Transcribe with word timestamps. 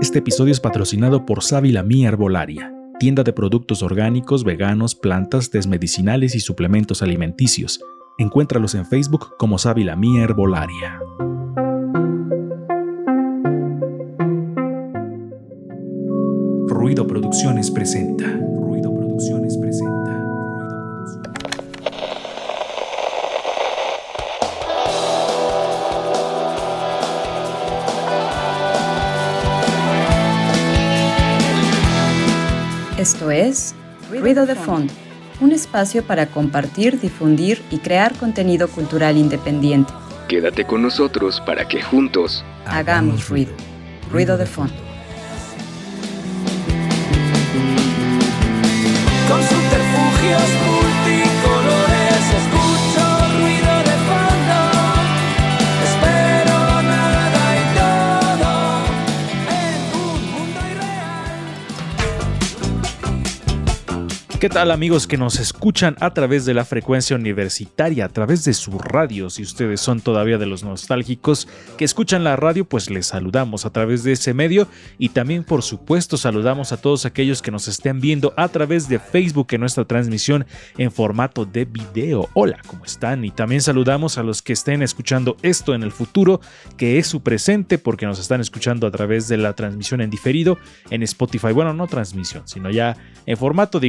Este 0.00 0.20
episodio 0.20 0.50
es 0.50 0.60
patrocinado 0.60 1.26
por 1.26 1.42
Sábila 1.42 1.82
Mía 1.82 2.08
Herbolaria, 2.08 2.72
tienda 2.98 3.22
de 3.22 3.34
productos 3.34 3.82
orgánicos, 3.82 4.44
veganos, 4.44 4.94
plantas, 4.94 5.50
desmedicinales 5.50 6.34
y 6.34 6.40
suplementos 6.40 7.02
alimenticios. 7.02 7.80
Encuéntralos 8.16 8.74
en 8.74 8.86
Facebook 8.86 9.36
como 9.36 9.58
Sábila 9.58 9.96
Mía 9.96 10.24
Herbolaria. 10.24 10.98
Ruido 16.66 17.06
Producciones 17.06 17.70
presenta. 17.70 18.49
Esto 33.12 33.32
es 33.32 33.74
Ruido 34.08 34.46
de 34.46 34.54
Fondo, 34.54 34.92
un 35.40 35.50
espacio 35.50 36.04
para 36.04 36.26
compartir, 36.26 37.00
difundir 37.00 37.60
y 37.68 37.78
crear 37.78 38.14
contenido 38.14 38.68
cultural 38.68 39.16
independiente. 39.16 39.92
Quédate 40.28 40.64
con 40.64 40.80
nosotros 40.82 41.42
para 41.44 41.66
que 41.66 41.82
juntos 41.82 42.44
hagamos 42.66 43.28
ruido. 43.28 43.50
Ruido 44.12 44.38
de 44.38 44.46
Fondo. 44.46 44.89
¿Qué 64.40 64.48
tal 64.48 64.70
amigos 64.70 65.06
que 65.06 65.18
nos 65.18 65.38
escuchan 65.38 65.96
a 66.00 66.14
través 66.14 66.46
de 66.46 66.54
la 66.54 66.64
frecuencia 66.64 67.14
universitaria, 67.14 68.06
a 68.06 68.08
través 68.08 68.42
de 68.42 68.54
su 68.54 68.78
radio? 68.78 69.28
Si 69.28 69.42
ustedes 69.42 69.82
son 69.82 70.00
todavía 70.00 70.38
de 70.38 70.46
los 70.46 70.64
nostálgicos 70.64 71.46
que 71.76 71.84
escuchan 71.84 72.24
la 72.24 72.36
radio, 72.36 72.64
pues 72.64 72.88
les 72.88 73.08
saludamos 73.08 73.66
a 73.66 73.70
través 73.70 74.02
de 74.02 74.12
ese 74.12 74.32
medio 74.32 74.66
y 74.96 75.10
también 75.10 75.44
por 75.44 75.62
supuesto 75.62 76.16
saludamos 76.16 76.72
a 76.72 76.78
todos 76.78 77.04
aquellos 77.04 77.42
que 77.42 77.50
nos 77.50 77.68
estén 77.68 78.00
viendo 78.00 78.32
a 78.38 78.48
través 78.48 78.88
de 78.88 78.98
Facebook 78.98 79.48
en 79.50 79.60
nuestra 79.60 79.84
transmisión 79.84 80.46
en 80.78 80.90
formato 80.90 81.44
de 81.44 81.66
video. 81.66 82.30
Hola, 82.32 82.62
¿cómo 82.66 82.86
están? 82.86 83.26
Y 83.26 83.32
también 83.32 83.60
saludamos 83.60 84.16
a 84.16 84.22
los 84.22 84.40
que 84.40 84.54
estén 84.54 84.82
escuchando 84.82 85.36
esto 85.42 85.74
en 85.74 85.82
el 85.82 85.92
futuro, 85.92 86.40
que 86.78 86.96
es 86.96 87.06
su 87.06 87.22
presente 87.22 87.76
porque 87.76 88.06
nos 88.06 88.18
están 88.18 88.40
escuchando 88.40 88.86
a 88.86 88.90
través 88.90 89.28
de 89.28 89.36
la 89.36 89.52
transmisión 89.52 90.00
en 90.00 90.08
diferido 90.08 90.56
en 90.88 91.02
Spotify. 91.02 91.52
Bueno, 91.52 91.74
no 91.74 91.86
transmisión, 91.88 92.48
sino 92.48 92.70
ya 92.70 92.96
en 93.26 93.36
formato, 93.36 93.80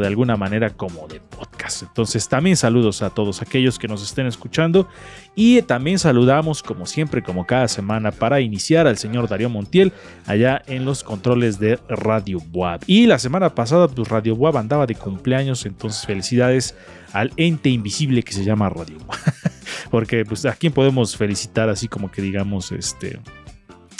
de 0.00 0.06
alguna 0.06 0.36
manera, 0.36 0.70
como 0.70 1.08
de 1.08 1.20
podcast. 1.20 1.82
Entonces, 1.82 2.28
también 2.28 2.56
saludos 2.56 3.02
a 3.02 3.10
todos 3.10 3.42
aquellos 3.42 3.78
que 3.78 3.88
nos 3.88 4.02
estén 4.02 4.26
escuchando 4.26 4.88
y 5.34 5.62
también 5.62 5.98
saludamos, 5.98 6.62
como 6.62 6.86
siempre, 6.86 7.22
como 7.22 7.46
cada 7.46 7.68
semana, 7.68 8.10
para 8.10 8.40
iniciar 8.40 8.86
al 8.86 8.98
señor 8.98 9.28
Darío 9.28 9.48
Montiel 9.48 9.92
allá 10.26 10.62
en 10.66 10.84
los 10.84 11.02
controles 11.02 11.58
de 11.58 11.78
Radio 11.88 12.38
Buab. 12.38 12.80
Y 12.86 13.06
la 13.06 13.18
semana 13.18 13.54
pasada, 13.54 13.88
pues 13.88 14.08
Radio 14.08 14.36
Buab 14.36 14.56
andaba 14.56 14.86
de 14.86 14.94
cumpleaños, 14.94 15.66
entonces 15.66 16.04
felicidades 16.06 16.74
al 17.12 17.32
ente 17.36 17.68
invisible 17.68 18.22
que 18.22 18.32
se 18.32 18.44
llama 18.44 18.68
Radio 18.68 18.98
Buab. 19.06 19.20
Porque, 19.90 20.24
pues, 20.24 20.44
¿a 20.46 20.54
quién 20.54 20.72
podemos 20.72 21.16
felicitar 21.16 21.68
así 21.68 21.88
como 21.88 22.10
que 22.10 22.22
digamos, 22.22 22.72
este... 22.72 23.18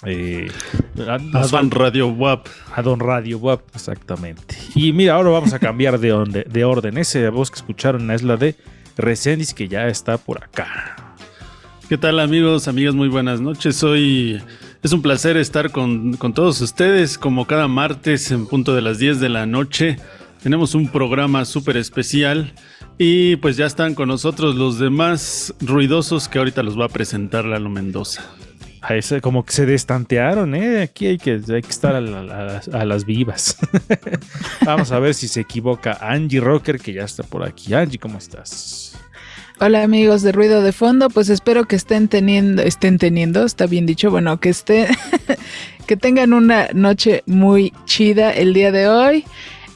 eh, 0.04 0.50
a- 1.06 1.38
A 1.38 1.46
Don 1.46 1.70
Radio 1.70 2.08
WAP. 2.08 2.46
a 2.74 2.82
Don 2.82 3.00
Radio 3.00 3.38
Web, 3.38 3.60
exactamente. 3.74 4.56
Y 4.74 4.92
mira, 4.92 5.14
ahora 5.14 5.30
vamos 5.30 5.52
a 5.52 5.58
cambiar 5.58 5.98
de, 6.00 6.12
onde- 6.12 6.44
de 6.44 6.64
orden. 6.64 6.98
Esa 6.98 7.30
voz 7.30 7.50
que 7.50 7.56
escucharon 7.56 8.10
es 8.10 8.22
la 8.22 8.36
de 8.36 8.56
Resendiz, 8.96 9.54
que 9.54 9.68
ya 9.68 9.86
está 9.88 10.18
por 10.18 10.42
acá. 10.42 10.96
¿Qué 11.88 11.98
tal 11.98 12.20
amigos, 12.20 12.68
amigas? 12.68 12.94
Muy 12.94 13.08
buenas 13.08 13.40
noches. 13.40 13.82
Hoy 13.82 14.40
es 14.82 14.92
un 14.92 15.02
placer 15.02 15.36
estar 15.36 15.70
con, 15.70 16.14
con 16.14 16.32
todos 16.32 16.60
ustedes 16.60 17.18
como 17.18 17.46
cada 17.46 17.68
martes 17.68 18.30
en 18.30 18.46
punto 18.46 18.74
de 18.74 18.82
las 18.82 18.98
10 18.98 19.20
de 19.20 19.28
la 19.28 19.46
noche. 19.46 19.96
Tenemos 20.42 20.74
un 20.74 20.88
programa 20.88 21.44
súper 21.44 21.76
especial 21.76 22.52
y 22.98 23.36
pues 23.36 23.56
ya 23.56 23.66
están 23.66 23.94
con 23.94 24.08
nosotros 24.08 24.56
los 24.56 24.78
demás 24.78 25.54
ruidosos 25.60 26.28
que 26.28 26.38
ahorita 26.38 26.62
los 26.62 26.78
va 26.78 26.86
a 26.86 26.88
presentar 26.88 27.44
Lalo 27.44 27.68
Mendoza. 27.70 28.24
Como 29.20 29.44
que 29.44 29.52
se 29.52 29.64
destantearon, 29.66 30.54
¿eh? 30.54 30.82
Aquí 30.82 31.06
hay 31.06 31.18
que, 31.18 31.40
hay 31.48 31.62
que 31.62 31.70
estar 31.70 31.94
a, 31.94 32.00
la- 32.00 32.60
a 32.72 32.80
a 32.80 32.84
las 32.84 33.04
vivas. 33.04 33.56
vamos 34.66 34.90
a 34.92 34.98
ver 34.98 35.14
si 35.14 35.28
se 35.28 35.40
equivoca 35.40 35.98
Angie 36.00 36.40
Rocker, 36.40 36.78
que 36.80 36.92
ya 36.92 37.04
está 37.04 37.22
por 37.22 37.44
aquí. 37.44 37.72
Angie, 37.74 37.98
¿cómo 37.98 38.18
estás? 38.18 38.96
Hola 39.60 39.84
amigos 39.84 40.22
de 40.22 40.32
Ruido 40.32 40.60
de 40.62 40.72
Fondo, 40.72 41.08
pues 41.08 41.28
espero 41.28 41.66
que 41.66 41.76
estén 41.76 42.08
teniendo, 42.08 42.62
estén 42.62 42.98
teniendo, 42.98 43.44
está 43.44 43.66
bien 43.66 43.86
dicho, 43.86 44.10
bueno, 44.10 44.40
que 44.40 44.48
estén, 44.48 44.88
que 45.86 45.96
tengan 45.96 46.32
una 46.32 46.68
noche 46.74 47.22
muy 47.26 47.72
chida 47.84 48.32
el 48.32 48.54
día 48.54 48.72
de 48.72 48.88
hoy. 48.88 49.24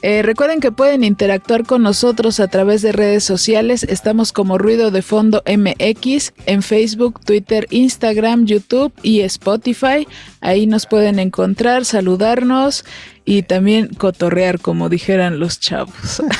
Eh, 0.01 0.21
recuerden 0.21 0.59
que 0.59 0.71
pueden 0.71 1.03
interactuar 1.03 1.65
con 1.65 1.83
nosotros 1.83 2.39
a 2.39 2.47
través 2.47 2.81
de 2.81 2.91
redes 2.91 3.23
sociales. 3.23 3.83
Estamos 3.83 4.31
como 4.31 4.57
Ruido 4.57 4.91
de 4.91 5.01
Fondo 5.01 5.43
MX 5.45 6.33
en 6.45 6.61
Facebook, 6.61 7.19
Twitter, 7.25 7.67
Instagram, 7.69 8.45
YouTube 8.45 8.93
y 9.01 9.21
Spotify. 9.21 10.07
Ahí 10.41 10.67
nos 10.67 10.85
pueden 10.85 11.19
encontrar, 11.19 11.85
saludarnos 11.85 12.85
y 13.25 13.43
también 13.43 13.87
cotorrear, 13.87 14.59
como 14.59 14.89
dijeran 14.89 15.39
los 15.39 15.59
chavos. 15.59 16.21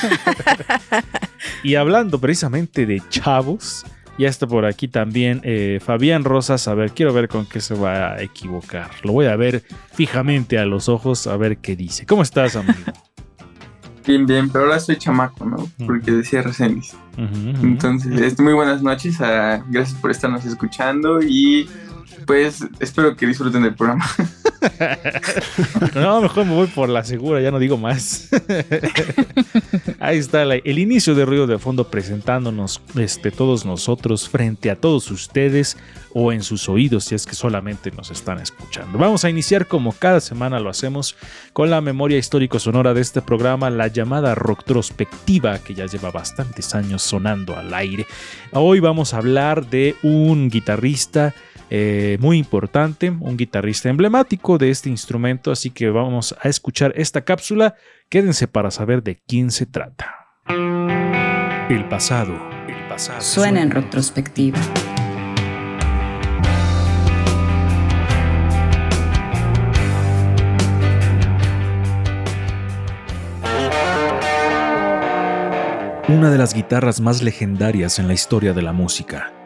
Y 1.62 1.74
hablando 1.74 2.20
precisamente 2.20 2.86
de 2.86 3.02
chavos, 3.10 3.84
ya 4.18 4.28
está 4.28 4.46
por 4.46 4.64
aquí 4.64 4.88
también 4.88 5.40
eh, 5.44 5.80
Fabián 5.84 6.24
Rosas. 6.24 6.68
A 6.68 6.74
ver, 6.74 6.92
quiero 6.92 7.12
ver 7.12 7.28
con 7.28 7.46
qué 7.46 7.60
se 7.60 7.74
va 7.74 8.14
a 8.14 8.22
equivocar. 8.22 8.90
Lo 9.02 9.12
voy 9.12 9.26
a 9.26 9.36
ver 9.36 9.62
fijamente 9.92 10.58
a 10.58 10.66
los 10.66 10.88
ojos 10.88 11.26
a 11.26 11.36
ver 11.36 11.58
qué 11.58 11.76
dice. 11.76 12.06
¿Cómo 12.06 12.22
estás, 12.22 12.56
amigo? 12.56 12.92
Bien, 14.08 14.24
bien, 14.24 14.48
pero 14.48 14.64
ahora 14.64 14.80
soy 14.80 14.96
chamaco, 14.96 15.44
¿no? 15.44 15.68
Porque 15.84 16.12
decía 16.12 16.40
ujú. 16.40 17.66
Entonces, 17.66 18.40
muy 18.40 18.54
buenas 18.54 18.82
noches, 18.82 19.20
ah, 19.20 19.62
gracias 19.68 20.00
por 20.00 20.10
estarnos 20.10 20.46
escuchando 20.46 21.20
y 21.20 21.68
pues 22.26 22.66
espero 22.80 23.14
que 23.14 23.26
disfruten 23.26 23.64
del 23.64 23.74
programa. 23.74 24.06
No, 25.94 26.20
mejor 26.20 26.44
me 26.46 26.54
voy 26.54 26.66
por 26.66 26.88
la 26.88 27.04
segura, 27.04 27.40
ya 27.40 27.52
no 27.52 27.60
digo 27.60 27.76
más. 27.76 28.28
Ahí 30.08 30.16
está 30.16 30.42
el 30.42 30.78
inicio 30.78 31.14
de 31.14 31.26
Ruido 31.26 31.46
de 31.46 31.58
Fondo 31.58 31.90
presentándonos 31.90 32.80
este, 32.96 33.30
todos 33.30 33.66
nosotros 33.66 34.26
frente 34.26 34.70
a 34.70 34.76
todos 34.76 35.10
ustedes 35.10 35.76
o 36.14 36.32
en 36.32 36.42
sus 36.42 36.70
oídos 36.70 37.04
si 37.04 37.14
es 37.14 37.26
que 37.26 37.34
solamente 37.34 37.90
nos 37.90 38.10
están 38.10 38.38
escuchando. 38.38 38.96
Vamos 38.98 39.26
a 39.26 39.28
iniciar 39.28 39.66
como 39.66 39.92
cada 39.92 40.20
semana 40.20 40.60
lo 40.60 40.70
hacemos 40.70 41.14
con 41.52 41.68
la 41.68 41.82
memoria 41.82 42.16
histórico-sonora 42.16 42.94
de 42.94 43.02
este 43.02 43.20
programa, 43.20 43.68
la 43.68 43.88
llamada 43.88 44.34
Rocktrospectiva 44.34 45.58
que 45.58 45.74
ya 45.74 45.84
lleva 45.84 46.10
bastantes 46.10 46.74
años 46.74 47.02
sonando 47.02 47.54
al 47.54 47.74
aire. 47.74 48.06
Hoy 48.52 48.80
vamos 48.80 49.12
a 49.12 49.18
hablar 49.18 49.68
de 49.68 49.94
un 50.02 50.48
guitarrista 50.48 51.34
eh, 51.68 52.16
muy 52.18 52.38
importante, 52.38 53.10
un 53.10 53.36
guitarrista 53.36 53.90
emblemático 53.90 54.56
de 54.56 54.70
este 54.70 54.88
instrumento, 54.88 55.52
así 55.52 55.68
que 55.68 55.90
vamos 55.90 56.34
a 56.40 56.48
escuchar 56.48 56.94
esta 56.96 57.20
cápsula. 57.20 57.76
Quédense 58.10 58.48
para 58.48 58.70
saber 58.70 59.02
de 59.02 59.16
quién 59.16 59.50
se 59.50 59.66
trata. 59.66 60.14
El 61.68 61.86
pasado. 61.90 62.32
El 62.66 62.88
pasado. 62.88 63.20
Suena 63.20 63.60
en 63.60 63.70
retrospectiva. 63.70 64.58
Una 76.08 76.30
de 76.30 76.38
las 76.38 76.54
guitarras 76.54 77.02
más 77.02 77.22
legendarias 77.22 77.98
en 77.98 78.08
la 78.08 78.14
historia 78.14 78.54
de 78.54 78.62
la 78.62 78.72
música. 78.72 79.37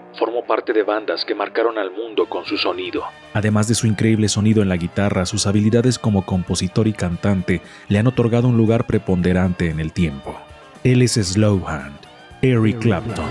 Formó 0.43 0.47
parte 0.47 0.73
de 0.73 0.83
bandas 0.83 1.25
que 1.25 1.35
marcaron 1.35 1.79
al 1.79 1.91
mundo 1.91 2.27
con 2.27 2.45
su 2.45 2.57
sonido. 2.57 3.05
Además 3.35 3.69
de 3.69 3.75
su 3.75 3.87
increíble 3.87 4.29
sonido 4.29 4.63
en 4.63 4.69
la 4.69 4.77
guitarra, 4.77 5.27
sus 5.27 5.47
habilidades 5.47 5.99
como 5.99 6.25
compositor 6.25 6.89
y 6.89 6.93
cantante 6.93 7.61
le 7.89 7.99
han 7.99 8.07
otorgado 8.07 8.49
un 8.49 8.57
lugar 8.57 8.87
preponderante 8.87 9.69
en 9.69 9.81
el 9.81 9.93
tiempo. 9.93 10.37
Él 10.85 11.03
es 11.03 11.13
Slowhand, 11.13 11.97
Eric 12.41 12.79
Clapton. 12.81 13.27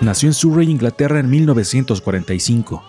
Nació 0.00 0.28
en 0.28 0.34
Surrey, 0.34 0.70
Inglaterra 0.70 1.20
en 1.20 1.30
1945. 1.30 2.82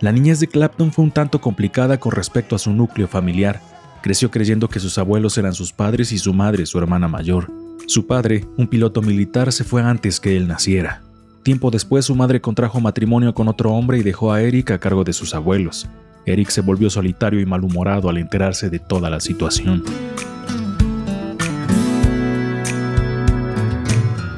La 0.00 0.12
niñez 0.12 0.40
de 0.40 0.48
Clapton 0.48 0.92
fue 0.92 1.04
un 1.04 1.10
tanto 1.10 1.40
complicada 1.40 1.98
con 1.98 2.12
respecto 2.12 2.56
a 2.56 2.58
su 2.58 2.72
núcleo 2.72 3.08
familiar. 3.08 3.60
Creció 4.02 4.30
creyendo 4.30 4.68
que 4.68 4.80
sus 4.80 4.98
abuelos 4.98 5.36
eran 5.38 5.54
sus 5.54 5.72
padres 5.72 6.12
y 6.12 6.18
su 6.18 6.32
madre 6.32 6.66
su 6.66 6.78
hermana 6.78 7.08
mayor. 7.08 7.63
Su 7.86 8.06
padre, 8.06 8.44
un 8.56 8.66
piloto 8.66 9.02
militar, 9.02 9.52
se 9.52 9.64
fue 9.64 9.82
antes 9.82 10.20
que 10.20 10.36
él 10.36 10.48
naciera. 10.48 11.02
Tiempo 11.42 11.70
después 11.70 12.06
su 12.06 12.14
madre 12.14 12.40
contrajo 12.40 12.80
matrimonio 12.80 13.34
con 13.34 13.48
otro 13.48 13.72
hombre 13.72 13.98
y 13.98 14.02
dejó 14.02 14.32
a 14.32 14.40
Eric 14.40 14.70
a 14.70 14.78
cargo 14.78 15.04
de 15.04 15.12
sus 15.12 15.34
abuelos. 15.34 15.86
Eric 16.26 16.48
se 16.48 16.62
volvió 16.62 16.88
solitario 16.88 17.40
y 17.40 17.46
malhumorado 17.46 18.08
al 18.08 18.16
enterarse 18.16 18.70
de 18.70 18.78
toda 18.78 19.10
la 19.10 19.20
situación. 19.20 19.82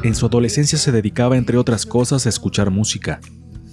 En 0.03 0.15
su 0.15 0.27
adolescencia 0.27 0.79
se 0.79 0.93
dedicaba, 0.93 1.37
entre 1.37 1.57
otras 1.57 1.87
cosas, 1.87 2.27
a 2.27 2.29
escuchar 2.29 2.71
música. 2.71 3.21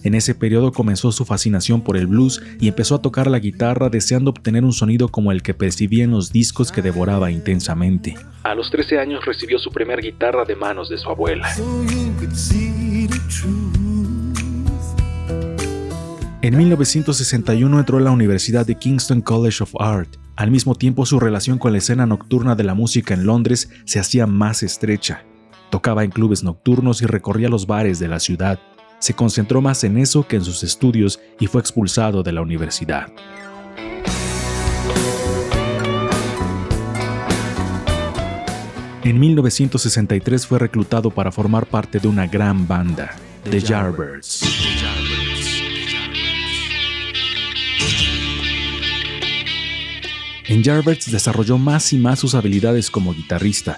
En 0.03 0.15
ese 0.15 0.35
periodo 0.35 0.73
comenzó 0.73 1.13
su 1.13 1.23
fascinación 1.23 1.81
por 1.81 1.95
el 1.95 2.07
blues 2.07 2.41
y 2.59 2.67
empezó 2.67 2.95
a 2.95 3.01
tocar 3.01 3.27
la 3.27 3.39
guitarra 3.39 3.89
deseando 3.89 4.31
obtener 4.31 4.65
un 4.65 4.73
sonido 4.73 5.07
como 5.07 5.31
el 5.31 5.41
que 5.41 5.53
percibía 5.53 6.03
en 6.03 6.11
los 6.11 6.33
discos 6.33 6.73
que 6.73 6.81
devoraba 6.81 7.31
intensamente. 7.31 8.15
A 8.43 8.53
los 8.53 8.69
13 8.69 8.99
años 8.99 9.25
recibió 9.25 9.57
su 9.59 9.71
primer 9.71 10.01
guitarra 10.01 10.43
de 10.43 10.57
manos 10.57 10.89
de 10.89 10.97
su 10.97 11.09
abuela. 11.09 11.49
En 16.41 16.57
1961 16.57 17.79
entró 17.79 17.97
a 17.97 18.01
la 18.01 18.11
Universidad 18.11 18.65
de 18.65 18.75
Kingston 18.75 19.21
College 19.21 19.63
of 19.63 19.73
Art. 19.79 20.17
Al 20.35 20.51
mismo 20.51 20.75
tiempo 20.75 21.05
su 21.05 21.21
relación 21.21 21.57
con 21.57 21.71
la 21.71 21.77
escena 21.77 22.05
nocturna 22.05 22.55
de 22.55 22.65
la 22.65 22.73
música 22.73 23.13
en 23.13 23.25
Londres 23.25 23.69
se 23.85 23.99
hacía 23.99 24.27
más 24.27 24.63
estrecha. 24.63 25.23
Tocaba 25.69 26.03
en 26.03 26.11
clubes 26.11 26.43
nocturnos 26.43 27.01
y 27.01 27.05
recorría 27.05 27.47
los 27.47 27.67
bares 27.67 27.99
de 27.99 28.09
la 28.09 28.19
ciudad. 28.19 28.59
Se 29.03 29.13
concentró 29.13 29.59
más 29.59 29.83
en 29.83 29.97
eso 29.97 30.25
que 30.25 30.37
en 30.37 30.45
sus 30.45 30.63
estudios 30.63 31.19
y 31.37 31.47
fue 31.47 31.59
expulsado 31.59 32.23
de 32.23 32.31
la 32.31 32.41
universidad. 32.41 33.11
En 39.03 39.19
1963 39.19 40.47
fue 40.47 40.57
reclutado 40.57 41.11
para 41.11 41.33
formar 41.33 41.65
parte 41.65 41.99
de 41.99 42.07
una 42.07 42.27
gran 42.27 42.65
banda, 42.65 43.13
The 43.51 43.59
Yardbirds. 43.59 44.43
En 50.45 50.63
Yardbirds 50.63 51.11
desarrolló 51.11 51.57
más 51.57 51.91
y 51.91 51.97
más 51.97 52.19
sus 52.19 52.35
habilidades 52.35 52.89
como 52.89 53.13
guitarrista, 53.13 53.77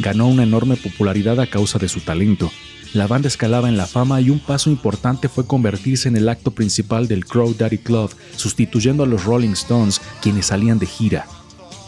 ganó 0.00 0.26
una 0.26 0.42
enorme 0.42 0.74
popularidad 0.74 1.38
a 1.38 1.46
causa 1.46 1.78
de 1.78 1.86
su 1.86 2.00
talento. 2.00 2.50
La 2.94 3.08
banda 3.08 3.26
escalaba 3.26 3.68
en 3.68 3.76
la 3.76 3.86
fama 3.86 4.20
y 4.20 4.30
un 4.30 4.38
paso 4.38 4.70
importante 4.70 5.28
fue 5.28 5.48
convertirse 5.48 6.08
en 6.08 6.16
el 6.16 6.28
acto 6.28 6.52
principal 6.52 7.08
del 7.08 7.26
Crow 7.26 7.52
Daddy 7.52 7.78
Club, 7.78 8.14
sustituyendo 8.36 9.02
a 9.02 9.06
los 9.06 9.24
Rolling 9.24 9.50
Stones, 9.50 10.00
quienes 10.22 10.46
salían 10.46 10.78
de 10.78 10.86
gira. 10.86 11.26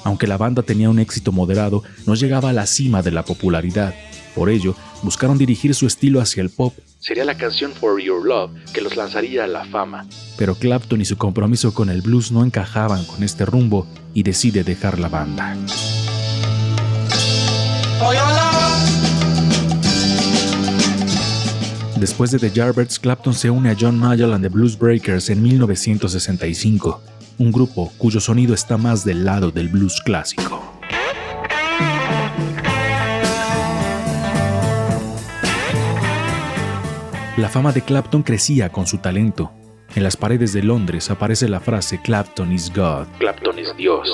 Aunque 0.03 0.27
la 0.27 0.37
banda 0.37 0.65
tenía 0.65 0.91
un 0.91 0.99
éxito 0.99 1.31
moderado, 1.31 1.85
no 2.07 2.17
llegaba 2.17 2.51
a 2.51 2.53
la 2.53 2.67
cima 2.67 3.03
de 3.03 3.13
la 3.13 3.25
popularidad. 3.25 3.95
Por 4.35 4.51
ello, 4.51 4.75
buscaron 5.05 5.39
dirigir 5.39 5.77
su 5.77 5.87
estilo 5.87 6.21
hacia 6.21 6.43
el 6.43 6.51
pop. 6.51 6.75
Sería 6.99 7.25
la 7.25 7.37
canción 7.37 7.71
For 7.71 8.01
Your 8.01 8.27
Love 8.27 8.51
que 8.75 8.81
los 8.81 8.97
lanzaría 8.97 9.45
a 9.45 9.47
la 9.47 9.65
fama. 9.65 10.09
Pero 10.37 10.57
Clapton 10.57 11.01
y 11.01 11.05
su 11.05 11.17
compromiso 11.17 11.73
con 11.73 11.89
el 11.89 12.03
blues 12.03 12.33
no 12.33 12.45
encajaban 12.45 13.05
con 13.05 13.23
este 13.23 13.47
rumbo 13.47 13.87
y 14.13 14.25
decide 14.25 14.65
dejar 14.65 14.99
la 14.99 15.09
banda. 15.09 15.57
Después 21.97 22.31
de 22.31 22.39
The 22.39 22.51
Yardbirds, 22.51 22.99
Clapton 22.99 23.33
se 23.33 23.51
une 23.51 23.71
a 23.71 23.77
John 23.79 23.99
Mayall 23.99 24.35
and 24.35 24.43
the 24.43 24.51
Blues 24.51 24.79
Breakers 24.79 25.31
en 25.31 25.43
1965, 25.43 27.01
un 27.39 27.51
grupo 27.51 27.91
cuyo 27.97 28.21
sonido 28.21 28.53
está 28.53 28.77
más 28.77 29.03
del 29.03 29.25
lado 29.25 29.51
del 29.51 29.69
blues 29.69 30.03
clásico. 30.03 30.63
La 37.39 37.49
fama 37.49 37.73
de 37.73 37.81
Clapton 37.81 38.23
crecía 38.23 38.69
con 38.71 38.87
su 38.87 38.99
talento. 38.99 39.53
En 39.95 40.03
las 40.03 40.19
paredes 40.19 40.53
de 40.53 40.63
Londres 40.63 41.11
aparece 41.11 41.49
la 41.49 41.61
frase 41.61 42.03
Clapton 42.03 42.53
is 42.53 42.71
God. 42.75 43.07
Clapton 43.19 43.59
es 43.59 43.75
Dios. 43.75 44.07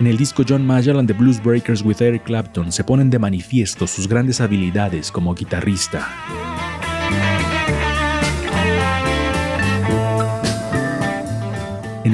En 0.00 0.06
el 0.06 0.16
disco 0.16 0.44
John 0.48 0.66
Mayall 0.66 0.98
and 0.98 1.08
the 1.08 1.14
Blues 1.14 1.42
Breakers 1.42 1.82
with 1.82 2.00
Eric 2.00 2.24
Clapton 2.24 2.72
se 2.72 2.84
ponen 2.84 3.10
de 3.10 3.18
manifiesto 3.18 3.86
sus 3.86 4.08
grandes 4.08 4.40
habilidades 4.40 5.12
como 5.12 5.34
guitarrista. 5.34 6.08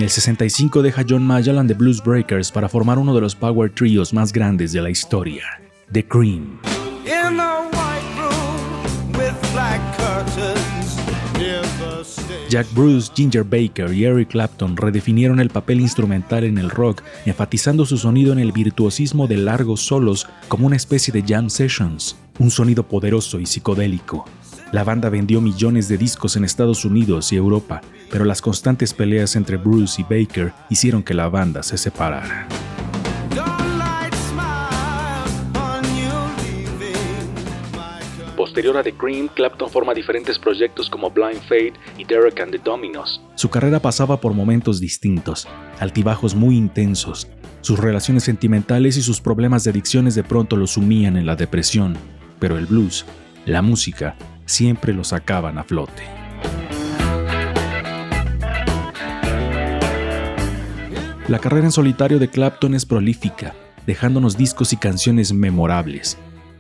El 0.03 0.11
65 0.11 0.83
deja 0.83 1.05
John 1.09 1.23
Mayall 1.23 1.59
and 1.59 1.69
the 1.69 1.75
Blues 1.75 2.03
Breakers 2.03 2.51
para 2.51 2.69
formar 2.69 2.99
uno 2.99 3.15
de 3.15 3.21
los 3.21 3.37
power 3.37 3.71
trios 3.71 4.13
más 4.13 4.33
grandes 4.33 4.73
de 4.73 4.83
la 4.83 4.91
historia, 4.91 5.45
The 5.93 6.05
Cream. 6.05 6.59
Jack 12.49 12.67
Bruce, 12.75 13.11
Ginger 13.15 13.45
Baker 13.45 13.95
y 13.95 14.05
Eric 14.05 14.31
Clapton 14.31 14.77
redefinieron 14.77 15.41
el 15.41 15.49
papel 15.49 15.81
instrumental 15.81 16.45
en 16.45 16.59
el 16.59 16.69
rock, 16.69 17.03
enfatizando 17.25 17.87
su 17.87 17.97
sonido 17.97 18.33
en 18.33 18.41
el 18.41 18.53
virtuosismo 18.53 19.27
de 19.27 19.39
largos 19.39 19.81
solos 19.81 20.29
como 20.49 20.67
una 20.67 20.77
especie 20.77 21.13
de 21.13 21.23
jam 21.23 21.49
sessions, 21.49 22.17
un 22.39 22.51
sonido 22.51 22.83
poderoso 22.83 23.41
y 23.41 23.47
psicodélico. 23.47 24.27
La 24.73 24.85
banda 24.85 25.11
vendió 25.11 25.41
millones 25.41 25.89
de 25.89 25.99
discos 25.99 26.37
en 26.37 26.45
Estados 26.45 26.85
Unidos 26.85 27.33
y 27.33 27.37
Europa, 27.37 27.83
pero 28.13 28.27
las 28.27 28.43
constantes 28.43 28.93
peleas 28.93 29.35
entre 29.37 29.57
Bruce 29.57 30.03
y 30.03 30.05
Baker 30.05 30.53
hicieron 30.69 31.03
que 31.03 31.15
la 31.15 31.31
banda 31.31 31.63
se 31.63 31.79
separara. 31.79 32.47
Posterior 38.37 38.77
a 38.77 38.83
The 38.83 38.93
Cream, 38.93 39.29
Clapton 39.35 39.71
forma 39.71 39.95
diferentes 39.95 40.39
proyectos 40.39 40.91
como 40.91 41.11
Blind 41.11 41.41
Fate 41.45 41.73
y 41.97 42.05
Derek 42.05 42.39
and 42.39 42.53
the 42.53 42.59
Dominos. 42.59 43.23
Su 43.35 43.49
carrera 43.49 43.81
pasaba 43.81 44.21
por 44.21 44.35
momentos 44.35 44.79
distintos, 44.79 45.49
altibajos 45.81 46.35
muy 46.35 46.59
intensos. 46.59 47.29
Sus 47.63 47.79
relaciones 47.79 48.25
sentimentales 48.25 48.99
y 48.99 49.03
sus 49.03 49.23
problemas 49.23 49.65
de 49.65 49.71
adicciones 49.71 50.15
de 50.15 50.25
pronto 50.25 50.57
lo 50.57 50.67
sumían 50.67 51.17
en 51.17 51.25
la 51.25 51.37
depresión, 51.37 51.97
pero 52.39 52.59
el 52.59 52.67
blues, 52.67 53.07
la 53.47 53.63
música, 53.63 54.17
siempre 54.45 54.93
lo 54.93 55.03
sacaban 55.03 55.57
a 55.57 55.65
flote. 55.65 56.03
La 61.29 61.39
carrera 61.39 61.67
en 61.67 61.73
solitario 61.73 62.19
de 62.19 62.29
Clapton 62.29 62.75
es 62.75 62.85
prolífica, 62.85 63.55
dejándonos 63.87 64.37
discos 64.37 64.73
y 64.73 64.77
canciones 64.77 65.33
memorables. 65.33 66.19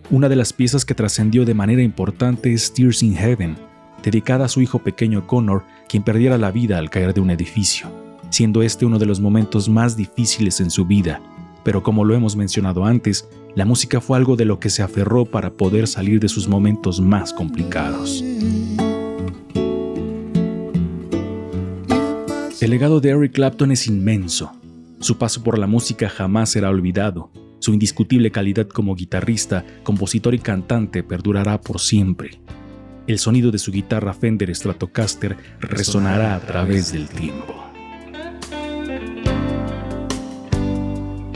Una 0.08 0.28
de 0.28 0.36
las 0.36 0.52
piezas 0.52 0.84
que 0.84 0.94
trascendió 0.94 1.44
de 1.44 1.52
manera 1.52 1.82
importante 1.82 2.52
es 2.52 2.72
Tears 2.72 3.02
in 3.02 3.16
Heaven, 3.16 3.56
dedicada 4.04 4.44
a 4.44 4.48
su 4.48 4.60
hijo 4.60 4.78
pequeño 4.78 5.26
Connor, 5.26 5.64
quien 5.88 6.04
perdiera 6.04 6.38
la 6.38 6.52
vida 6.52 6.78
al 6.78 6.90
caer 6.90 7.12
de 7.12 7.20
un 7.20 7.30
edificio, 7.30 7.88
siendo 8.30 8.62
este 8.62 8.86
uno 8.86 9.00
de 9.00 9.06
los 9.06 9.20
momentos 9.20 9.68
más 9.68 9.96
difíciles 9.96 10.60
en 10.60 10.70
su 10.70 10.84
vida. 10.84 11.20
Pero 11.64 11.82
como 11.82 12.04
lo 12.04 12.14
hemos 12.14 12.36
mencionado 12.36 12.84
antes, 12.84 13.28
la 13.56 13.64
música 13.64 14.00
fue 14.00 14.16
algo 14.16 14.36
de 14.36 14.44
lo 14.44 14.60
que 14.60 14.70
se 14.70 14.82
aferró 14.82 15.24
para 15.24 15.50
poder 15.50 15.88
salir 15.88 16.20
de 16.20 16.28
sus 16.28 16.46
momentos 16.46 17.00
más 17.00 17.32
complicados. 17.32 18.22
El 22.62 22.70
legado 22.70 23.00
de 23.00 23.10
Eric 23.10 23.32
Clapton 23.32 23.72
es 23.72 23.88
inmenso. 23.88 24.52
Su 25.00 25.18
paso 25.18 25.42
por 25.42 25.58
la 25.58 25.66
música 25.66 26.08
jamás 26.08 26.50
será 26.50 26.70
olvidado. 26.70 27.28
Su 27.58 27.72
indiscutible 27.72 28.30
calidad 28.30 28.68
como 28.68 28.94
guitarrista, 28.94 29.64
compositor 29.82 30.32
y 30.32 30.38
cantante 30.38 31.02
perdurará 31.02 31.60
por 31.60 31.80
siempre. 31.80 32.40
El 33.08 33.18
sonido 33.18 33.50
de 33.50 33.58
su 33.58 33.72
guitarra 33.72 34.14
Fender 34.14 34.54
Stratocaster 34.54 35.36
resonará 35.58 36.36
a 36.36 36.40
través 36.40 36.92
del 36.92 37.08
tiempo. 37.08 37.52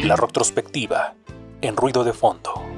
La 0.04 0.14
retrospectiva 0.14 1.16
en 1.60 1.76
ruido 1.76 2.04
de 2.04 2.12
fondo. 2.12 2.75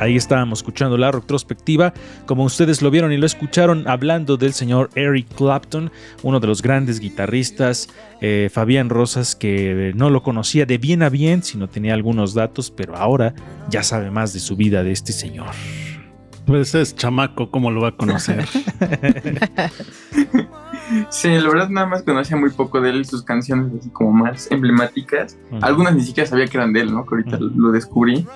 Ahí 0.00 0.16
estábamos 0.16 0.60
escuchando 0.60 0.96
la 0.96 1.12
retrospectiva, 1.12 1.92
como 2.24 2.44
ustedes 2.44 2.80
lo 2.80 2.90
vieron 2.90 3.12
y 3.12 3.18
lo 3.18 3.26
escucharon, 3.26 3.86
hablando 3.86 4.38
del 4.38 4.54
señor 4.54 4.88
Eric 4.94 5.28
Clapton, 5.36 5.92
uno 6.22 6.40
de 6.40 6.46
los 6.46 6.62
grandes 6.62 7.00
guitarristas, 7.00 7.90
eh, 8.22 8.48
Fabián 8.50 8.88
Rosas, 8.88 9.36
que 9.36 9.92
no 9.94 10.08
lo 10.08 10.22
conocía 10.22 10.64
de 10.64 10.78
bien 10.78 11.02
a 11.02 11.10
bien, 11.10 11.42
sino 11.42 11.68
tenía 11.68 11.92
algunos 11.92 12.32
datos, 12.32 12.70
pero 12.70 12.96
ahora 12.96 13.34
ya 13.68 13.82
sabe 13.82 14.10
más 14.10 14.32
de 14.32 14.40
su 14.40 14.56
vida 14.56 14.82
de 14.82 14.92
este 14.92 15.12
señor. 15.12 15.50
Pues 16.46 16.74
es 16.74 16.96
chamaco, 16.96 17.50
¿cómo 17.50 17.70
lo 17.70 17.82
va 17.82 17.88
a 17.88 17.96
conocer? 17.96 18.46
Sí, 21.10 21.28
la 21.28 21.48
verdad 21.48 21.68
nada 21.68 21.86
más 21.86 22.02
conocía 22.02 22.36
muy 22.36 22.50
poco 22.50 22.80
de 22.80 22.90
él 22.90 23.00
y 23.02 23.04
sus 23.04 23.22
canciones 23.22 23.72
así 23.78 23.90
como 23.90 24.12
más 24.12 24.50
emblemáticas. 24.50 25.38
Algunas 25.60 25.94
ni 25.94 26.02
siquiera 26.02 26.28
sabía 26.28 26.46
que 26.46 26.56
eran 26.56 26.72
de 26.72 26.80
él, 26.80 26.92
¿no? 26.92 27.06
Que 27.06 27.14
ahorita 27.14 27.38
lo 27.38 27.70
descubrí. 27.70 28.26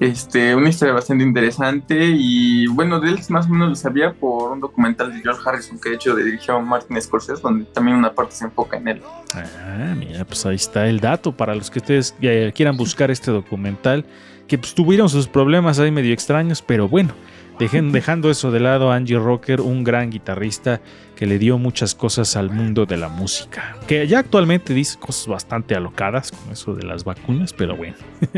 Este, 0.00 0.54
una 0.54 0.68
historia 0.68 0.92
bastante 0.94 1.24
interesante 1.24 2.06
y 2.14 2.66
bueno, 2.66 3.00
de 3.00 3.10
él 3.10 3.18
más 3.30 3.46
o 3.46 3.48
menos 3.48 3.68
lo 3.70 3.74
sabía 3.74 4.12
por 4.12 4.52
un 4.52 4.60
documental 4.60 5.12
de 5.12 5.20
George 5.20 5.40
Harrison 5.44 5.78
que 5.80 5.90
de 5.90 5.94
hecho 5.96 6.14
dirigió 6.14 6.60
Martin 6.60 7.00
Scorsese, 7.00 7.40
donde 7.42 7.64
también 7.66 7.96
una 7.96 8.12
parte 8.12 8.34
se 8.34 8.44
enfoca 8.44 8.76
en 8.76 8.88
él. 8.88 9.02
Ah, 9.34 9.94
mira, 9.96 10.24
pues 10.24 10.44
ahí 10.46 10.56
está 10.56 10.86
el 10.86 11.00
dato 11.00 11.32
para 11.32 11.54
los 11.54 11.70
que 11.70 11.78
ustedes 11.78 12.14
eh, 12.20 12.52
quieran 12.54 12.76
buscar 12.76 13.10
este 13.10 13.30
documental, 13.30 14.04
que 14.46 14.58
pues 14.58 14.74
tuvieron 14.74 15.08
sus 15.08 15.26
problemas 15.28 15.78
ahí 15.78 15.90
medio 15.90 16.12
extraños, 16.12 16.62
pero 16.62 16.88
bueno, 16.88 17.14
dejen- 17.58 17.90
dejando 17.92 18.30
eso 18.30 18.50
de 18.50 18.60
lado, 18.60 18.92
Angie 18.92 19.18
Rocker, 19.18 19.60
un 19.60 19.82
gran 19.82 20.10
guitarrista 20.10 20.80
que 21.16 21.24
le 21.26 21.38
dio 21.38 21.56
muchas 21.58 21.94
cosas 21.94 22.36
al 22.36 22.50
mundo 22.50 22.84
de 22.84 22.98
la 22.98 23.08
música, 23.08 23.76
que 23.88 24.06
ya 24.06 24.18
actualmente 24.18 24.74
dice 24.74 24.98
cosas 24.98 25.26
bastante 25.26 25.74
alocadas 25.74 26.30
con 26.32 26.52
eso 26.52 26.74
de 26.74 26.84
las 26.84 27.04
vacunas, 27.04 27.52
pero 27.54 27.74
bueno. 27.76 27.94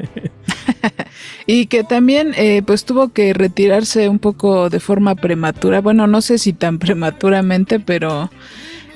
Y 1.50 1.64
que 1.64 1.82
también 1.82 2.34
eh, 2.36 2.62
pues 2.64 2.84
tuvo 2.84 3.08
que 3.08 3.32
retirarse 3.32 4.10
un 4.10 4.18
poco 4.18 4.68
de 4.68 4.80
forma 4.80 5.14
prematura. 5.14 5.80
Bueno, 5.80 6.06
no 6.06 6.20
sé 6.20 6.36
si 6.36 6.52
tan 6.52 6.78
prematuramente, 6.78 7.80
pero 7.80 8.30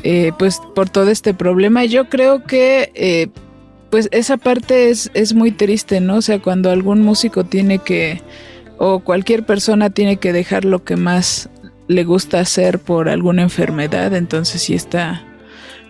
eh, 0.03 0.33
pues 0.39 0.61
por 0.75 0.91
todo 0.91 1.09
este 1.09 1.33
problema. 1.33 1.87
Yo 1.87 2.11
creo 2.11 2.45
que 2.45 2.93
eh, 2.95 3.29
pues 3.91 4.11
esa 4.13 4.37
parte 4.37 4.91
es, 4.91 5.11
es 5.15 5.33
muy 5.33 5.51
triste, 5.51 6.01
¿no? 6.03 6.17
O 6.17 6.23
sea, 6.23 6.41
cuando 6.41 6.71
algún 6.71 7.01
músico 7.01 7.45
tiene 7.45 7.79
que, 7.79 8.21
o 8.77 9.01
cualquier 9.01 9.47
persona 9.47 9.89
tiene 9.89 10.19
que 10.19 10.35
dejar 10.35 10.67
lo 10.67 10.85
que 10.85 10.97
más 10.97 11.49
le 11.89 12.05
gusta 12.05 12.41
hacer 12.41 12.81
por 12.81 13.09
alguna 13.09 13.41
enfermedad, 13.41 14.15
entonces 14.15 14.61
sí 14.61 14.75
está 14.75 15.25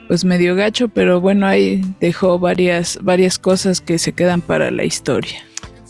pues 0.06 0.24
medio 0.24 0.54
gacho, 0.54 0.88
pero 0.88 1.20
bueno, 1.20 1.46
ahí 1.46 1.82
dejó 1.98 2.38
varias, 2.38 3.00
varias 3.02 3.40
cosas 3.40 3.80
que 3.80 3.98
se 3.98 4.12
quedan 4.12 4.42
para 4.42 4.70
la 4.70 4.84
historia. 4.84 5.42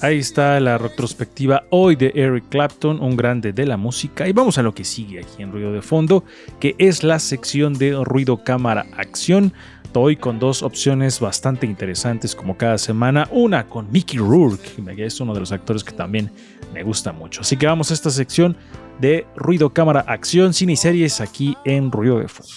Ahí 0.03 0.19
está 0.19 0.59
la 0.59 0.79
retrospectiva 0.79 1.63
hoy 1.71 1.95
de 1.95 2.11
Eric 2.17 2.49
Clapton, 2.49 3.01
un 3.01 3.17
grande 3.17 3.53
de 3.53 3.65
la 3.65 3.77
música. 3.77 4.27
Y 4.27 4.33
vamos 4.33 4.59
a 4.59 4.63
lo 4.63 4.75
que 4.75 4.83
sigue 4.83 5.21
aquí 5.21 5.45
en 5.45 5.53
Ruido 5.53 5.73
de 5.73 5.81
Fondo, 5.81 6.25
que 6.59 6.75
es 6.79 7.05
la 7.05 7.21
sección 7.21 7.75
de 7.75 7.93
Ruido 8.03 8.43
Cámara 8.43 8.85
Acción. 8.97 9.53
Hoy 9.95 10.17
con 10.17 10.41
dos 10.41 10.65
opciones 10.65 11.21
bastante 11.21 11.67
interesantes 11.67 12.35
como 12.35 12.57
cada 12.57 12.79
semana. 12.79 13.29
Una 13.31 13.69
con 13.69 13.93
Mickey 13.93 14.19
Rourke, 14.19 14.75
que 14.97 15.07
es 15.07 15.21
uno 15.21 15.35
de 15.35 15.41
los 15.41 15.53
actores 15.53 15.85
que 15.85 15.93
también 15.93 16.33
me 16.75 16.83
gusta 16.83 17.13
mucho. 17.13 17.43
Así 17.43 17.57
que 17.57 17.67
vamos 17.67 17.93
a 17.93 17.95
esta 17.95 18.11
sección 18.11 18.57
de 19.01 19.25
Ruido 19.37 19.73
Cámara 19.73 20.01
Acción, 20.01 20.53
cine 20.53 20.73
y 20.73 20.77
series 20.77 21.21
aquí 21.21 21.57
en 21.65 21.93
Ruido 21.93 22.19
de 22.19 22.27
Fondo. 22.27 22.53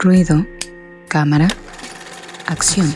Ruido, 0.00 0.44
cámara, 1.08 1.46
acción. 2.48 2.92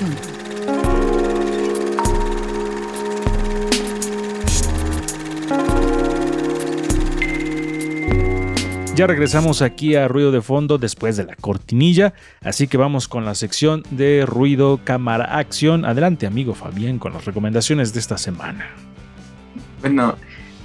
Ya 8.96 9.06
regresamos 9.06 9.60
aquí 9.60 9.94
a 9.94 10.08
Ruido 10.08 10.32
de 10.32 10.40
Fondo 10.40 10.78
después 10.78 11.18
de 11.18 11.24
la 11.24 11.36
cortinilla, 11.36 12.14
así 12.40 12.66
que 12.66 12.78
vamos 12.78 13.08
con 13.08 13.26
la 13.26 13.34
sección 13.34 13.82
de 13.90 14.24
Ruido 14.24 14.80
Cámara 14.84 15.36
Acción. 15.36 15.84
Adelante, 15.84 16.26
amigo 16.26 16.54
Fabián, 16.54 16.98
con 16.98 17.12
las 17.12 17.26
recomendaciones 17.26 17.92
de 17.92 18.00
esta 18.00 18.16
semana. 18.16 18.70
Bueno, 19.82 20.16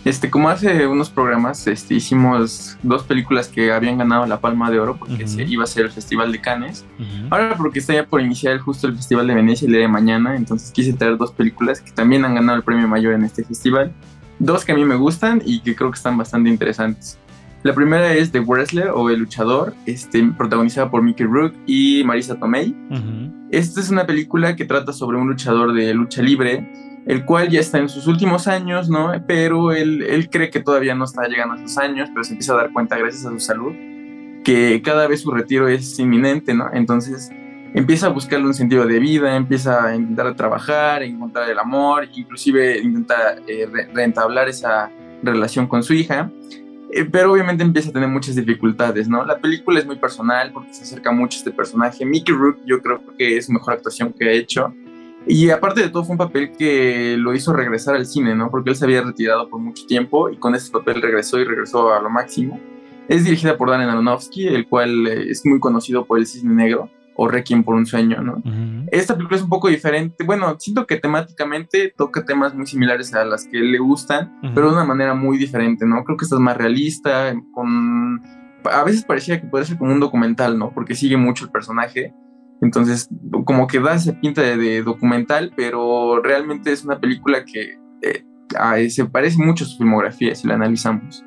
este, 0.06 0.30
como 0.30 0.48
hace 0.48 0.88
unos 0.88 1.10
programas, 1.10 1.68
este, 1.68 1.96
hicimos 1.96 2.78
dos 2.84 3.04
películas 3.04 3.50
que 3.50 3.70
habían 3.74 3.98
ganado 3.98 4.26
la 4.26 4.40
Palma 4.40 4.72
de 4.72 4.80
Oro 4.80 4.96
porque 4.96 5.28
se 5.28 5.44
iba 5.44 5.66
a 5.66 5.68
ser 5.68 5.88
el 5.88 5.92
Festival 5.92 6.32
de 6.32 6.40
Cannes. 6.40 6.86
Ahora 7.30 7.58
porque 7.58 7.80
está 7.80 7.94
ya 7.94 8.06
por 8.06 8.22
iniciar 8.22 8.60
justo 8.60 8.88
el 8.88 8.96
Festival 8.96 9.28
de 9.28 9.36
Venecia 9.36 9.66
el 9.66 9.74
día 9.74 9.82
de 9.82 9.90
mañana, 9.90 10.38
entonces 10.38 10.72
quise 10.72 10.94
traer 10.94 11.18
dos 11.18 11.34
películas 11.34 11.82
que 11.82 11.92
también 11.92 12.24
han 12.24 12.36
ganado 12.36 12.58
el 12.58 12.64
premio 12.64 12.88
mayor 12.88 13.14
en 13.14 13.26
este 13.26 13.44
festival. 13.44 13.92
Dos 14.40 14.64
que 14.64 14.72
a 14.72 14.76
mí 14.76 14.86
me 14.86 14.96
gustan 14.96 15.42
y 15.46 15.60
que 15.60 15.76
creo 15.76 15.92
que 15.92 15.98
están 15.98 16.18
bastante 16.18 16.50
interesantes. 16.50 17.18
La 17.64 17.74
primera 17.74 18.14
es 18.14 18.32
The 18.32 18.40
Wrestler 18.40 18.90
o 18.90 19.10
El 19.10 19.20
Luchador, 19.20 19.76
este, 19.86 20.24
protagonizada 20.36 20.90
por 20.90 21.04
Mickey 21.04 21.26
Rourke 21.28 21.56
y 21.68 22.04
Marisa 22.04 22.36
Tomei. 22.36 22.76
Esta 23.52 23.80
es 23.80 23.90
una 23.90 24.06
película 24.08 24.56
que 24.56 24.66
trata 24.66 24.94
sobre 24.94 25.18
un 25.18 25.28
luchador 25.28 25.74
de 25.74 25.94
lucha 25.94 26.22
libre, 26.24 26.68
el 27.06 27.24
cual 27.26 27.50
ya 27.50 27.60
está 27.60 27.78
en 27.78 27.90
sus 27.90 28.08
últimos 28.08 28.48
años, 28.48 28.90
¿no? 28.90 29.12
Pero 29.28 29.72
él, 29.74 30.02
él 30.04 30.30
cree 30.30 30.50
que 30.50 30.60
todavía 30.60 30.96
no 30.96 31.06
está 31.06 31.28
llegando 31.28 31.56
a 31.56 31.58
sus 31.60 31.78
años, 31.78 32.10
pero 32.14 32.24
se 32.24 32.32
empieza 32.32 32.54
a 32.54 32.58
dar 32.58 32.74
cuenta 32.74 32.98
gracias 32.98 33.26
a 33.26 33.30
su 33.30 33.40
salud 33.40 33.74
que 34.44 34.82
cada 34.84 35.08
vez 35.08 35.22
su 35.22 35.30
retiro 35.32 35.68
es 35.68 36.00
inminente, 36.00 36.54
¿no? 36.56 36.66
Entonces 36.74 37.30
empieza 37.76 38.08
a 38.08 38.10
buscarle 38.10 38.48
un 38.48 38.54
sentido 38.56 38.88
de 38.88 38.98
vida, 39.00 39.36
empieza 39.36 39.86
a 39.86 39.96
intentar 39.96 40.36
trabajar, 40.36 41.04
a 41.04 41.06
encontrar 41.06 41.48
el 41.48 41.60
amor, 41.60 42.08
inclusive 42.16 42.80
intenta 42.80 43.36
eh, 43.48 43.68
re- 43.72 43.88
reentablar 43.94 44.50
esa 44.50 44.90
relación 45.22 45.68
con 45.68 45.84
su 45.84 45.94
hija. 45.94 46.32
Eh, 46.94 47.06
pero 47.06 47.32
obviamente 47.32 47.64
empieza 47.64 47.90
a 47.90 47.94
tener 47.94 48.10
muchas 48.10 48.36
dificultades, 48.36 49.08
¿no? 49.08 49.26
La 49.26 49.40
película 49.40 49.80
es 49.80 49.86
muy 49.86 49.96
personal 49.96 50.52
porque 50.54 50.74
se 50.74 50.84
acerca 50.84 51.12
mucho 51.12 51.38
a 51.38 51.40
este 51.40 51.52
personaje. 51.52 52.06
Mickey 52.06 52.36
Rourke 52.36 52.62
yo 52.66 52.82
creo 52.82 53.02
que 53.18 53.38
es 53.38 53.46
su 53.46 53.54
mejor 53.54 53.76
actuación 53.76 54.14
que 54.14 54.28
ha 54.28 54.32
hecho. 54.32 54.74
Y 55.28 55.50
aparte 55.52 55.82
de 55.82 55.90
todo 55.90 56.04
fue 56.04 56.14
un 56.14 56.18
papel 56.18 56.52
que 56.58 57.16
lo 57.18 57.34
hizo 57.34 57.54
regresar 57.54 57.96
al 57.96 58.06
cine, 58.06 58.36
¿no? 58.36 58.50
Porque 58.50 58.72
él 58.72 58.76
se 58.76 58.86
había 58.86 59.02
retirado 59.02 59.50
por 59.50 59.60
mucho 59.60 59.86
tiempo 59.86 60.30
y 60.30 60.38
con 60.38 60.56
ese 60.56 60.72
papel 60.72 61.02
regresó 61.02 61.40
y 61.40 61.46
regresó 61.46 61.94
a 61.94 62.02
lo 62.02 62.10
máximo. 62.10 62.60
Es 63.08 63.24
dirigida 63.24 63.58
por 63.58 63.70
Darren 63.70 63.90
Aronofsky, 63.90 64.48
el 64.48 64.68
cual 64.68 65.08
eh, 65.08 65.30
es 65.30 65.46
muy 65.46 65.60
conocido 65.60 66.06
por 66.06 66.18
El 66.18 66.26
Cisne 66.26 66.54
Negro 66.54 66.90
o 67.22 67.28
Requiem 67.28 67.64
por 67.64 67.76
un 67.76 67.86
Sueño, 67.86 68.20
¿no? 68.22 68.42
Esta 68.92 69.16
película 69.16 69.38
es 69.38 69.44
un 69.44 69.50
poco 69.50 69.68
diferente. 69.68 70.24
Bueno, 70.24 70.56
siento 70.58 70.88
que 70.88 70.98
temáticamente 70.98 71.94
toca 71.96 72.26
temas 72.26 72.56
muy 72.56 72.66
similares 72.66 73.14
a 73.14 73.24
las 73.24 73.46
que 73.46 73.60
le 73.60 73.78
gustan, 73.78 74.40
pero 74.56 74.70
de 74.70 74.74
una 74.74 74.86
manera 74.86 75.14
muy 75.14 75.38
diferente, 75.38 75.86
¿no? 75.86 76.04
Creo 76.04 76.18
que 76.18 76.26
esta 76.26 76.36
es 76.36 76.42
más 76.42 76.58
realista, 76.58 77.34
con... 77.54 78.22
A 78.66 78.84
veces 78.84 79.06
parecía 79.06 79.40
que 79.40 79.48
puede 79.48 79.66
ser 79.66 79.78
como 79.78 79.94
un 79.94 80.00
documental, 80.00 80.58
¿no? 80.58 80.72
Porque 80.74 80.96
sigue 80.96 81.16
mucho 81.16 81.46
el 81.46 81.52
personaje. 81.52 82.12
Entonces, 82.62 83.08
como 83.46 83.68
que 83.68 83.80
da 83.80 83.94
esa 83.94 84.20
pinta 84.20 84.42
de, 84.42 84.58
de 84.58 84.82
documental, 84.82 85.54
pero 85.56 86.22
realmente 86.24 86.72
es 86.72 86.84
una 86.84 87.00
película 87.00 87.46
que 87.46 87.78
eh, 88.02 88.90
se 88.90 89.06
parece 89.06 89.38
mucho 89.38 89.64
a 89.64 89.68
su 89.68 89.78
filmografía 89.78 90.34
si 90.34 90.48
la 90.48 90.56
analizamos. 90.56 91.24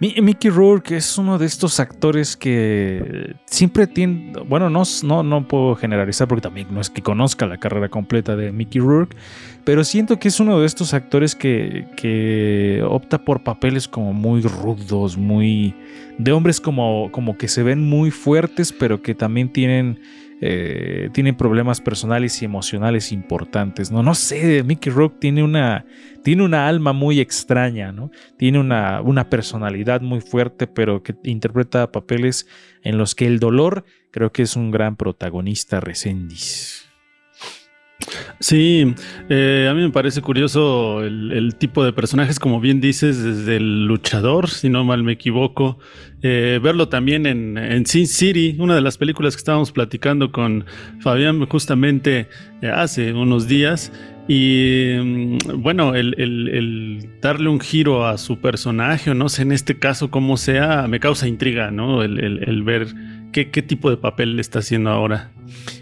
Mi- 0.00 0.14
Mickey 0.20 0.50
Rourke 0.50 0.96
es 0.96 1.16
uno 1.18 1.38
de 1.38 1.46
estos 1.46 1.80
actores 1.80 2.36
que 2.36 3.34
siempre 3.46 3.86
tiene, 3.86 4.32
bueno, 4.48 4.70
no, 4.70 4.82
no, 5.02 5.22
no 5.22 5.48
puedo 5.48 5.74
generalizar 5.76 6.26
porque 6.28 6.42
también 6.42 6.68
no 6.70 6.80
es 6.80 6.90
que 6.90 7.02
conozca 7.02 7.46
la 7.46 7.58
carrera 7.58 7.88
completa 7.88 8.36
de 8.36 8.52
Mickey 8.52 8.80
Rourke, 8.80 9.16
pero 9.64 9.84
siento 9.84 10.18
que 10.18 10.28
es 10.28 10.40
uno 10.40 10.58
de 10.60 10.66
estos 10.66 10.94
actores 10.94 11.34
que, 11.34 11.86
que 11.96 12.82
opta 12.86 13.24
por 13.24 13.42
papeles 13.42 13.88
como 13.88 14.12
muy 14.12 14.42
rudos, 14.42 15.16
muy 15.16 15.74
de 16.18 16.32
hombres 16.32 16.60
como, 16.60 17.10
como 17.12 17.36
que 17.38 17.48
se 17.48 17.62
ven 17.62 17.80
muy 17.88 18.10
fuertes, 18.10 18.72
pero 18.72 19.02
que 19.02 19.14
también 19.14 19.52
tienen, 19.52 20.00
eh, 20.40 21.10
tienen 21.12 21.36
problemas 21.36 21.80
personales 21.80 22.42
y 22.42 22.44
emocionales 22.44 23.12
importantes. 23.12 23.90
No, 23.90 24.02
no 24.02 24.14
sé, 24.14 24.62
Mickey 24.62 24.92
Rourke 24.92 25.18
tiene 25.20 25.42
una, 25.42 25.86
tiene 26.22 26.42
una 26.42 26.68
alma 26.68 26.92
muy 26.92 27.20
extraña, 27.20 27.92
¿no? 27.92 28.10
tiene 28.36 28.58
una, 28.58 29.00
una 29.00 29.30
personalidad 29.30 30.00
muy 30.00 30.20
fuerte, 30.20 30.66
pero 30.66 31.02
que 31.02 31.14
interpreta 31.24 31.92
papeles 31.92 32.46
en 32.82 32.98
los 32.98 33.14
que 33.14 33.26
el 33.26 33.38
dolor 33.38 33.84
creo 34.10 34.32
que 34.32 34.42
es 34.42 34.56
un 34.56 34.70
gran 34.70 34.96
protagonista, 34.96 35.80
Resendiz. 35.80 36.84
Sí, 38.40 38.94
eh, 39.28 39.68
a 39.70 39.74
mí 39.74 39.82
me 39.82 39.90
parece 39.90 40.20
curioso 40.20 41.02
el 41.02 41.54
tipo 41.56 41.84
de 41.84 41.92
personajes, 41.92 42.38
como 42.38 42.60
bien 42.60 42.80
dices, 42.80 43.22
desde 43.22 43.56
el 43.56 43.86
luchador, 43.86 44.50
si 44.50 44.68
no 44.68 44.84
mal 44.84 45.02
me 45.02 45.12
equivoco, 45.12 45.78
eh, 46.26 46.58
verlo 46.58 46.88
también 46.88 47.26
en, 47.26 47.84
Sin 47.84 48.06
City, 48.06 48.56
una 48.58 48.74
de 48.74 48.80
las 48.80 48.96
películas 48.96 49.36
que 49.36 49.40
estábamos 49.40 49.72
platicando 49.72 50.32
con 50.32 50.64
Fabián 51.00 51.44
justamente 51.44 52.28
eh, 52.62 52.68
hace 52.68 53.12
unos 53.12 53.46
días. 53.46 53.92
Y 54.26 54.94
mm, 55.04 55.60
bueno, 55.60 55.94
el, 55.94 57.10
darle 57.20 57.50
un 57.50 57.60
giro 57.60 58.06
a 58.06 58.16
su 58.16 58.38
personaje, 58.38 59.10
o 59.10 59.14
no 59.14 59.28
sé, 59.28 59.42
en 59.42 59.52
este 59.52 59.78
caso 59.78 60.10
cómo 60.10 60.38
sea, 60.38 60.88
me 60.88 60.98
causa 60.98 61.28
intriga, 61.28 61.70
¿no? 61.70 62.02
El, 62.02 62.62
ver 62.62 62.86
qué, 63.30 63.44
tipo 63.44 63.90
de 63.90 63.98
papel 63.98 64.40
está 64.40 64.60
haciendo 64.60 64.88
ahora. 64.88 65.30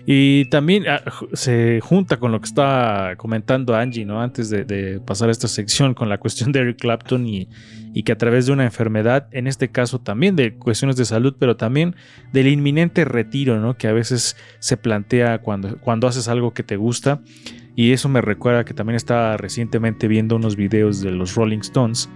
Y 0.06 0.46
también 0.46 0.88
ah, 0.88 1.04
se 1.34 1.78
junta 1.80 2.16
con 2.16 2.32
lo 2.32 2.40
que 2.40 2.46
estaba 2.46 3.14
comentando 3.14 3.76
Angie, 3.76 4.04
¿no? 4.04 4.20
Antes 4.20 4.50
de, 4.50 4.64
de 4.64 4.98
pasar 4.98 5.28
a 5.28 5.30
esta 5.30 5.46
sección 5.46 5.94
con 5.94 6.08
la 6.08 6.18
cuestión 6.18 6.50
de 6.50 6.62
Eric 6.62 6.80
Clapton 6.80 7.28
y, 7.28 7.48
y 7.94 8.04
que 8.04 8.12
a 8.12 8.18
través 8.18 8.46
de 8.46 8.52
una 8.52 8.64
enfermedad, 8.64 9.28
en 9.32 9.46
este 9.46 9.70
caso 9.70 10.00
también 10.00 10.36
de 10.36 10.54
cuestiones 10.54 10.96
de 10.96 11.04
salud, 11.04 11.36
pero 11.38 11.56
también 11.56 11.94
del 12.32 12.48
inminente 12.48 13.04
retiro, 13.04 13.58
¿no? 13.58 13.76
Que 13.76 13.88
a 13.88 13.92
veces 13.92 14.36
se 14.60 14.76
plantea 14.76 15.38
cuando, 15.38 15.76
cuando 15.78 16.06
haces 16.06 16.28
algo 16.28 16.54
que 16.54 16.62
te 16.62 16.76
gusta. 16.76 17.20
Y 17.74 17.92
eso 17.92 18.08
me 18.08 18.20
recuerda 18.20 18.64
que 18.64 18.74
también 18.74 18.96
estaba 18.96 19.36
recientemente 19.36 20.08
viendo 20.08 20.36
unos 20.36 20.56
videos 20.56 21.00
de 21.00 21.10
los 21.10 21.34
Rolling 21.34 21.60
Stones 21.60 22.08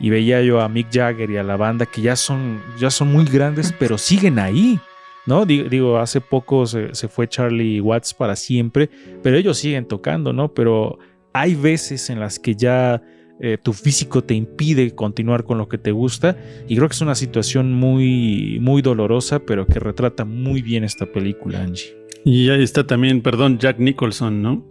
y 0.00 0.10
veía 0.10 0.42
yo 0.42 0.60
a 0.60 0.68
Mick 0.68 0.88
Jagger 0.90 1.30
y 1.30 1.36
a 1.36 1.42
la 1.42 1.56
banda 1.56 1.86
que 1.86 2.02
ya 2.02 2.16
son, 2.16 2.60
ya 2.78 2.90
son 2.90 3.12
muy 3.12 3.24
grandes, 3.24 3.72
pero 3.78 3.98
siguen 3.98 4.38
ahí. 4.38 4.78
¿no? 5.24 5.46
Digo, 5.46 5.98
hace 5.98 6.20
poco 6.20 6.66
se, 6.66 6.94
se 6.94 7.06
fue 7.06 7.28
Charlie 7.28 7.80
Watts 7.80 8.12
para 8.12 8.34
siempre, 8.34 8.90
pero 9.22 9.36
ellos 9.36 9.56
siguen 9.56 9.86
tocando, 9.86 10.32
¿no? 10.32 10.52
Pero 10.52 10.98
hay 11.32 11.54
veces 11.54 12.10
en 12.10 12.18
las 12.18 12.40
que 12.40 12.56
ya 12.56 13.00
eh, 13.44 13.58
tu 13.60 13.72
físico 13.72 14.22
te 14.22 14.34
impide 14.34 14.94
continuar 14.94 15.42
con 15.42 15.58
lo 15.58 15.68
que 15.68 15.76
te 15.76 15.90
gusta 15.90 16.36
y 16.68 16.76
creo 16.76 16.88
que 16.88 16.94
es 16.94 17.00
una 17.00 17.16
situación 17.16 17.72
muy, 17.72 18.58
muy 18.60 18.82
dolorosa, 18.82 19.40
pero 19.40 19.66
que 19.66 19.80
retrata 19.80 20.24
muy 20.24 20.62
bien 20.62 20.84
esta 20.84 21.06
película, 21.06 21.60
Angie. 21.60 21.96
Y 22.24 22.48
ahí 22.50 22.62
está 22.62 22.86
también, 22.86 23.20
perdón, 23.20 23.58
Jack 23.58 23.80
Nicholson, 23.80 24.42
¿no? 24.42 24.64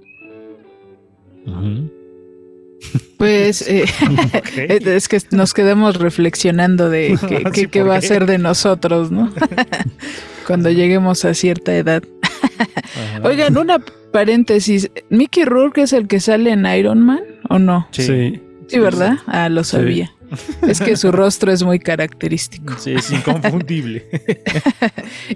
Pues 3.17 3.67
eh, 3.67 3.83
es 4.85 5.07
que 5.07 5.19
nos 5.31 5.53
quedemos 5.53 5.97
reflexionando 5.97 6.89
de 6.89 7.17
qué, 7.27 7.43
qué- 7.53 7.61
Sí, 7.61 7.67
qué 7.67 7.81
¿por 7.81 7.89
va 7.89 7.95
a 7.97 8.01
ser 8.01 8.25
de 8.25 8.37
nosotros, 8.37 9.11
¿no? 9.11 9.33
Cuando 10.47 10.69
lleguemos 10.71 11.25
a 11.25 11.33
cierta 11.33 11.75
edad. 11.75 12.03
Ajá. 12.57 13.27
Oigan, 13.27 13.57
una 13.57 13.83
paréntesis. 14.11 14.89
¿Mickey 15.09 15.43
Rourke 15.45 15.81
es 15.83 15.93
el 15.93 16.07
que 16.07 16.19
sale 16.19 16.51
en 16.51 16.65
Iron 16.65 17.01
Man 17.05 17.21
o 17.49 17.59
no? 17.59 17.87
Sí. 17.91 18.03
Sí, 18.03 18.41
¿verdad? 18.79 19.17
Ah, 19.27 19.49
lo 19.49 19.63
sabía. 19.63 20.11
Es 20.65 20.79
que 20.79 20.95
su 20.95 21.11
rostro 21.11 21.51
es 21.51 21.63
muy 21.63 21.79
característico. 21.79 22.75
Sí, 22.77 22.93
es 22.93 23.11
inconfundible. 23.11 24.05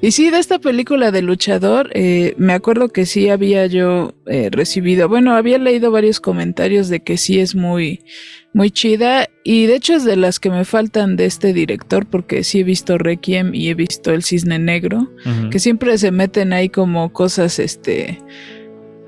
Y 0.02 0.12
sí, 0.12 0.30
de 0.30 0.40
esta 0.40 0.60
película 0.60 1.12
de 1.12 1.22
luchador, 1.22 1.90
eh, 1.94 2.34
me 2.38 2.54
acuerdo 2.54 2.90
que 2.90 3.06
sí 3.06 3.30
había 3.30 3.66
yo 3.66 4.14
eh, 4.26 4.50
recibido, 4.52 5.10
bueno, 5.10 5.36
había 5.36 5.58
leído 5.58 5.92
varios 5.92 6.20
comentarios 6.20 6.90
de 6.90 7.02
que 7.02 7.18
sí 7.18 7.40
es 7.40 7.56
muy, 7.56 8.04
muy 8.54 8.72
chida. 8.72 9.30
Y 9.44 9.66
de 9.66 9.76
hecho 9.76 9.96
es 9.96 10.06
de 10.06 10.16
las 10.16 10.40
que 10.40 10.50
me 10.50 10.66
faltan 10.66 11.16
de 11.16 11.26
este 11.26 11.54
director, 11.54 12.06
porque 12.06 12.44
sí 12.44 12.60
he 12.62 12.64
visto 12.64 12.98
Requiem 12.98 13.54
y 13.54 13.70
he 13.70 13.74
visto 13.74 14.12
El 14.12 14.24
Cisne 14.24 14.60
Negro, 14.60 15.12
que 15.52 15.60
siempre 15.60 15.98
se 15.98 16.12
meten 16.12 16.54
ahí 16.54 16.70
como 16.70 17.12
cosas, 17.12 17.60
este, 17.60 18.20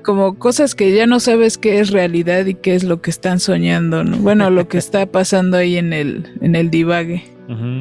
como 0.08 0.38
cosas 0.38 0.74
que 0.74 0.94
ya 0.94 1.06
no 1.06 1.20
sabes 1.20 1.58
qué 1.58 1.80
es 1.80 1.90
realidad 1.90 2.46
y 2.46 2.54
qué 2.54 2.74
es 2.74 2.82
lo 2.82 3.02
que 3.02 3.10
están 3.10 3.40
soñando, 3.40 4.04
¿no? 4.04 4.16
Bueno, 4.16 4.48
lo 4.48 4.66
que 4.66 4.78
está 4.84 5.04
pasando 5.04 5.58
ahí 5.58 5.76
en 5.76 5.92
el, 5.92 6.32
en 6.40 6.56
el 6.56 6.70
divague. 6.70 7.24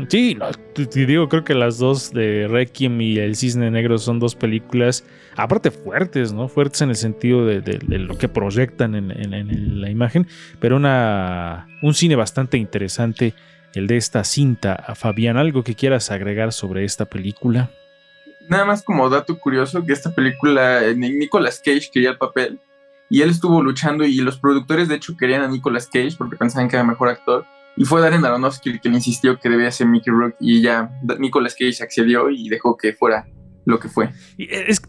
Sí, 0.10 0.36
no, 0.36 0.48
te, 0.74 1.06
digo, 1.06 1.30
creo 1.30 1.46
que 1.46 1.54
las 1.54 1.78
dos 1.78 2.12
de 2.12 2.48
Requiem 2.50 3.00
y 3.00 3.18
El 3.18 3.36
Cisne 3.38 3.72
Negro 3.72 3.98
son 3.98 4.20
dos 4.20 4.36
películas, 4.36 5.06
aparte 5.38 5.72
fuertes, 5.72 6.34
¿no? 6.34 6.50
Fuertes 6.50 6.82
en 6.82 6.90
el 6.90 6.96
sentido 6.98 7.46
de, 7.46 7.62
de- 7.62 7.80
de 7.86 7.98
lo 8.00 8.18
que 8.18 8.28
proyectan 8.28 8.96
en, 8.96 9.12
en- 9.12 9.34
en 9.34 9.80
la 9.82 9.90
imagen, 9.90 10.28
pero 10.60 10.76
una, 10.76 11.68
un 11.82 11.94
cine 11.94 12.16
bastante 12.18 12.58
interesante, 12.58 13.34
el 13.74 13.88
de 13.88 13.96
esta 13.98 14.24
cinta. 14.26 14.84
Fabián, 14.96 15.38
¿algo 15.38 15.64
que 15.64 15.76
quieras 15.76 16.12
agregar 16.12 16.52
sobre 16.52 16.84
esta 16.84 17.06
película? 17.06 17.70
Nada 18.50 18.66
más 18.66 18.84
como 18.84 19.10
dato 19.10 19.38
curioso 19.40 19.84
que 19.84 19.94
esta 19.94 20.14
película, 20.14 20.84
eh, 20.86 20.96
Ni- 20.96 21.12
Nicolas 21.12 21.62
Cage 21.64 21.90
quería 21.92 22.12
el 22.12 22.18
papel 22.18 22.60
y 23.10 23.22
él 23.22 23.30
estuvo 23.30 23.62
luchando 23.62 24.04
y 24.06 24.16
los 24.18 24.38
productores 24.38 24.88
de 24.88 24.96
hecho 24.96 25.16
querían 25.18 25.42
a 25.42 25.48
Nicolas 25.48 25.88
Cage 25.88 26.16
porque 26.18 26.36
pensaban 26.38 26.68
que 26.70 26.76
era 26.76 26.84
mejor 26.86 27.10
actor 27.10 27.46
y 27.76 27.86
fue 27.86 28.02
Darren 28.02 28.26
Aronofsky 28.26 28.70
el 28.72 28.82
que 28.82 28.90
le 28.90 28.96
insistió 28.96 29.40
que 29.40 29.50
debía 29.50 29.72
ser 29.72 29.88
Mickey 29.88 30.12
Rourke 30.12 30.36
y 30.40 30.62
ya 30.62 30.90
Nicolas 31.20 31.54
Cage 31.58 31.84
accedió 31.84 32.30
y 32.30 32.50
dejó 32.50 32.76
que 32.78 32.94
fuera 32.94 33.26
lo 33.68 33.80
que 33.80 33.90
fue. 33.90 34.10
Y 34.38 34.48
es, 34.52 34.82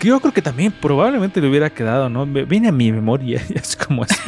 yo 0.00 0.18
creo 0.20 0.32
que 0.32 0.40
también 0.42 0.72
probablemente 0.72 1.40
le 1.40 1.48
hubiera 1.50 1.68
quedado, 1.70 2.08
¿no? 2.08 2.24
Viene 2.26 2.68
a 2.68 2.72
mi 2.72 2.90
memoria, 2.90 3.42
es 3.54 3.76
como 3.76 4.04
es- 4.04 4.18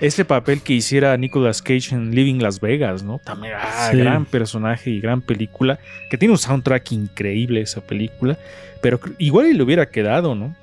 ese 0.00 0.24
papel 0.26 0.60
que 0.60 0.74
hiciera 0.74 1.16
Nicolas 1.16 1.62
Cage 1.62 1.94
en 1.94 2.14
Living 2.14 2.40
Las 2.40 2.60
Vegas, 2.60 3.02
¿no? 3.02 3.18
También, 3.24 3.54
ah, 3.56 3.88
Sí. 3.90 3.96
gran 3.96 4.26
personaje 4.26 4.90
y 4.90 5.00
gran 5.00 5.22
película, 5.22 5.78
que 6.10 6.18
tiene 6.18 6.32
un 6.32 6.38
soundtrack 6.38 6.92
increíble 6.92 7.62
esa 7.62 7.80
película, 7.80 8.36
pero 8.82 9.00
igual 9.18 9.46
y 9.46 9.54
le 9.54 9.62
hubiera 9.62 9.86
quedado, 9.88 10.34
¿no? 10.34 10.54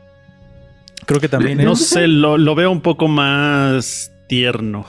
Creo 1.07 1.19
que 1.19 1.27
también 1.27 1.57
No 1.57 1.73
es- 1.73 1.87
sé, 1.87 2.07
lo, 2.07 2.37
lo 2.37 2.53
veo 2.53 2.69
un 2.71 2.81
poco 2.81 3.07
más 3.07 4.11
tierno. 4.27 4.85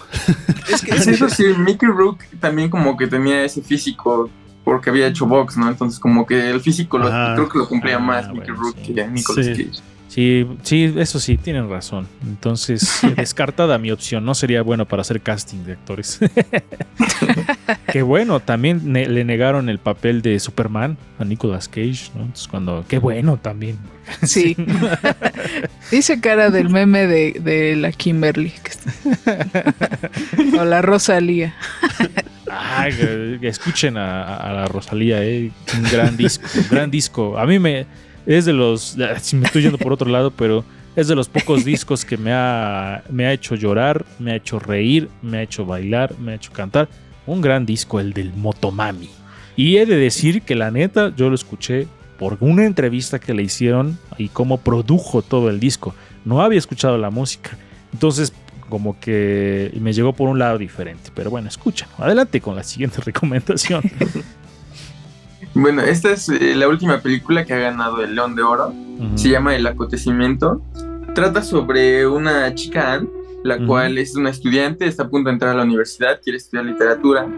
Es 0.70 0.82
que 0.82 0.94
eso 0.94 1.28
sí, 1.30 1.44
Mickey 1.58 1.88
Rourke 1.88 2.24
también 2.38 2.68
como 2.68 2.96
que 2.98 3.06
tenía 3.06 3.42
ese 3.44 3.62
físico 3.62 4.30
porque 4.64 4.90
había 4.90 5.06
hecho 5.06 5.26
box, 5.26 5.56
¿no? 5.56 5.68
Entonces 5.68 5.98
como 5.98 6.26
que 6.26 6.50
el 6.50 6.60
físico 6.60 6.98
lo- 6.98 7.08
creo 7.08 7.48
que 7.48 7.58
lo 7.58 7.68
cumplía 7.68 7.96
Ah, 7.96 8.00
más 8.00 8.26
bueno, 8.28 8.40
Mickey 8.40 8.54
Rourke 8.54 8.84
sí. 8.86 8.94
que 8.94 9.08
Nicolas 9.08 9.46
Sí. 9.46 9.52
Cage. 9.66 9.82
Sí, 10.08 10.46
sí, 10.62 10.94
eso 10.98 11.18
sí, 11.18 11.38
tienen 11.38 11.70
razón. 11.70 12.06
Entonces, 12.22 13.00
descartada 13.16 13.78
mi 13.78 13.90
opción. 13.92 14.26
No 14.26 14.34
sería 14.34 14.60
bueno 14.60 14.84
para 14.86 15.00
hacer 15.00 15.22
casting 15.22 15.64
de 15.64 15.72
actores. 15.72 16.20
Qué 17.90 18.02
bueno, 18.02 18.38
también 18.40 18.92
ne- 18.92 19.08
le 19.08 19.24
negaron 19.24 19.70
el 19.70 19.78
papel 19.78 20.20
de 20.20 20.38
Superman 20.38 20.98
a 21.18 21.24
Nicolas 21.24 21.66
Cage, 21.66 22.10
¿no? 22.14 22.22
Entonces, 22.24 22.46
cuando. 22.48 22.84
Qué 22.88 22.98
bueno 22.98 23.38
también. 23.38 23.78
Sí. 24.22 24.54
Dice 25.90 26.20
cara 26.20 26.50
del 26.50 26.68
meme 26.68 27.06
de, 27.06 27.40
de 27.40 27.76
la 27.76 27.92
Kimberly. 27.92 28.52
o 30.58 30.64
la 30.64 30.82
Rosalía. 30.82 31.54
Ah, 32.54 32.86
escuchen 33.40 33.96
a, 33.96 34.52
la 34.52 34.66
Rosalía, 34.66 35.24
¿eh? 35.24 35.50
Un 35.74 35.84
gran 35.84 36.16
disco, 36.18 36.46
un 36.54 36.68
gran 36.68 36.90
disco. 36.90 37.38
A 37.38 37.46
mí 37.46 37.58
me. 37.58 37.86
Es 38.26 38.44
de 38.44 38.52
los. 38.52 38.96
Si 39.20 39.36
me 39.36 39.46
estoy 39.46 39.62
yendo 39.62 39.78
por 39.78 39.92
otro 39.92 40.10
lado, 40.10 40.30
pero 40.30 40.62
es 40.94 41.08
de 41.08 41.14
los 41.14 41.28
pocos 41.28 41.64
discos 41.64 42.04
que 42.04 42.18
me 42.18 42.30
ha, 42.34 43.02
me 43.08 43.24
ha 43.24 43.32
hecho 43.32 43.54
llorar, 43.54 44.04
me 44.18 44.32
ha 44.32 44.36
hecho 44.36 44.58
reír, 44.58 45.08
me 45.22 45.38
ha 45.38 45.42
hecho 45.42 45.64
bailar, 45.64 46.14
me 46.18 46.32
ha 46.32 46.34
hecho 46.34 46.52
cantar. 46.52 46.88
Un 47.24 47.40
gran 47.40 47.64
disco, 47.64 48.00
el 48.00 48.12
del 48.12 48.34
Motomami. 48.34 49.08
Y 49.56 49.76
he 49.76 49.86
de 49.86 49.96
decir 49.96 50.42
que 50.42 50.54
la 50.54 50.70
neta, 50.70 51.14
yo 51.16 51.30
lo 51.30 51.34
escuché 51.34 51.86
por 52.18 52.36
una 52.40 52.66
entrevista 52.66 53.18
que 53.18 53.32
le 53.32 53.42
hicieron 53.42 53.98
y 54.18 54.28
cómo 54.28 54.58
produjo 54.58 55.22
todo 55.22 55.48
el 55.48 55.58
disco. 55.58 55.94
No 56.26 56.42
había 56.42 56.58
escuchado 56.58 56.98
la 56.98 57.10
música. 57.10 57.56
Entonces, 57.92 58.32
como 58.72 58.98
que 58.98 59.70
me 59.82 59.92
llegó 59.92 60.14
por 60.14 60.30
un 60.30 60.38
lado 60.38 60.56
diferente. 60.56 61.10
Pero 61.14 61.28
bueno, 61.28 61.46
escucha. 61.46 61.86
Adelante 61.98 62.40
con 62.40 62.56
la 62.56 62.62
siguiente 62.62 63.00
recomendación. 63.04 63.82
Bueno, 65.52 65.82
esta 65.82 66.10
es 66.12 66.30
eh, 66.30 66.54
la 66.54 66.68
última 66.68 67.02
película 67.02 67.44
que 67.44 67.52
ha 67.52 67.58
ganado 67.58 68.02
el 68.02 68.14
León 68.14 68.34
de 68.34 68.42
Oro. 68.42 68.72
Se 69.14 69.28
llama 69.28 69.54
El 69.54 69.66
Acontecimiento. 69.66 70.62
Trata 71.14 71.42
sobre 71.42 72.06
una 72.06 72.54
chica, 72.54 72.94
Anne, 72.94 73.10
la 73.44 73.58
cual 73.66 73.98
es 73.98 74.16
una 74.16 74.30
estudiante, 74.30 74.86
está 74.86 75.02
a 75.02 75.08
punto 75.10 75.28
de 75.28 75.34
entrar 75.34 75.50
a 75.50 75.58
la 75.58 75.64
universidad, 75.64 76.22
quiere 76.22 76.38
estudiar 76.38 76.64
literatura, 76.64 77.28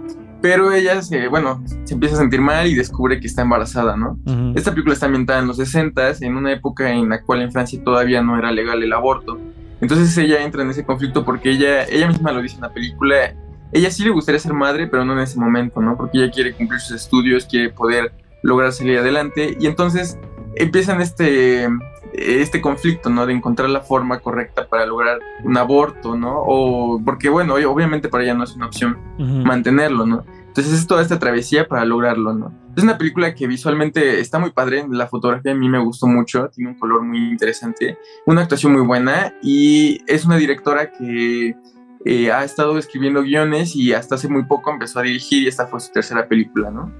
pero 0.41 0.71
ella 0.73 1.03
se, 1.03 1.27
bueno, 1.27 1.65
se 1.83 1.95
empieza 1.95 2.15
a 2.15 2.19
sentir 2.19 2.41
mal 2.41 2.69
y 2.69 2.77
descubre 2.77 3.19
que 3.19 3.27
está 3.27 3.43
embarazada, 3.43 3.97
¿no? 3.97 4.21
Esta 4.55 4.71
película 4.71 4.95
está 4.95 5.07
ambientada 5.07 5.41
en 5.41 5.49
los 5.49 5.57
60 5.57 6.13
en 6.21 6.37
una 6.37 6.53
época 6.53 6.93
en 6.93 7.09
la 7.09 7.23
cual 7.23 7.43
en 7.43 7.51
Francia 7.51 7.83
todavía 7.83 8.23
no 8.23 8.39
era 8.39 8.53
legal 8.53 8.81
el 8.85 8.93
aborto. 8.93 9.41
Entonces 9.81 10.17
ella 10.19 10.43
entra 10.43 10.63
en 10.63 10.71
ese 10.71 10.85
conflicto 10.85 11.25
porque 11.25 11.51
ella, 11.51 11.85
ella 11.85 12.09
misma 12.09 12.33
lo 12.33 12.43
dice 12.43 12.57
en 12.57 12.63
la 12.63 12.73
película, 12.73 13.35
ella 13.73 13.91
sí 13.91 14.05
le 14.05 14.11
gustaría 14.11 14.39
ser 14.39 14.55
madre, 14.55 14.87
pero 14.87 15.05
no 15.05 15.15
en 15.15 15.21
ese 15.21 15.39
momento, 15.39 15.81
¿no? 15.81 15.97
Porque 15.97 16.19
ella 16.19 16.31
quiere 16.31 16.53
cumplir 16.53 16.81
sus 16.81 16.97
estudios, 16.97 17.45
quiere 17.45 17.71
poder 17.71 18.13
lograr 18.43 18.73
salir 18.73 18.99
adelante 18.99 19.57
y 19.59 19.67
entonces 19.67 20.19
empiezan 20.57 21.01
este 21.01 21.69
este 22.13 22.61
conflicto, 22.61 23.11
¿no? 23.11 23.27
De 23.27 23.33
encontrar 23.33 23.69
la 23.71 23.81
forma 23.81 24.21
correcta 24.21 24.69
para 24.69 24.87
lograr 24.87 25.19
un 25.43 25.57
aborto, 25.57 26.17
¿no? 26.17 26.43
O 26.47 27.01
porque 27.05 27.29
bueno, 27.29 27.55
obviamente 27.55 28.09
para 28.09 28.23
ella 28.23 28.35
no 28.35 28.45
es 28.45 28.55
una 28.55 28.67
opción 28.67 28.97
mantenerlo, 29.19 30.07
¿no? 30.07 30.25
Entonces 30.57 30.73
es 30.75 30.87
toda 30.87 31.03
esta 31.03 31.19
travesía 31.19 31.67
para 31.67 31.85
lograrlo, 31.85 32.33
¿no? 32.33 32.55
Es 32.77 32.85
una 32.85 32.97
película 32.97 33.35
que 33.35 33.49
visualmente 33.49 34.21
está 34.21 34.39
muy 34.39 34.53
padre, 34.53 34.85
la 34.89 35.09
fotografía 35.09 35.51
a 35.51 35.55
mí 35.57 35.69
me 35.69 35.81
gustó 35.83 36.07
mucho, 36.07 36.49
tiene 36.55 36.71
un 36.71 36.79
color 36.79 37.03
muy 37.03 37.19
interesante, 37.31 37.99
una 38.25 38.43
actuación 38.43 38.73
muy 38.73 38.83
buena 38.83 39.35
y 39.43 40.01
es 40.07 40.25
una 40.25 40.37
directora 40.37 40.93
que 40.93 41.57
eh, 42.05 42.31
ha 42.31 42.45
estado 42.45 42.79
escribiendo 42.79 43.23
guiones 43.23 43.75
y 43.75 43.93
hasta 43.95 44.15
hace 44.15 44.29
muy 44.29 44.45
poco 44.45 44.71
empezó 44.71 45.01
a 45.01 45.03
dirigir 45.03 45.43
y 45.43 45.49
esta 45.49 45.67
fue 45.67 45.81
su 45.81 45.91
tercera 45.91 46.29
película, 46.29 46.71
¿no? 46.71 46.93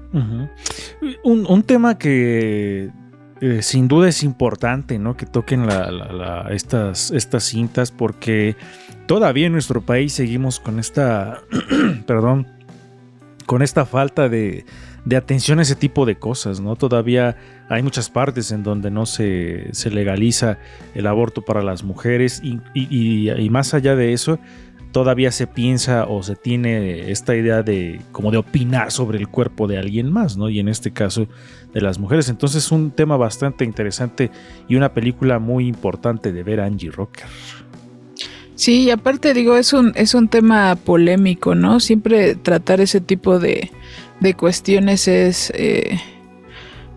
Un, 1.23 1.63
tema 1.63 1.97
que 1.97 2.91
eh, 3.41 3.61
sin 3.61 3.87
duda 3.87 4.09
es 4.09 4.23
importante, 4.23 4.97
¿no? 4.99 5.15
Que 5.15 5.25
toquen 5.25 5.65
la- 5.67 5.91
la- 5.91 6.47
estas, 6.51 7.11
estas 7.11 7.43
cintas 7.45 7.91
porque 7.91 8.55
todavía 9.07 9.45
en 9.47 9.51
nuestro 9.53 9.81
país 9.81 10.11
seguimos 10.13 10.59
con 10.59 10.79
esta, 10.79 11.41
perdón, 12.07 12.47
con 13.45 13.61
esta 13.61 13.85
falta 13.85 14.27
de, 14.29 14.65
de 15.05 15.15
atención 15.15 15.59
a 15.59 15.61
ese 15.61 15.75
tipo 15.75 16.05
de 16.05 16.17
cosas, 16.17 16.59
¿no? 16.59 16.75
Todavía 16.75 17.37
hay 17.69 17.83
muchas 17.83 18.09
partes 18.09 18.51
en 18.51 18.63
donde 18.63 18.89
no 18.91 19.05
se, 19.05 19.67
se 19.71 19.89
legaliza 19.91 20.57
el 20.93 21.07
aborto 21.07 21.41
para 21.43 21.61
las 21.61 21.83
mujeres 21.83 22.41
y, 22.43 22.59
y- 22.73 23.49
más 23.49 23.73
allá 23.73 23.95
de 23.95 24.13
eso, 24.13 24.39
todavía 24.91 25.31
se 25.31 25.45
piensa 25.45 26.05
o 26.07 26.23
se 26.23 26.35
tiene 26.35 27.11
esta 27.11 27.35
idea 27.35 27.63
de 27.63 28.01
como 28.11 28.31
de 28.31 28.37
opinar 28.37 28.91
sobre 28.91 29.17
el 29.19 29.27
cuerpo 29.27 29.67
de 29.67 29.77
alguien 29.77 30.11
más, 30.11 30.37
¿no? 30.37 30.49
Y 30.49 30.59
en 30.59 30.69
este 30.69 30.91
caso 30.91 31.27
de 31.73 31.81
las 31.81 31.99
mujeres. 31.99 32.29
Entonces 32.29 32.71
un 32.71 32.91
tema 32.91 33.17
bastante 33.17 33.65
interesante 33.65 34.31
y 34.69 34.75
una 34.75 34.93
película 34.93 35.37
muy 35.39 35.67
importante 35.67 36.31
de 36.31 36.43
ver 36.43 36.61
Angie 36.61 36.91
Rocker. 36.91 37.25
Sí, 38.55 38.83
y 38.83 38.89
aparte 38.89 39.33
digo, 39.33 39.57
es 39.57 39.73
un, 39.73 39.91
es 39.95 40.13
un 40.15 40.27
tema 40.29 40.75
polémico, 40.75 41.55
¿no? 41.55 41.79
Siempre 41.79 42.35
tratar 42.35 42.79
ese 42.81 43.01
tipo 43.01 43.37
de, 43.39 43.69
de 44.21 44.33
cuestiones 44.33 45.07
es... 45.07 45.51
eh, 45.55 45.99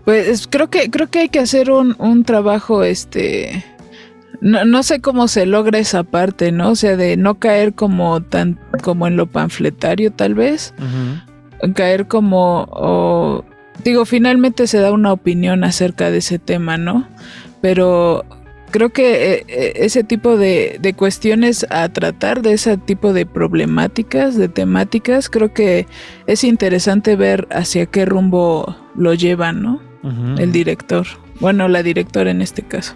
pues 0.05 0.47
creo 0.49 0.69
que, 0.69 0.89
creo 0.89 1.07
que 1.07 1.19
hay 1.19 1.29
que 1.29 1.39
hacer 1.39 1.69
un, 1.69 1.95
un 1.99 2.23
trabajo, 2.23 2.83
este... 2.83 3.63
no, 4.41 4.63
no 4.65 4.83
sé 4.83 5.01
cómo 5.01 5.27
se 5.27 5.45
logra 5.45 5.79
esa 5.79 6.03
parte, 6.03 6.51
¿no? 6.51 6.71
O 6.71 6.75
sea, 6.75 6.95
de 6.95 7.17
no 7.17 7.35
caer 7.35 7.73
como 7.73 8.21
tan 8.21 8.57
como 8.81 9.05
en 9.05 9.17
lo 9.17 9.27
panfletario 9.27 10.11
tal 10.11 10.33
vez, 10.35 10.73
caer 11.75 12.07
como 12.07 12.67
o, 12.71 13.43
digo, 13.83 14.05
finalmente 14.05 14.65
se 14.65 14.79
da 14.79 14.93
una 14.93 15.11
opinión 15.11 15.65
acerca 15.65 16.09
de 16.09 16.19
ese 16.19 16.39
tema, 16.39 16.77
¿no? 16.77 17.05
Pero 17.61 18.23
creo 18.71 18.89
que 18.89 19.33
eh, 19.33 19.45
eh, 19.47 19.73
ese 19.75 20.03
tipo 20.03 20.37
de, 20.37 20.77
de, 20.81 20.93
cuestiones 20.93 21.65
a 21.69 21.89
tratar, 21.89 22.41
de 22.41 22.53
ese 22.53 22.77
tipo 22.77 23.13
de 23.13 23.25
problemáticas, 23.25 24.37
de 24.37 24.49
temáticas, 24.49 25.29
creo 25.29 25.53
que 25.53 25.87
es 26.27 26.43
interesante 26.43 27.15
ver 27.15 27.47
hacia 27.51 27.85
qué 27.85 28.05
rumbo 28.05 28.75
lo 28.95 29.13
llevan, 29.13 29.61
¿no? 29.61 29.81
El 30.37 30.53
director. 30.53 31.05
Bueno, 31.41 31.67
la 31.67 31.83
directora 31.83 32.31
en 32.31 32.41
este 32.41 32.63
caso. 32.63 32.95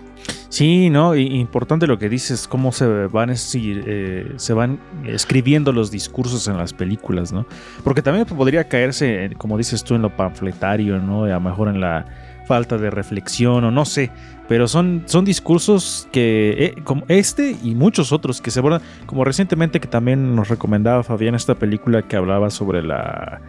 Sí, 0.53 0.89
no, 0.89 1.15
importante 1.15 1.87
lo 1.87 1.97
que 1.97 2.09
dices, 2.09 2.47
cómo 2.47 2.71
se 2.71 2.85
van, 3.07 3.31
eh, 3.31 4.33
se 4.35 4.53
van 4.53 4.79
escribiendo 5.05 5.71
los 5.71 5.89
discursos 5.89 6.47
en 6.47 6.57
las 6.57 6.73
películas, 6.73 7.33
¿no? 7.33 7.45
Porque 7.83 8.01
también 8.01 8.25
podría 8.25 8.67
caerse, 8.69 9.31
como 9.37 9.57
dices 9.57 9.83
tú, 9.83 9.95
en 9.95 10.03
lo 10.03 10.15
panfletario, 10.15 10.99
¿no? 10.99 11.23
A 11.23 11.29
lo 11.29 11.39
mejor 11.41 11.69
en 11.69 11.81
la 11.81 12.05
falta 12.47 12.77
de 12.77 12.89
reflexión 12.89 13.63
o 13.63 13.71
no 13.71 13.85
sé, 13.85 14.11
pero 14.47 14.67
son, 14.67 15.03
son 15.05 15.25
discursos 15.25 16.07
que, 16.11 16.55
eh, 16.59 16.81
como 16.83 17.03
este 17.07 17.55
y 17.63 17.75
muchos 17.75 18.11
otros 18.11 18.41
que 18.41 18.51
se 18.51 18.59
abordan, 18.59 18.81
como 19.05 19.23
recientemente 19.23 19.79
que 19.79 19.87
también 19.87 20.35
nos 20.35 20.49
recomendaba 20.49 21.03
Fabián 21.03 21.35
esta 21.35 21.55
película 21.55 22.01
que 22.01 22.15
hablaba 22.15 22.49
sobre 22.49 22.83
la 22.83 23.41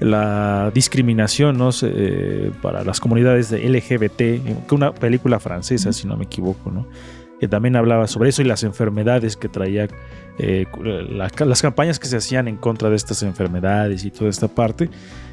la 0.00 0.72
discriminación 0.74 1.58
¿no? 1.58 1.70
Eh, 1.82 2.50
para 2.60 2.82
las 2.82 2.98
comunidades 2.98 3.50
de 3.50 3.68
LGBT, 3.68 4.66
que 4.66 4.74
una 4.74 4.92
película 4.92 5.38
francesa, 5.38 5.92
si 5.92 6.08
no 6.08 6.16
me 6.16 6.24
equivoco, 6.24 6.72
¿no? 6.72 6.88
que 7.42 7.48
también 7.48 7.74
hablaba 7.74 8.06
sobre 8.06 8.28
eso 8.30 8.40
y 8.42 8.44
las 8.44 8.62
enfermedades 8.62 9.36
que 9.36 9.48
traía, 9.48 9.88
eh, 10.38 10.64
las 10.80 11.60
campañas 11.60 11.98
que 11.98 12.06
se 12.06 12.16
hacían 12.16 12.46
en 12.46 12.56
contra 12.56 12.88
de 12.88 12.94
estas 12.94 13.24
enfermedades 13.24 14.04
y 14.04 14.12
toda 14.12 14.30
esta 14.30 14.46
parte. 14.46 14.88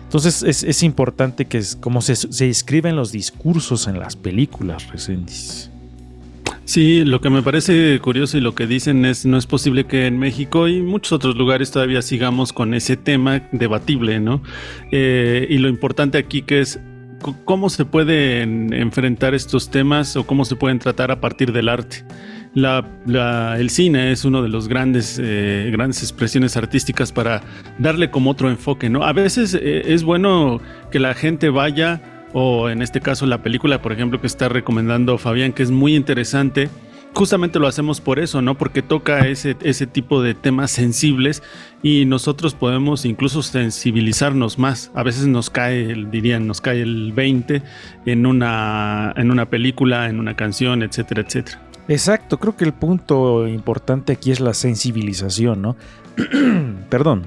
Entonces 0.10 0.42
es, 0.42 0.82
importante 0.82 1.46
que 1.46 1.62
como 1.80 2.02
se, 2.02 2.16
se, 2.16 2.50
escriben 2.50 2.96
los 2.96 3.12
discursos 3.12 3.88
en 3.88 4.00
las 4.00 4.16
películas, 4.16 4.90
Resendiz. 4.90 5.70
Sí, 6.66 7.06
lo 7.06 7.22
que 7.22 7.30
me 7.30 7.44
parece 7.44 8.00
curioso 8.00 8.36
y 8.36 8.42
lo 8.42 8.56
que 8.56 8.66
dicen 8.66 9.06
es 9.06 9.28
no 9.28 9.38
es 9.38 9.46
posible 9.46 9.86
que 9.86 10.08
en 10.08 10.18
México 10.18 10.68
y 10.68 10.82
muchos 10.82 11.12
otros 11.12 11.36
lugares 11.36 11.70
todavía 11.70 12.02
sigamos 12.02 12.54
con 12.54 12.74
ese 12.74 12.98
tema 12.98 13.44
debatible, 13.52 14.20
¿no? 14.20 14.42
Eh, 14.92 15.46
y 15.48 15.60
lo 15.60 15.70
importante 15.70 16.18
aquí 16.18 16.42
que 16.42 16.62
es 16.62 16.80
cómo 17.46 17.70
se 17.70 17.86
pueden 17.86 18.74
enfrentar 18.74 19.36
estos 19.36 19.70
temas 19.70 20.16
o 20.16 20.26
cómo 20.26 20.44
se 20.44 20.56
pueden 20.56 20.80
tratar 20.80 21.12
a 21.12 21.22
partir 21.22 21.54
del 21.54 21.70
arte. 21.70 22.04
El 22.56 23.70
cine 23.70 24.12
es 24.12 24.26
uno 24.26 24.42
de 24.42 24.50
los 24.50 24.68
grandes, 24.68 25.20
eh, 25.22 25.70
grandes 25.72 26.02
expresiones 26.02 26.58
artísticas 26.58 27.12
para 27.12 27.42
darle 27.78 28.10
como 28.10 28.32
otro 28.32 28.50
enfoque, 28.50 28.90
¿no? 28.90 29.04
A 29.04 29.14
veces 29.14 29.54
eh, 29.54 29.94
es 29.94 30.04
bueno 30.04 30.62
que 30.92 31.00
la 31.00 31.14
gente 31.14 31.50
vaya 31.50 32.02
o 32.34 32.70
en 32.70 32.82
este 32.82 33.02
caso 33.02 33.26
la 33.26 33.42
película, 33.42 33.82
por 33.82 33.92
ejemplo, 33.92 34.22
que 34.22 34.28
está 34.28 34.50
recomendando 34.50 35.18
Fabián, 35.18 35.54
que 35.54 35.64
es 35.64 35.72
muy 35.72 35.96
interesante. 35.96 36.70
Justamente 37.16 37.58
lo 37.58 37.68
hacemos 37.68 38.02
por 38.02 38.20
eso, 38.20 38.40
¿no? 38.44 38.56
Porque 38.56 38.84
toca 38.84 39.28
ese, 39.28 39.58
ese 39.64 39.88
tipo 39.88 40.22
de 40.22 40.36
temas 40.36 40.70
sensibles 40.70 41.42
y 41.82 42.06
nosotros 42.06 42.54
podemos 42.54 43.04
incluso 43.04 43.42
sensibilizarnos 43.42 44.60
más. 44.60 44.92
A 44.94 45.02
veces 45.02 45.26
nos 45.26 45.50
cae, 45.50 45.96
dirían, 46.12 46.46
nos 46.46 46.62
cae 46.62 46.84
el 46.84 47.12
20 47.14 47.64
en 48.06 48.26
una, 48.28 49.12
en 49.18 49.32
una 49.32 49.50
película, 49.50 50.08
en 50.08 50.20
una 50.20 50.36
canción, 50.36 50.84
etcétera, 50.84 51.24
etcétera. 51.24 51.69
Exacto, 51.90 52.40
creo 52.40 52.56
que 52.56 52.64
el 52.64 52.74
punto 52.74 53.48
importante 53.48 54.14
aquí 54.14 54.32
es 54.32 54.40
la 54.40 54.54
sensibilización, 54.54 55.62
¿no? 55.62 55.76
Perdón, 56.90 57.24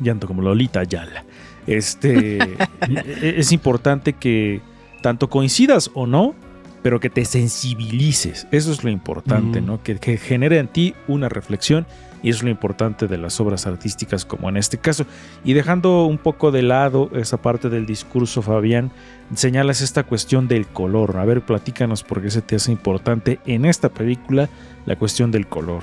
llanto 0.00 0.26
como 0.26 0.42
Lolita 0.42 0.82
Yala. 0.82 1.24
Este, 1.66 2.38
e-, 2.80 3.34
es 3.36 3.52
importante 3.52 4.14
que 4.14 4.62
tanto 5.02 5.28
coincidas 5.28 5.90
o 5.94 6.06
no, 6.06 6.34
pero 6.82 7.00
que 7.00 7.10
te 7.10 7.24
sensibilices. 7.24 8.46
Eso 8.50 8.72
es 8.72 8.82
lo 8.82 8.90
importante, 8.90 9.60
mm. 9.60 9.66
¿no? 9.66 9.82
Que, 9.82 10.16
genere 10.16 10.58
en 10.58 10.68
ti 10.68 10.94
una 11.06 11.28
reflexión 11.28 11.86
y 12.22 12.30
es 12.30 12.42
lo 12.42 12.50
importante 12.50 13.06
de 13.06 13.18
las 13.18 13.40
obras 13.40 13.66
artísticas 13.66 14.24
como 14.24 14.48
en 14.48 14.56
este 14.56 14.78
caso. 14.78 15.06
Y 15.44 15.52
dejando 15.52 16.04
un 16.04 16.18
poco 16.18 16.50
de 16.50 16.62
lado 16.62 17.10
esa 17.14 17.38
parte 17.38 17.68
del 17.68 17.86
discurso, 17.86 18.42
Fabián, 18.42 18.90
señalas 19.34 19.80
esta 19.80 20.02
cuestión 20.02 20.48
del 20.48 20.66
color. 20.66 21.16
A 21.16 21.24
ver, 21.24 21.42
platícanos 21.42 22.02
por 22.02 22.22
qué 22.22 22.30
se 22.30 22.42
te 22.42 22.56
hace 22.56 22.72
importante 22.72 23.40
en 23.46 23.64
esta 23.64 23.88
película 23.88 24.48
la 24.86 24.96
cuestión 24.96 25.30
del 25.30 25.46
color. 25.46 25.82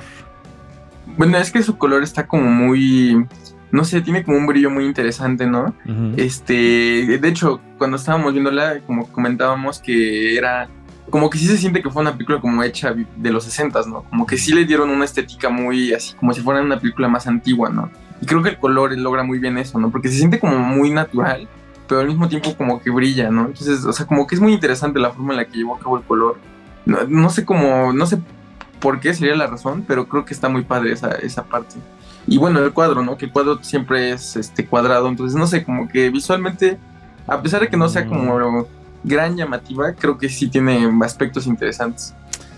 Bueno, 1.18 1.38
es 1.38 1.52
que 1.52 1.64
su 1.64 1.78
color 1.78 2.04
está 2.04 2.28
como 2.28 2.50
muy 2.50 3.26
no 3.72 3.84
sé, 3.84 4.02
tiene 4.02 4.24
como 4.24 4.38
un 4.38 4.48
brillo 4.48 4.70
muy 4.70 4.86
interesante, 4.86 5.46
¿no? 5.46 5.76
Este, 6.16 7.20
de 7.20 7.28
hecho, 7.28 7.60
cuando 7.78 7.98
estábamos 7.98 8.34
viéndola, 8.34 8.80
como 8.86 9.12
comentábamos 9.12 9.80
que 9.80 10.38
era, 10.38 10.70
como 11.10 11.30
que 11.30 11.38
sí 11.38 11.48
se 11.48 11.58
siente 11.58 11.82
que 11.82 11.90
fue 11.90 12.02
una 12.02 12.14
película 12.14 12.42
como 12.42 12.64
hecha 12.64 12.94
de 12.94 13.32
los 13.32 13.44
60, 13.46 13.82
¿no? 13.88 14.04
Como 14.04 14.26
que 14.26 14.38
sí 14.38 14.54
le 14.54 14.66
dieron 14.66 14.90
una 14.90 15.06
estética 15.06 15.50
muy 15.50 15.94
así, 15.94 16.14
como 16.16 16.34
si 16.34 16.42
fuera 16.42 16.62
una 16.62 16.80
película 16.80 17.08
más 17.08 17.28
antigua, 17.28 17.70
¿no? 17.70 17.90
Y 18.22 18.26
creo 18.26 18.42
que 18.44 18.50
el 18.50 18.58
color 18.58 18.98
logra 18.98 19.24
muy 19.24 19.40
bien 19.40 19.58
eso, 19.58 19.80
¿no? 19.80 19.90
Porque 19.90 20.10
se 20.10 20.18
siente 20.18 20.40
como 20.40 20.58
muy 20.58 20.90
natural, 20.90 21.48
pero 21.88 22.02
al 22.02 22.08
mismo 22.08 22.28
tiempo 22.28 22.56
como 22.58 22.82
que 22.82 22.90
brilla, 22.90 23.30
¿no? 23.30 23.46
Entonces, 23.46 23.86
o 23.86 23.94
sea, 23.94 24.06
como 24.06 24.28
que 24.28 24.36
es 24.36 24.42
muy 24.42 24.54
interesante 24.54 25.00
la 25.00 25.12
forma 25.12 25.34
en 25.34 25.38
la 25.38 25.46
que 25.46 25.58
llevó 25.58 25.76
a 25.76 25.80
cabo 25.80 25.98
el 25.98 26.04
color. 26.04 26.38
No, 26.86 27.04
no 27.08 27.30
sé 27.30 27.46
cómo, 27.46 27.94
no 27.94 28.06
sé 28.06 28.20
por 28.80 29.00
qué 29.00 29.14
sería 29.14 29.36
la 29.36 29.48
razón, 29.48 29.86
pero 29.88 30.08
creo 30.08 30.26
que 30.26 30.34
está 30.34 30.50
muy 30.50 30.64
padre 30.64 30.94
esa, 30.94 31.12
esa 31.12 31.46
parte. 31.46 31.76
Y 32.28 32.38
bueno, 32.38 32.60
el 32.60 32.74
cuadro, 32.74 33.04
¿no? 33.04 33.18
Que 33.18 33.26
el 33.26 33.32
cuadro 33.32 33.64
siempre 33.64 34.12
es 34.12 34.36
este 34.36 34.66
cuadrado, 34.66 35.08
entonces 35.08 35.38
no 35.38 35.48
sé, 35.48 35.64
como 35.64 35.88
que 35.88 36.10
visualmente, 36.10 36.78
a 37.26 37.42
pesar 37.42 37.62
de 37.62 37.70
que 37.70 37.78
no 37.78 37.88
sea 37.88 38.06
como 38.06 38.68
gran 39.04 39.36
llamativa, 39.36 39.94
creo 39.94 40.18
que 40.18 40.30
sí 40.30 40.48
tiene 40.48 40.90
aspectos 41.04 41.48
interesantes. 41.48 42.14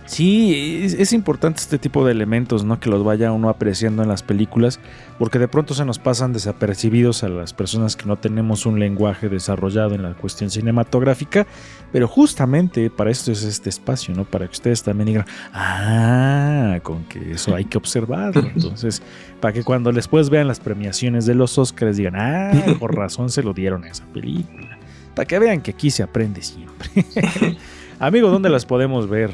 Sí, 0.10 0.82
es, 0.97 1.13
importante 1.13 1.60
este 1.62 1.78
tipo 1.78 2.04
de 2.04 2.12
elementos, 2.12 2.63
¿no? 2.63 2.80
Que 2.80 2.89
los 2.89 3.04
vaya 3.04 3.32
uno 3.32 3.47
apreciando 3.47 4.02
en 4.02 4.10
las 4.10 4.23
películas, 4.23 4.80
porque 5.19 5.38
de 5.38 5.47
pronto 5.47 5.75
se 5.75 5.86
nos 5.86 5.99
pasan 5.99 6.34
desapercibidos 6.34 7.23
a 7.23 7.30
las 7.30 7.54
personas 7.54 7.95
que 7.95 8.08
no 8.08 8.17
tenemos 8.17 8.65
un 8.65 8.80
lenguaje 8.80 9.30
desarrollado 9.30 9.93
en 9.93 10.02
la 10.02 10.15
cuestión 10.15 10.49
cinematográfica, 10.49 11.45
pero 11.91 12.08
justamente 12.08 12.89
para 12.89 13.12
esto 13.12 13.32
es 13.32 13.43
este 13.43 13.69
espacio, 13.69 14.15
¿no? 14.15 14.25
Para 14.25 14.47
que 14.47 14.54
ustedes 14.54 14.82
también 14.82 15.06
digan, 15.06 15.25
ah, 15.54 16.80
con 16.82 17.04
que 17.04 17.34
eso 17.34 17.54
hay 17.54 17.65
que 17.65 17.78
observarlo. 17.78 18.41
Entonces, 18.56 19.04
para 19.39 19.54
que 19.54 19.63
cuando 19.63 19.91
después 19.91 20.32
vean 20.32 20.47
las 20.47 20.60
premiaciones 20.60 21.28
de 21.28 21.36
los 21.36 21.56
Oscars 21.60 21.97
digan, 21.97 22.15
ah, 22.15 22.52
por 22.80 22.95
razón 22.95 23.30
se 23.30 23.43
lo 23.43 23.54
dieron 23.54 23.84
a 23.84 23.89
esa 23.89 24.06
película. 24.06 24.79
Para 25.19 25.27
que 25.27 25.38
vean 25.38 25.60
que 25.60 25.71
aquí 25.71 25.91
se 25.91 26.01
aprende 26.01 26.41
siempre. 26.41 26.89
Amigo, 27.99 28.29
¿dónde 28.29 28.47
las 28.47 28.65
podemos 28.65 29.10
ver? 29.10 29.32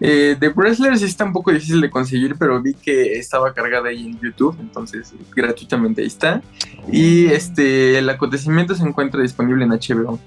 Eh, 0.00 0.36
The 0.40 0.48
Wrestlers 0.48 1.02
está 1.02 1.26
un 1.26 1.34
poco 1.34 1.52
difícil 1.52 1.82
de 1.82 1.90
conseguir, 1.90 2.36
pero 2.38 2.62
vi 2.62 2.72
que 2.72 3.18
estaba 3.18 3.52
cargada 3.52 3.90
ahí 3.90 4.06
en 4.06 4.18
YouTube, 4.18 4.56
entonces 4.58 5.12
gratuitamente 5.36 6.00
ahí 6.00 6.06
está. 6.06 6.40
Y 6.90 7.26
este, 7.26 7.98
el 7.98 8.08
acontecimiento 8.08 8.74
se 8.74 8.82
encuentra 8.84 9.20
disponible 9.20 9.64
en 9.66 9.70
HBO. 9.72 10.18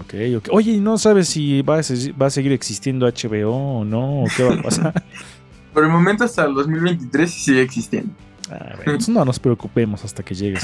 Ok, 0.00 0.14
ok. 0.38 0.48
Oye, 0.50 0.78
¿no 0.78 0.98
sabes 0.98 1.28
si 1.28 1.62
va 1.62 1.76
a, 1.78 1.82
va 2.20 2.26
a 2.26 2.30
seguir 2.30 2.50
existiendo 2.50 3.06
HBO 3.06 3.78
o 3.78 3.84
no? 3.84 4.24
¿O 4.24 4.26
qué 4.36 4.42
va 4.42 4.54
a 4.54 4.62
pasar? 4.62 5.04
Por 5.72 5.84
el 5.84 5.90
momento 5.90 6.24
hasta 6.24 6.46
el 6.46 6.54
2023 6.54 7.30
sigue 7.30 7.62
existiendo. 7.62 8.12
Ah, 8.50 8.74
no 9.06 9.24
nos 9.24 9.38
preocupemos 9.38 10.04
hasta 10.04 10.24
que 10.24 10.34
llegue. 10.34 10.58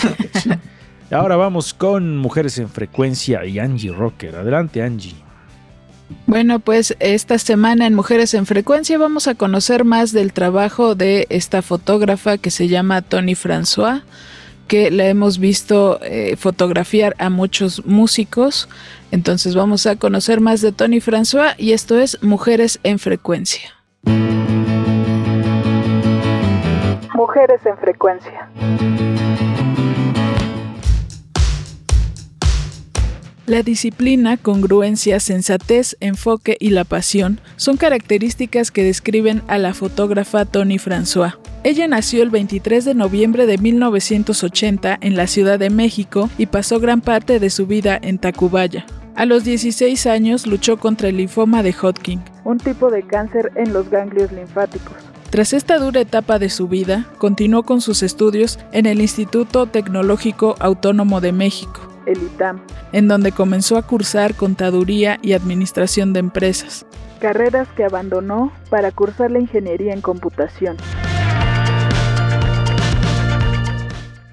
Ahora 1.11 1.37
vamos 1.37 1.73
con 1.73 2.17
Mujeres 2.17 2.59
en 2.59 2.69
Frecuencia 2.69 3.45
y 3.45 3.59
Angie 3.59 3.93
Rocker. 3.93 4.35
Adelante, 4.37 4.83
Angie. 4.83 5.15
Bueno, 6.27 6.59
pues 6.61 6.97
esta 6.99 7.39
semana 7.39 7.87
en 7.87 7.95
Mujeres 7.95 8.35
en 8.35 8.47
Frecuencia 8.47 8.99
vamos 8.99 9.29
a 9.29 9.35
conocer 9.35 9.85
más 9.85 10.13
del 10.13 10.33
trabajo 10.33 10.95
de 10.95 11.27
esta 11.31 11.63
fotógrafa 11.63 12.39
que 12.39 12.51
se 12.51 12.69
llama 12.69 13.03
Tony 13.03 13.35
François, 13.35 14.03
que 14.67 14.91
la 14.91 15.07
hemos 15.07 15.39
visto 15.39 16.01
eh, 16.03 16.37
fotografiar 16.37 17.15
a 17.19 17.31
muchos 17.31 17.85
músicos. 17.87 18.69
Entonces 19.13 19.55
vamos 19.55 19.87
a 19.87 19.97
conocer 19.97 20.41
más 20.41 20.61
de 20.61 20.73
Tony 20.73 21.01
François 21.01 21.55
y 21.57 21.73
esto 21.73 21.99
es 21.99 22.21
Mujeres 22.23 22.81
en 22.83 22.99
Frecuencia. 22.99 23.71
Mujeres 27.15 27.61
en 27.65 27.79
Frecuencia. 27.79 28.51
La 33.47 33.63
disciplina, 33.63 34.37
congruencia, 34.37 35.21
sensatez, 35.21 35.97
enfoque 36.01 36.57
y 36.59 36.71
la 36.71 36.83
pasión 36.83 37.41
son 37.55 37.77
características 37.77 38.73
que 38.73 38.83
describen 38.83 39.41
a 39.47 39.57
la 39.59 39.73
fotógrafa 39.73 40.45
Tony 40.45 40.79
François. 40.79 41.39
Ella 41.63 41.87
nació 41.87 42.25
el 42.25 42.31
23 42.31 42.85
de 42.85 42.95
noviembre 42.95 43.47
de 43.47 43.57
1980 43.59 44.99
en 45.01 45.17
la 45.17 45.29
Ciudad 45.29 45.61
de 45.61 45.71
México 45.71 46.29
y 46.39 46.47
pasó 46.47 46.81
gran 46.81 47.01
parte 47.01 47.39
de 47.39 47.51
su 47.51 47.69
vida 47.69 47.97
en 48.03 48.19
Tacubaya. 48.19 48.85
A 49.15 49.27
los 49.27 49.45
16 49.45 50.07
años 50.07 50.49
luchó 50.49 50.79
contra 50.79 51.09
el 51.09 51.19
linfoma 51.19 51.63
de 51.63 51.73
Hodgkin. 51.73 52.25
un 52.43 52.59
tipo 52.59 52.91
de 52.91 53.05
cáncer 53.05 53.53
en 53.55 53.73
los 53.73 53.89
ganglios 53.91 54.33
linfáticos. 54.33 54.97
Tras 55.31 55.53
esta 55.53 55.79
dura 55.79 56.01
etapa 56.01 56.41
de 56.41 56.51
su 56.51 56.67
vida, 56.67 57.07
continuó 57.19 57.63
con 57.63 57.81
sus 57.81 58.03
estudios 58.03 58.59
en 58.73 58.87
el 58.87 59.01
Instituto 59.01 59.67
Tecnológico 59.67 60.57
Autónomo 60.59 61.21
de 61.21 61.33
México, 61.33 61.81
el 62.07 62.23
ITAM, 62.23 62.61
en 62.93 63.09
donde 63.09 63.33
comenzó 63.33 63.77
a 63.77 63.83
cursar 63.83 64.35
contaduría 64.35 65.19
y 65.23 65.33
administración 65.33 66.13
de 66.13 66.21
empresas, 66.21 66.87
carreras 67.21 67.69
que 67.77 67.85
abandonó 67.85 68.53
para 68.71 68.93
cursar 68.93 69.31
la 69.31 69.41
ingeniería 69.41 69.93
en 69.93 70.01
computación. 70.01 70.77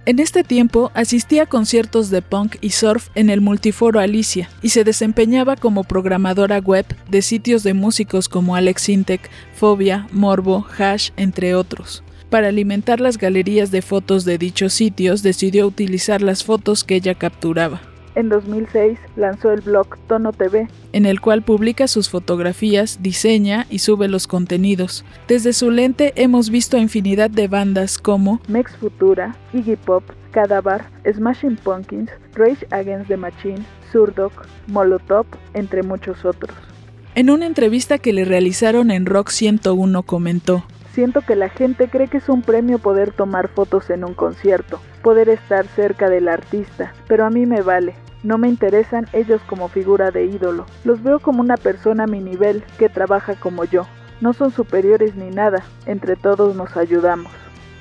En 0.06 0.20
este 0.20 0.44
tiempo 0.44 0.92
asistía 0.96 1.44
a 1.44 1.46
conciertos 1.46 2.10
de 2.10 2.22
punk 2.22 2.58
y 2.60 2.72
surf 2.72 3.08
en 3.16 3.30
el 3.30 3.40
multiforo 3.40 4.02
Alicia 4.02 4.50
y 4.62 4.70
se 4.70 4.84
desempeñaba 4.84 5.56
como 5.56 5.86
programadora 5.86 6.60
web 6.60 6.86
de 7.10 7.22
sitios 7.22 7.64
de 7.64 7.74
músicos 7.74 8.28
como 8.28 8.58
Alex 8.58 8.90
Intec, 8.90 9.30
Fobia, 9.56 10.08
Morbo, 10.12 10.68
Hash, 10.78 11.12
entre 11.16 11.56
otros. 11.56 12.04
Para 12.34 12.48
alimentar 12.48 13.00
las 13.00 13.20
galerías 13.20 13.70
de 13.70 13.84
fotos 13.84 14.26
de 14.26 14.40
dichos 14.40 14.74
sitios 14.74 15.22
decidió 15.22 15.68
utilizar 15.68 16.24
las 16.24 16.44
fotos 16.44 16.84
que 16.84 16.96
ella 16.96 17.14
capturaba. 17.14 17.80
En 18.16 18.30
2006 18.30 18.98
lanzó 19.16 19.52
el 19.52 19.62
blog 19.62 20.00
Tono 20.08 20.34
TV, 20.34 20.68
en 20.94 21.06
el 21.06 21.22
cual 21.22 21.44
publica 21.44 21.88
sus 21.88 22.10
fotografías, 22.10 23.04
diseña 23.04 23.68
y 23.70 23.78
sube 23.78 24.08
los 24.08 24.26
contenidos. 24.26 25.06
Desde 25.28 25.54
su 25.54 25.70
lente 25.70 26.12
hemos 26.16 26.50
visto 26.50 26.76
a 26.76 26.80
infinidad 26.80 27.30
de 27.30 27.48
bandas 27.48 28.00
como 28.00 28.42
Mex 28.48 28.76
Futura, 28.78 29.36
Iggy 29.54 29.76
Pop, 29.76 30.04
Cadavar, 30.32 30.90
Smashing 31.06 31.58
Pumpkins, 31.58 32.10
Rage 32.34 32.66
Against 32.72 33.10
the 33.10 33.18
Machine, 33.18 33.64
Surdoc, 33.92 34.48
Molotov, 34.66 35.28
entre 35.54 35.84
muchos 35.84 36.26
otros. 36.26 36.56
En 37.14 37.30
una 37.30 37.46
entrevista 37.46 38.00
que 38.00 38.12
le 38.12 38.26
realizaron 38.26 38.90
en 38.90 39.06
Rock 39.06 39.30
101 39.30 40.02
comentó, 40.02 40.66
Siento 40.94 41.22
que 41.22 41.36
la 41.36 41.50
gente 41.50 41.90
cree 41.90 42.08
que 42.08 42.18
es 42.18 42.30
un 42.30 42.44
premio 42.44 42.78
poder 42.78 43.12
tomar 43.12 43.48
fotos 43.48 43.90
en 43.90 44.04
un 44.04 44.14
concierto, 44.14 44.80
poder 45.02 45.28
estar 45.28 45.66
cerca 45.76 46.08
del 46.08 46.28
artista, 46.28 46.94
pero 47.08 47.26
a 47.26 47.32
mí 47.32 47.48
me 47.48 47.62
vale. 47.62 47.96
No 48.22 48.38
me 48.38 48.48
interesan 48.48 49.08
ellos 49.12 49.42
como 49.48 49.70
figura 49.70 50.12
de 50.12 50.26
ídolo. 50.26 50.68
Los 50.84 51.02
veo 51.02 51.20
como 51.20 51.42
una 51.42 51.58
persona 51.58 52.04
a 52.04 52.08
mi 52.08 52.20
nivel 52.20 52.64
que 52.78 52.90
trabaja 52.90 53.34
como 53.36 53.66
yo. 53.66 53.88
No 54.22 54.34
son 54.34 54.52
superiores 54.52 55.16
ni 55.16 55.32
nada. 55.32 55.64
Entre 55.88 56.16
todos 56.16 56.56
nos 56.56 56.78
ayudamos. 56.78 57.32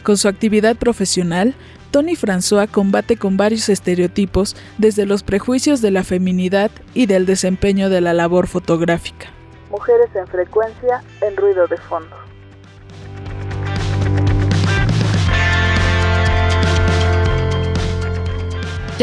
Con 0.02 0.16
su 0.16 0.26
actividad 0.26 0.74
profesional, 0.76 1.54
Tony 1.90 2.16
François 2.16 2.66
combate 2.66 3.18
con 3.18 3.36
varios 3.36 3.68
estereotipos 3.68 4.56
desde 4.78 5.04
los 5.04 5.22
prejuicios 5.22 5.82
de 5.82 5.90
la 5.90 6.02
feminidad 6.02 6.70
y 6.94 7.04
del 7.06 7.26
desempeño 7.26 7.90
de 7.90 8.00
la 8.00 8.14
labor 8.14 8.46
fotográfica. 8.46 9.28
Mujeres 9.70 10.08
en 10.16 10.26
frecuencia 10.26 11.02
en 11.20 11.36
ruido 11.36 11.66
de 11.66 11.76
fondo. 11.76 12.21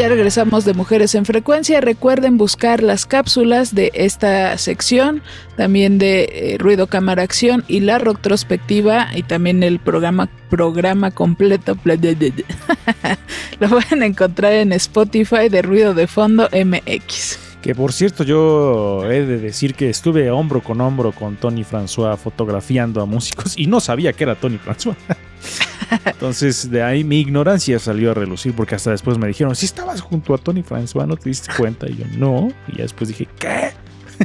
Ya 0.00 0.08
regresamos 0.08 0.64
de 0.64 0.72
Mujeres 0.72 1.14
en 1.14 1.26
Frecuencia. 1.26 1.82
Recuerden 1.82 2.38
buscar 2.38 2.82
las 2.82 3.04
cápsulas 3.04 3.74
de 3.74 3.90
esta 3.92 4.56
sección, 4.56 5.20
también 5.58 5.98
de 5.98 6.22
eh, 6.22 6.56
Ruido 6.58 6.86
Cámara 6.86 7.22
Acción 7.22 7.64
y 7.68 7.80
la 7.80 7.98
retrospectiva 7.98 9.08
y 9.14 9.24
también 9.24 9.62
el 9.62 9.78
programa 9.78 10.30
programa 10.48 11.10
completo. 11.10 11.76
Lo 13.60 13.68
pueden 13.68 14.02
encontrar 14.02 14.54
en 14.54 14.72
Spotify 14.72 15.50
de 15.50 15.60
Ruido 15.60 15.92
de 15.92 16.06
Fondo 16.06 16.48
MX. 16.50 17.38
Que 17.60 17.74
por 17.74 17.92
cierto, 17.92 18.24
yo 18.24 19.04
he 19.04 19.26
de 19.26 19.36
decir 19.36 19.74
que 19.74 19.90
estuve 19.90 20.30
hombro 20.30 20.62
con 20.62 20.80
hombro 20.80 21.12
con 21.12 21.36
Tony 21.36 21.62
François 21.62 22.16
fotografiando 22.16 23.02
a 23.02 23.04
músicos 23.04 23.52
y 23.54 23.66
no 23.66 23.80
sabía 23.80 24.14
que 24.14 24.24
era 24.24 24.34
Tony 24.34 24.58
François. 24.58 24.96
Entonces, 26.04 26.70
de 26.70 26.82
ahí 26.82 27.04
mi 27.04 27.20
ignorancia 27.20 27.78
salió 27.78 28.10
a 28.10 28.14
relucir 28.14 28.54
porque 28.54 28.74
hasta 28.74 28.90
después 28.90 29.18
me 29.18 29.26
dijeron, 29.26 29.54
si 29.54 29.66
estabas 29.66 30.00
junto 30.00 30.34
a 30.34 30.38
Tony 30.38 30.62
François, 30.62 31.06
¿no 31.06 31.16
te 31.16 31.28
diste 31.28 31.52
cuenta? 31.56 31.88
Y 31.88 31.96
yo, 31.96 32.04
no. 32.16 32.48
Y 32.68 32.76
ya 32.76 32.82
después 32.82 33.08
dije, 33.08 33.28
¿qué? 33.38 33.72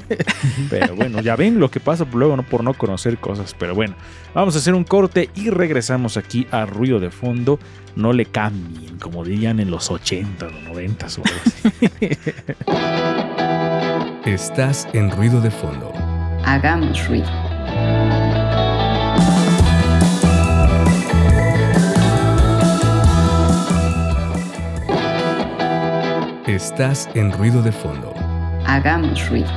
pero 0.69 0.95
bueno, 0.95 1.21
ya 1.21 1.36
ven 1.36 1.60
lo 1.60 1.69
que 1.69 1.80
pasa 1.80 2.06
luego 2.13 2.36
no 2.36 2.43
por 2.43 2.63
no 2.63 2.73
conocer 2.73 3.17
cosas. 3.17 3.56
Pero 3.58 3.75
bueno, 3.75 3.95
vamos 4.34 4.56
a 4.56 4.60
hacer 4.60 4.73
un 4.73 4.84
corte 4.84 5.30
y 5.36 5.49
regresamos 5.49 6.17
aquí 6.17 6.47
a 6.51 6.65
ruido 6.65 6.99
de 6.99 7.12
fondo. 7.12 7.60
No 7.95 8.13
le 8.13 8.25
cambien, 8.25 8.97
como 8.97 9.23
dirían 9.23 9.60
en 9.60 9.71
los 9.71 9.89
80 9.89 10.47
o 10.47 10.51
90 10.51 11.08
o 11.08 11.10
Estás 14.25 14.88
en 14.93 15.12
ruido 15.12 15.39
de 15.39 15.51
fondo. 15.51 15.93
Hagamos 16.43 17.08
ruido. 17.08 17.30
Estás 26.55 27.09
en 27.15 27.33
ruido 27.33 27.61
de 27.61 27.69
fondo. 27.73 28.13
Hagamos 28.65 29.29
ruido. 29.29 29.49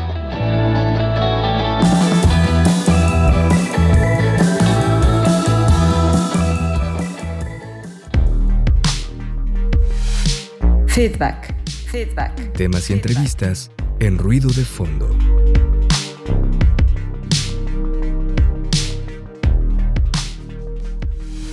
Feedback. 10.89 11.55
Feedback. 11.87 12.53
Temas 12.55 12.91
y 12.91 12.95
entrevistas 12.95 13.71
en 14.01 14.19
ruido 14.19 14.51
de 14.51 14.65
fondo. 14.65 15.38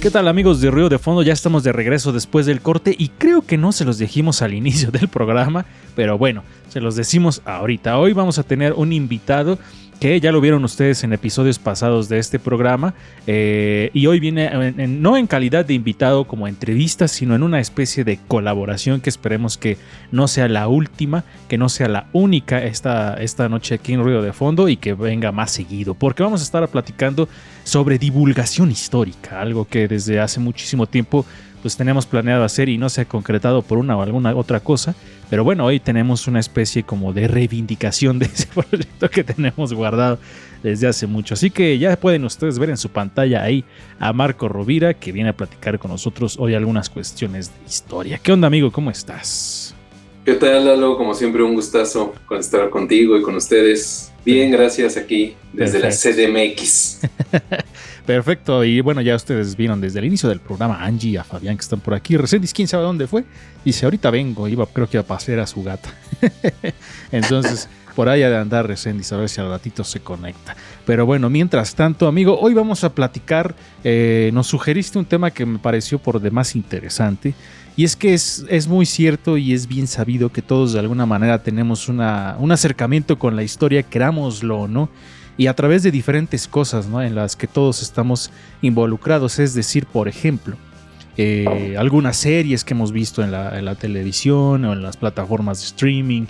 ¿Qué 0.06 0.12
tal 0.12 0.28
amigos 0.28 0.62
de 0.62 0.70
Ruido 0.70 0.88
de 0.88 1.00
Fondo? 1.00 1.24
Ya 1.24 1.34
estamos 1.34 1.64
de 1.64 1.72
regreso 1.72 2.12
después 2.12 2.46
del 2.46 2.62
corte 2.62 2.96
y 2.96 3.10
creo 3.10 3.42
que 3.42 3.58
no 3.58 3.72
se 3.72 3.86
los 3.86 3.98
dijimos 3.98 4.44
al 4.44 4.54
inicio 4.54 4.92
del 4.92 5.08
programa, 5.08 5.66
pero 5.96 6.16
bueno, 6.16 6.44
se 6.70 6.80
los 6.80 6.96
decimos 6.96 7.42
ahorita. 7.44 7.98
Hoy 7.98 8.14
vamos 8.14 8.38
a 8.38 8.44
tener 8.44 8.74
un 8.74 8.94
invitado 8.94 9.58
que 10.00 10.20
ya 10.20 10.32
lo 10.32 10.42
vieron 10.42 10.64
ustedes 10.66 11.04
en 11.04 11.14
episodios 11.14 11.58
pasados 11.58 12.10
de 12.10 12.20
este 12.20 12.38
programa 12.38 12.94
eh, 13.28 13.92
y 13.94 14.08
hoy 14.08 14.20
viene 14.20 14.46
en- 14.48 14.80
en- 14.80 15.02
no 15.02 15.16
en 15.18 15.26
calidad 15.26 15.66
de 15.66 15.74
invitado 15.74 16.26
como 16.26 16.48
entrevista, 16.48 17.08
sino 17.08 17.34
en 17.34 17.44
una 17.44 17.60
especie 17.60 18.04
de 18.04 18.20
colaboración 18.28 19.00
que 19.02 19.10
esperemos 19.10 19.58
que 19.58 19.78
no 20.12 20.28
sea 20.28 20.48
la 20.50 20.68
última, 20.68 21.24
que 21.48 21.58
no 21.58 21.70
sea 21.70 21.88
la 21.88 22.08
única 22.14 22.64
esta, 22.64 23.16
esta 23.16 23.48
noche 23.50 23.76
aquí 23.76 23.94
en 23.94 24.04
Ruido 24.04 24.22
de 24.22 24.34
Fondo 24.34 24.68
y 24.70 24.78
que 24.78 24.94
venga 24.94 25.32
más 25.32 25.52
seguido, 25.52 25.94
porque 25.94 26.24
vamos 26.24 26.42
a 26.42 26.44
estar 26.44 26.68
platicando 26.68 27.30
sobre 27.64 27.98
divulgación 27.98 28.72
histórica, 28.72 29.42
algo 29.42 29.66
que 29.68 29.88
desde 29.88 30.20
hace 30.20 30.40
muchísimo 30.40 30.88
tiempo 30.88 31.26
pues 31.62 31.78
tenemos 31.78 32.06
planeado 32.06 32.44
hacer 32.44 32.70
y 32.70 32.78
no 32.78 32.90
se 32.90 33.02
ha 33.02 33.06
concretado 33.06 33.64
por 33.64 33.80
una 33.80 33.98
o 33.98 34.04
alguna 34.04 34.36
otra 34.36 34.60
cosa. 34.60 34.94
Pero 35.30 35.44
bueno, 35.44 35.66
hoy 35.66 35.80
tenemos 35.80 36.28
una 36.28 36.40
especie 36.40 36.84
como 36.84 37.14
de 37.14 37.28
reivindicación 37.28 38.20
de 38.20 38.26
ese 38.34 38.48
proyecto 38.48 39.10
que 39.10 39.24
tenemos 39.24 39.74
guardado 39.74 40.20
desde 40.64 40.88
hace 40.88 41.08
mucho. 41.08 41.34
Así 41.34 41.52
que 41.52 41.78
ya 41.78 41.96
pueden 41.96 42.26
ustedes 42.26 42.58
ver 42.58 42.70
en 42.70 42.78
su 42.78 42.90
pantalla 42.90 43.44
ahí 43.44 43.64
a 44.00 44.14
Marco 44.14 44.48
Rovira 44.48 44.94
que 44.94 45.12
viene 45.12 45.30
a 45.30 45.38
platicar 45.38 45.78
con 45.80 45.92
nosotros 45.92 46.38
hoy 46.40 46.56
algunas 46.56 46.90
cuestiones 46.90 47.50
de 47.50 47.68
historia. 47.68 48.18
¿Qué 48.18 48.32
onda 48.32 48.48
amigo? 48.48 48.72
¿Cómo 48.72 48.90
estás? 48.90 49.75
¿Qué 50.26 50.34
tal, 50.34 50.66
Lalo? 50.66 50.98
Como 50.98 51.14
siempre, 51.14 51.44
un 51.44 51.54
gustazo 51.54 52.16
con 52.26 52.40
estar 52.40 52.72
contigo 52.72 53.16
y 53.16 53.22
con 53.22 53.36
ustedes. 53.36 54.12
Bien, 54.26 54.50
gracias 54.50 54.98
aquí 54.98 55.36
desde 55.54 55.80
Perfecto. 55.80 56.10
la 56.10 56.52
CDMX. 56.56 57.00
Perfecto, 58.08 58.64
y 58.64 58.82
bueno, 58.82 59.02
ya 59.02 59.16
ustedes 59.16 59.56
vieron 59.56 59.80
desde 59.80 60.00
el 60.00 60.06
inicio 60.06 60.28
del 60.28 60.40
programa 60.40 60.84
Angie 60.84 61.12
y 61.12 61.18
a 61.18 61.24
Fabián 61.24 61.56
que 61.56 61.62
están 61.62 61.80
por 61.80 61.94
aquí. 61.94 62.18
Resendiz, 62.18 62.54
quién 62.54 62.68
sabe 62.68 62.84
dónde 62.84 63.06
fue. 63.06 63.24
Dice, 63.64 63.86
ahorita 63.86 64.10
vengo, 64.10 64.48
iba, 64.48 64.66
creo 64.66 64.90
que 64.90 64.98
iba 64.98 65.04
a 65.04 65.08
pasear 65.08 65.42
a 65.42 65.46
su 65.46 65.62
gata. 65.62 65.94
Entonces, 67.12 67.70
por 67.96 68.10
ahí 68.10 68.24
ha 68.24 68.30
de 68.30 68.38
andar 68.38 68.68
Resendiz, 68.68 69.14
a 69.14 69.18
ver 69.18 69.30
si 69.30 69.42
al 69.42 69.50
ratito 69.50 69.84
se 69.84 70.00
conecta. 70.00 70.56
Pero 70.86 71.06
bueno, 71.06 71.30
mientras 71.30 71.76
tanto, 71.76 72.08
amigo, 72.08 72.40
hoy 72.40 72.54
vamos 72.54 72.84
a 72.84 72.94
platicar. 72.94 73.56
eh, 73.84 74.30
nos 74.34 74.48
sugeriste 74.48 74.98
un 74.98 75.06
tema 75.06 75.32
que 75.32 75.46
me 75.46 75.60
pareció 75.60 76.00
por 76.00 76.20
demás 76.20 76.56
interesante. 76.56 77.34
Y 77.78 77.84
es 77.84 77.96
que 77.96 78.14
es, 78.14 78.46
es 78.50 78.68
muy 78.68 78.86
cierto 78.86 79.38
y 79.38 79.54
es 79.54 79.68
bien 79.68 79.88
sabido 79.88 80.32
que 80.32 80.42
todos 80.42 80.74
de 80.74 80.80
alguna 80.80 81.06
manera 81.06 81.44
tenemos 81.44 81.90
una, 81.90 82.38
un 82.40 82.52
acercamiento 82.52 83.20
con 83.20 83.36
la 83.36 83.44
historia, 83.44 83.84
querámoslo 83.84 84.62
o 84.62 84.68
no 84.68 84.90
y 85.38 85.48
a 85.48 85.54
través 85.54 85.84
de 85.84 85.92
diferentes 85.92 86.48
cosas 86.48 86.88
¿no? 86.88 87.02
en 87.02 87.16
las 87.16 87.36
que 87.36 87.48
todos 87.48 87.82
estamos 87.82 88.32
involucrados. 88.62 89.40
Es 89.40 89.54
decir, 89.54 89.86
por 89.86 90.08
ejemplo, 90.08 90.56
eh, 91.18 91.76
algunas 91.78 92.18
series 92.18 92.64
que 92.64 92.74
hemos 92.74 92.92
visto 92.92 93.24
en 93.24 93.32
la, 93.32 93.58
en 93.58 93.66
la 93.66 93.76
televisión 93.76 94.66
o 94.66 94.74
en 94.74 94.82
las 94.82 94.98
plataformas 94.98 95.60
de 95.60 95.66
streaming, 95.66 96.26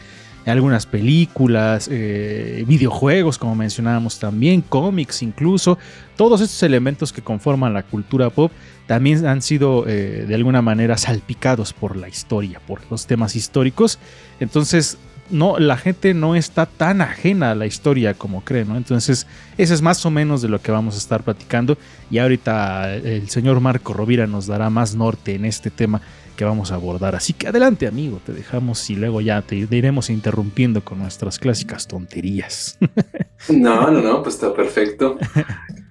algunas 0.52 0.86
películas, 0.86 1.90
eh, 1.92 2.64
videojuegos, 2.68 3.38
como 3.38 3.56
mencionábamos 3.56 4.20
también, 4.20 4.62
cómics 4.62 5.24
incluso, 5.24 5.78
todos 6.16 6.42
estos 6.42 6.62
elementos 6.64 7.12
que 7.12 7.22
conforman 7.22 7.74
la 7.74 7.84
cultura 7.84 8.30
pop 8.30 8.52
también 8.86 9.26
han 9.26 9.42
sido 9.42 9.86
eh, 9.88 10.26
de 10.28 10.36
alguna 10.36 10.62
manera 10.62 10.98
salpicados 10.98 11.74
por 11.74 11.96
la 11.96 12.08
historia, 12.08 12.62
por 12.68 12.82
los 12.92 13.08
temas 13.08 13.36
históricos. 13.36 13.98
Entonces, 14.40 14.98
no, 15.32 15.58
la 15.58 15.76
gente 15.76 16.14
no 16.14 16.36
está 16.36 16.68
tan 16.68 17.02
ajena 17.02 17.52
a 17.52 17.56
la 17.56 17.66
historia 17.66 18.14
como 18.14 18.42
cree, 18.42 18.64
¿no? 18.64 18.78
Entonces, 18.78 19.26
eso 19.58 19.74
es 19.74 19.82
más 19.82 20.06
o 20.06 20.12
menos 20.12 20.44
de 20.44 20.50
lo 20.50 20.62
que 20.62 20.72
vamos 20.72 20.94
a 20.94 21.00
estar 21.00 21.24
platicando. 21.24 21.80
Y 22.12 22.20
ahorita 22.20 22.94
el 22.94 23.28
señor 23.30 23.60
Marco 23.60 23.94
Rovira 23.94 24.28
nos 24.28 24.46
dará 24.46 24.70
más 24.70 24.94
norte 24.94 25.34
en 25.34 25.46
este 25.46 25.72
tema 25.72 26.02
que 26.36 26.46
vamos 26.46 26.72
a 26.72 26.76
abordar. 26.76 27.16
Así 27.16 27.34
que 27.34 27.48
adelante, 27.48 27.88
amigo, 27.88 28.20
te 28.26 28.34
dejamos 28.34 28.90
y 28.90 28.96
luego 28.96 29.22
ya 29.22 29.42
te 29.42 29.56
iremos 29.56 30.10
interrumpiendo 30.10 30.84
con 30.84 31.00
nuestras 31.00 31.40
clásicas 31.40 31.88
tonterías. 31.88 32.78
No, 33.50 33.92
no, 33.92 34.02
no, 34.02 34.24
pues 34.24 34.36
está 34.36 34.54
perfecto. 34.56 35.18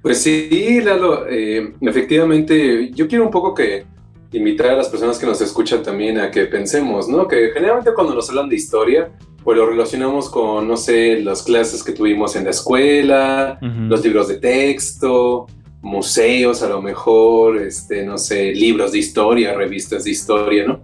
Pues 0.03 0.23
sí, 0.23 0.81
Lalo, 0.83 1.27
eh, 1.29 1.75
efectivamente, 1.83 2.91
yo 2.91 3.07
quiero 3.07 3.25
un 3.25 3.31
poco 3.31 3.55
que 3.55 3.85
invitar 4.33 4.71
a 4.71 4.77
las 4.77 4.89
personas 4.89 5.19
que 5.19 5.27
nos 5.27 5.41
escuchan 5.41 5.83
también 5.83 6.19
a 6.19 6.31
que 6.31 6.47
pensemos, 6.47 7.09
¿no? 7.09 7.29
Que 7.29 7.51
generalmente 7.53 7.93
cuando 7.95 8.15
nos 8.15 8.29
hablan 8.29 8.49
de 8.49 8.57
historia, 8.57 9.11
pues 9.43 9.57
lo 9.57 9.67
relacionamos 9.67 10.29
con, 10.31 10.67
no 10.67 10.77
sé, 10.77 11.21
las 11.21 11.43
clases 11.43 11.83
que 11.83 11.93
tuvimos 11.93 12.35
en 12.35 12.45
la 12.45 12.51
escuela, 12.51 13.59
los 13.61 14.03
libros 14.03 14.29
de 14.29 14.39
texto, 14.39 15.47
museos 15.85 16.63
a 16.63 16.69
lo 16.69 16.81
mejor, 16.81 17.59
este, 17.59 18.05
no 18.05 18.17
sé, 18.17 18.53
libros 18.53 18.93
de 18.93 18.99
historia, 18.99 19.55
revistas 19.55 20.05
de 20.05 20.11
historia, 20.11 20.67
¿no? 20.67 20.81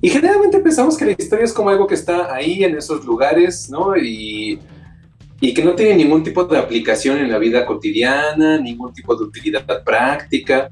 Y 0.00 0.08
generalmente 0.08 0.58
pensamos 0.60 0.96
que 0.96 1.04
la 1.04 1.12
historia 1.12 1.44
es 1.44 1.52
como 1.52 1.68
algo 1.68 1.86
que 1.86 1.94
está 1.94 2.34
ahí 2.34 2.64
en 2.64 2.74
esos 2.74 3.04
lugares, 3.04 3.68
¿no? 3.70 3.96
Y, 3.96 4.58
y 5.40 5.52
que 5.52 5.62
no 5.62 5.74
tiene 5.74 5.94
ningún 5.94 6.22
tipo 6.22 6.44
de 6.44 6.58
aplicación 6.58 7.18
en 7.18 7.30
la 7.30 7.38
vida 7.38 7.66
cotidiana, 7.66 8.58
ningún 8.58 8.94
tipo 8.94 9.14
de 9.14 9.24
utilidad 9.24 9.84
práctica. 9.84 10.70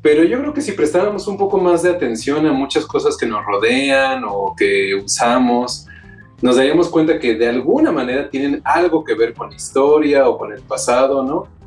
Pero 0.00 0.22
yo 0.22 0.38
creo 0.38 0.54
que 0.54 0.60
si 0.60 0.72
prestáramos 0.72 1.26
un 1.26 1.36
poco 1.36 1.58
más 1.58 1.82
de 1.82 1.90
atención 1.90 2.46
a 2.46 2.52
muchas 2.52 2.86
cosas 2.86 3.16
que 3.16 3.26
nos 3.26 3.44
rodean 3.44 4.22
o 4.26 4.54
que 4.56 4.94
usamos, 4.94 5.86
nos 6.40 6.56
daríamos 6.56 6.88
cuenta 6.88 7.18
que 7.18 7.34
de 7.34 7.48
alguna 7.48 7.90
manera 7.90 8.30
tienen 8.30 8.62
algo 8.64 9.02
que 9.02 9.14
ver 9.14 9.34
con 9.34 9.50
la 9.50 9.56
historia 9.56 10.28
o 10.28 10.38
con 10.38 10.52
el 10.52 10.60
pasado, 10.62 11.24
¿no? 11.24 11.61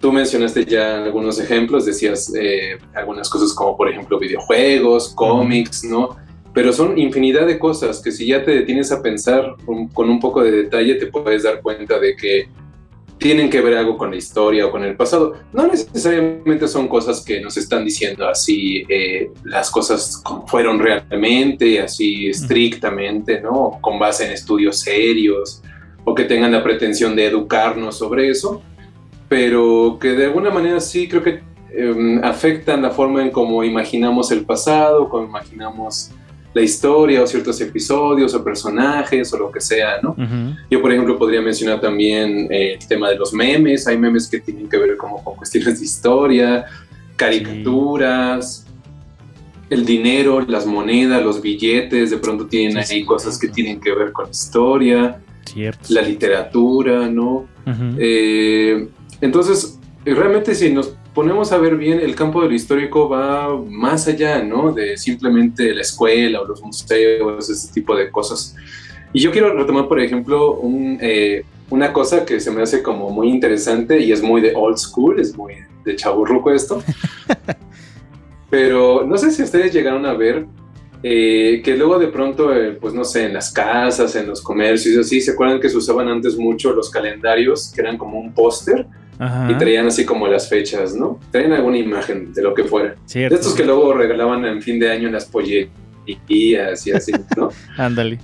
Tú 0.00 0.12
mencionaste 0.12 0.64
ya 0.64 1.02
algunos 1.04 1.40
ejemplos, 1.40 1.84
decías 1.84 2.32
eh, 2.34 2.78
algunas 2.94 3.28
cosas 3.28 3.52
como 3.52 3.76
por 3.76 3.90
ejemplo 3.90 4.18
videojuegos, 4.18 5.12
cómics, 5.14 5.84
¿no? 5.84 6.16
Pero 6.54 6.72
son 6.72 6.98
infinidad 6.98 7.46
de 7.46 7.58
cosas 7.58 8.00
que 8.00 8.12
si 8.12 8.26
ya 8.26 8.44
te 8.44 8.52
detienes 8.52 8.92
a 8.92 9.02
pensar 9.02 9.56
con 9.92 10.08
un 10.08 10.20
poco 10.20 10.42
de 10.42 10.50
detalle 10.50 10.94
te 10.94 11.06
puedes 11.06 11.42
dar 11.42 11.60
cuenta 11.62 11.98
de 11.98 12.16
que 12.16 12.48
tienen 13.18 13.50
que 13.50 13.60
ver 13.60 13.76
algo 13.76 13.98
con 13.98 14.10
la 14.10 14.16
historia 14.16 14.66
o 14.66 14.70
con 14.70 14.84
el 14.84 14.96
pasado. 14.96 15.34
No 15.52 15.66
necesariamente 15.66 16.68
son 16.68 16.88
cosas 16.88 17.22
que 17.24 17.40
nos 17.40 17.56
están 17.56 17.84
diciendo 17.84 18.28
así 18.28 18.84
eh, 18.88 19.30
las 19.44 19.70
cosas 19.70 20.20
como 20.24 20.46
fueron 20.46 20.78
realmente, 20.78 21.80
así 21.80 22.28
estrictamente, 22.28 23.40
¿no? 23.40 23.78
Con 23.80 23.98
base 23.98 24.26
en 24.26 24.32
estudios 24.32 24.80
serios 24.80 25.62
o 26.04 26.14
que 26.14 26.24
tengan 26.24 26.52
la 26.52 26.62
pretensión 26.62 27.14
de 27.16 27.26
educarnos 27.26 27.98
sobre 27.98 28.30
eso, 28.30 28.62
pero 29.28 29.98
que 30.00 30.08
de 30.08 30.26
alguna 30.26 30.50
manera 30.50 30.80
sí 30.80 31.08
creo 31.08 31.22
que 31.22 31.42
em, 31.74 32.22
afectan 32.24 32.82
la 32.82 32.90
forma 32.90 33.22
en 33.22 33.30
cómo 33.30 33.62
imaginamos 33.62 34.30
el 34.30 34.44
pasado, 34.44 35.08
cómo 35.08 35.26
imaginamos 35.26 36.10
la 36.54 36.62
historia 36.62 37.22
o 37.22 37.26
ciertos 37.26 37.60
episodios 37.60 38.34
o 38.34 38.42
personajes 38.42 39.32
o 39.32 39.38
lo 39.38 39.52
que 39.52 39.60
sea, 39.60 40.00
¿no? 40.02 40.16
Yo, 40.70 40.80
por 40.80 40.90
ejemplo, 40.90 41.18
podría 41.18 41.42
mencionar 41.42 41.80
también 41.80 42.48
eh, 42.50 42.76
el 42.80 42.88
tema 42.88 43.10
de 43.10 43.16
los 43.16 43.32
memes. 43.32 43.86
Hay 43.86 43.98
memes 43.98 44.26
que 44.28 44.40
tienen 44.40 44.68
que 44.68 44.78
ver 44.78 44.96
como 44.96 45.22
con 45.22 45.36
cuestiones 45.36 45.78
de 45.78 45.84
historia, 45.84 46.64
caricaturas, 47.16 48.66
el 49.70 49.84
dinero, 49.84 50.40
las 50.40 50.66
monedas, 50.66 51.22
los 51.22 51.42
billetes, 51.42 52.10
de 52.10 52.16
pronto 52.16 52.46
tienen 52.46 52.78
ahí 52.78 53.04
cosas 53.04 53.38
que 53.38 53.48
tienen 53.48 53.80
que 53.80 53.92
ver 53.94 54.12
con 54.12 54.30
historia, 54.30 55.20
la 55.88 56.02
literatura, 56.02 57.08
¿no? 57.08 57.46
Eh, 57.98 58.88
entonces, 59.20 59.78
realmente 60.04 60.54
si 60.54 60.72
nos 60.72 60.94
ponemos 61.14 61.50
a 61.52 61.58
ver 61.58 61.76
bien, 61.76 62.00
el 62.00 62.14
campo 62.14 62.42
de 62.42 62.48
lo 62.48 62.54
histórico 62.54 63.08
va 63.08 63.56
más 63.68 64.06
allá, 64.06 64.42
¿no? 64.42 64.72
De 64.72 64.96
simplemente 64.96 65.74
la 65.74 65.80
escuela 65.80 66.40
o 66.40 66.46
los 66.46 66.62
museos, 66.62 67.50
ese 67.50 67.72
tipo 67.72 67.96
de 67.96 68.10
cosas. 68.10 68.54
Y 69.12 69.20
yo 69.20 69.32
quiero 69.32 69.52
retomar, 69.54 69.88
por 69.88 70.00
ejemplo, 70.00 70.60
eh, 71.00 71.44
una 71.70 71.92
cosa 71.92 72.24
que 72.24 72.40
se 72.40 72.50
me 72.50 72.62
hace 72.62 72.82
como 72.82 73.10
muy 73.10 73.28
interesante 73.28 74.00
y 74.00 74.12
es 74.12 74.22
muy 74.22 74.40
de 74.40 74.54
old 74.54 74.76
school, 74.76 75.18
es 75.18 75.36
muy 75.36 75.54
de 75.84 75.96
chaburruco 75.96 76.52
esto. 76.52 76.82
Pero 78.50 79.04
no 79.04 79.18
sé 79.18 79.30
si 79.30 79.42
ustedes 79.42 79.72
llegaron 79.72 80.06
a 80.06 80.14
ver 80.14 80.46
eh, 81.02 81.60
que 81.64 81.76
luego 81.76 81.98
de 81.98 82.08
pronto, 82.08 82.54
eh, 82.54 82.78
pues 82.80 82.94
no 82.94 83.04
sé, 83.04 83.24
en 83.24 83.34
las 83.34 83.52
casas, 83.52 84.16
en 84.16 84.26
los 84.26 84.40
comercios, 84.40 84.96
así, 84.98 85.20
¿se 85.20 85.32
acuerdan 85.32 85.60
que 85.60 85.68
se 85.68 85.76
usaban 85.76 86.08
antes 86.08 86.36
mucho 86.36 86.72
los 86.72 86.90
calendarios, 86.90 87.72
que 87.74 87.80
eran 87.80 87.98
como 87.98 88.18
un 88.18 88.32
póster? 88.32 88.86
Y 89.48 89.54
traían 89.54 89.86
así 89.86 90.04
como 90.04 90.28
las 90.28 90.48
fechas, 90.48 90.94
¿no? 90.94 91.18
Traían 91.30 91.52
alguna 91.52 91.78
imagen 91.78 92.32
de 92.32 92.42
lo 92.42 92.54
que 92.54 92.64
fuera. 92.64 92.94
De 93.12 93.26
estos 93.26 93.54
que 93.54 93.64
luego 93.64 93.92
regalaban 93.92 94.44
en 94.44 94.62
fin 94.62 94.78
de 94.78 94.90
año 94.90 95.08
en 95.08 95.14
las 95.14 95.24
pollerías 95.24 96.86
y 96.86 96.92
así, 96.92 97.12
¿no? 97.36 97.50
Ándale. 97.76 98.18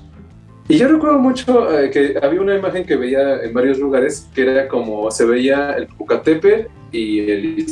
Y 0.69 0.79
yo 0.79 0.89
recuerdo 0.89 1.19
mucho 1.19 1.79
eh, 1.79 1.91
que 1.91 2.15
había 2.23 2.41
una 2.41 2.57
imagen 2.57 2.87
que 2.87 2.97
veía 2.97 3.43
en 3.43 3.53
varios 3.53 3.79
lugares 3.79 4.29
que 4.35 4.43
era 4.43 4.69
como 4.69 5.11
se 5.11 5.27
veía 5.27 5.73
el 5.73 5.89
Pucatepe 5.89 6.69
y 6.91 7.19
el 7.31 7.67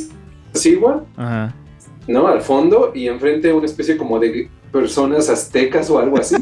Sigua, 0.53 1.03
¿no? 2.07 2.27
Al 2.27 2.41
fondo 2.41 2.91
y 2.93 3.07
enfrente 3.07 3.51
una 3.51 3.65
especie 3.65 3.97
como 3.97 4.19
de 4.19 4.49
personas 4.73 5.29
aztecas 5.29 5.89
o 5.91 5.99
algo 5.99 6.17
así, 6.17 6.35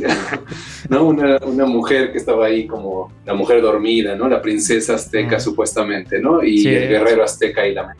¿no? 0.89 1.05
Una, 1.05 1.37
una, 1.45 1.65
mujer 1.65 2.13
que 2.13 2.17
estaba 2.17 2.45
ahí 2.45 2.65
como 2.65 3.11
la 3.25 3.33
mujer 3.33 3.61
dormida, 3.61 4.15
¿no? 4.15 4.29
La 4.29 4.41
princesa 4.41 4.95
azteca 4.95 5.39
supuestamente, 5.39 6.19
¿no? 6.19 6.41
Y 6.41 6.65
el 6.65 6.87
guerrero 6.87 7.23
azteca 7.23 7.67
y 7.67 7.73
la 7.73 7.93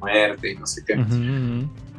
muerte 0.00 0.52
y 0.52 0.56
no 0.56 0.66
sé 0.66 0.82
qué. 0.86 0.94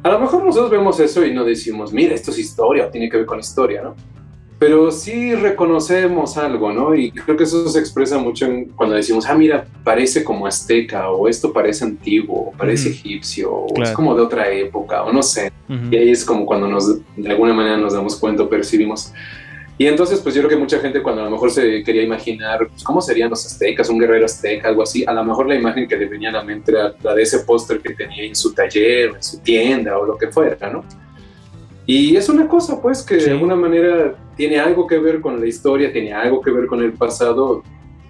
A 0.02 0.10
lo 0.10 0.18
mejor 0.18 0.44
nosotros 0.44 0.70
vemos 0.70 0.98
eso 1.00 1.24
y 1.24 1.32
no 1.32 1.44
decimos, 1.44 1.92
mira, 1.92 2.14
esto 2.14 2.32
es 2.32 2.38
historia, 2.40 2.90
tiene 2.90 3.08
que 3.08 3.18
ver 3.18 3.26
con 3.26 3.38
historia, 3.38 3.82
¿no? 3.82 3.94
Pero 4.58 4.90
sí 4.90 5.34
reconocemos 5.34 6.38
algo, 6.38 6.72
¿no? 6.72 6.94
Y 6.94 7.10
creo 7.10 7.36
que 7.36 7.44
eso 7.44 7.68
se 7.68 7.78
expresa 7.78 8.18
mucho 8.18 8.48
cuando 8.74 8.96
decimos, 8.96 9.26
ah, 9.26 9.34
mira, 9.34 9.66
parece 9.84 10.24
como 10.24 10.46
azteca, 10.46 11.10
o 11.10 11.28
esto 11.28 11.52
parece 11.52 11.84
antiguo, 11.84 12.48
o 12.48 12.52
parece 12.52 12.88
egipcio, 12.90 13.52
o 13.52 13.82
es 13.82 13.90
como 13.90 14.14
de 14.14 14.22
otra 14.22 14.50
época, 14.50 15.02
o 15.04 15.12
no 15.12 15.22
sé. 15.22 15.52
Y 15.90 15.96
ahí 15.96 16.10
es 16.10 16.24
como 16.24 16.46
cuando 16.46 16.68
nos, 16.68 17.00
de 17.16 17.30
alguna 17.30 17.52
manera 17.52 17.76
nos 17.76 17.92
damos 17.92 18.16
cuenta, 18.16 18.48
percibimos. 18.48 19.12
Y 19.78 19.86
entonces, 19.86 20.20
pues 20.20 20.34
yo 20.34 20.40
creo 20.40 20.48
que 20.48 20.56
mucha 20.56 20.78
gente 20.78 21.02
cuando 21.02 21.20
a 21.20 21.26
lo 21.26 21.30
mejor 21.30 21.50
se 21.50 21.82
quería 21.82 22.02
imaginar, 22.02 22.66
pues, 22.66 22.82
¿cómo 22.82 23.02
serían 23.02 23.28
los 23.28 23.44
aztecas? 23.44 23.90
Un 23.90 23.98
guerrero 23.98 24.24
azteca, 24.24 24.68
algo 24.68 24.82
así. 24.82 25.04
A 25.06 25.12
lo 25.12 25.22
mejor 25.22 25.46
la 25.48 25.54
imagen 25.54 25.86
que 25.86 25.98
le 25.98 26.06
venía 26.06 26.30
a 26.30 26.32
la 26.32 26.42
mente 26.42 26.72
era 26.72 26.94
la 27.02 27.14
de 27.14 27.22
ese 27.22 27.40
póster 27.40 27.80
que 27.80 27.92
tenía 27.92 28.24
en 28.24 28.34
su 28.34 28.54
taller, 28.54 29.10
en 29.16 29.22
su 29.22 29.38
tienda, 29.40 29.98
o 29.98 30.06
lo 30.06 30.16
que 30.16 30.28
fuera, 30.28 30.70
¿no? 30.70 30.82
Y 31.86 32.16
es 32.16 32.28
una 32.28 32.48
cosa, 32.48 32.82
pues, 32.82 33.02
que 33.02 33.16
de 33.16 33.30
alguna 33.30 33.54
manera 33.54 34.14
tiene 34.36 34.58
algo 34.58 34.86
que 34.86 34.98
ver 34.98 35.20
con 35.20 35.40
la 35.40 35.46
historia, 35.46 35.92
tiene 35.92 36.12
algo 36.12 36.40
que 36.40 36.50
ver 36.50 36.66
con 36.66 36.82
el 36.82 36.92
pasado, 36.92 37.62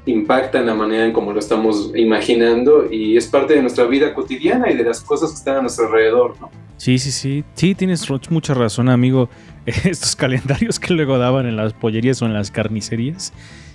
impacta 0.06 0.58
en 0.58 0.66
la 0.66 0.74
manera 0.74 1.04
en 1.04 1.12
cómo 1.12 1.32
lo 1.32 1.40
estamos 1.40 1.92
imaginando 1.94 2.90
y 2.90 3.16
es 3.16 3.26
parte 3.26 3.54
de 3.54 3.60
nuestra 3.60 3.84
vida 3.84 4.14
cotidiana 4.14 4.70
y 4.70 4.76
de 4.76 4.84
las 4.84 5.00
cosas 5.00 5.30
que 5.30 5.36
están 5.36 5.56
a 5.56 5.62
nuestro 5.62 5.86
alrededor, 5.86 6.36
¿no? 6.40 6.50
Sí, 6.76 6.98
sí, 6.98 7.10
sí. 7.10 7.44
Sí, 7.54 7.74
tienes 7.74 8.06
mucha 8.30 8.54
razón, 8.54 8.88
amigo. 8.88 9.28
Estos 9.66 10.14
calendarios 10.14 10.78
que 10.78 10.94
luego 10.94 11.18
daban 11.18 11.46
en 11.46 11.56
las 11.56 11.72
pollerías 11.72 12.22
o 12.22 12.26
en 12.26 12.34
las 12.34 12.50
carnicerías 12.50 13.32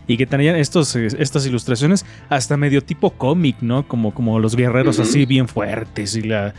y 0.08 0.18
que 0.18 0.26
tenían 0.26 0.56
estos, 0.56 0.96
estas 0.96 1.46
ilustraciones 1.46 2.06
hasta 2.30 2.58
medio 2.58 2.84
tipo 2.84 3.12
cómic, 3.12 3.58
¿no? 3.62 3.88
Como, 3.88 4.14
como 4.14 4.40
los 4.40 4.56
guerreros 4.56 5.00
así 5.00 5.26
bien 5.26 5.48
fuertes 5.48 6.16
y 6.16 6.24
la, 6.24 6.54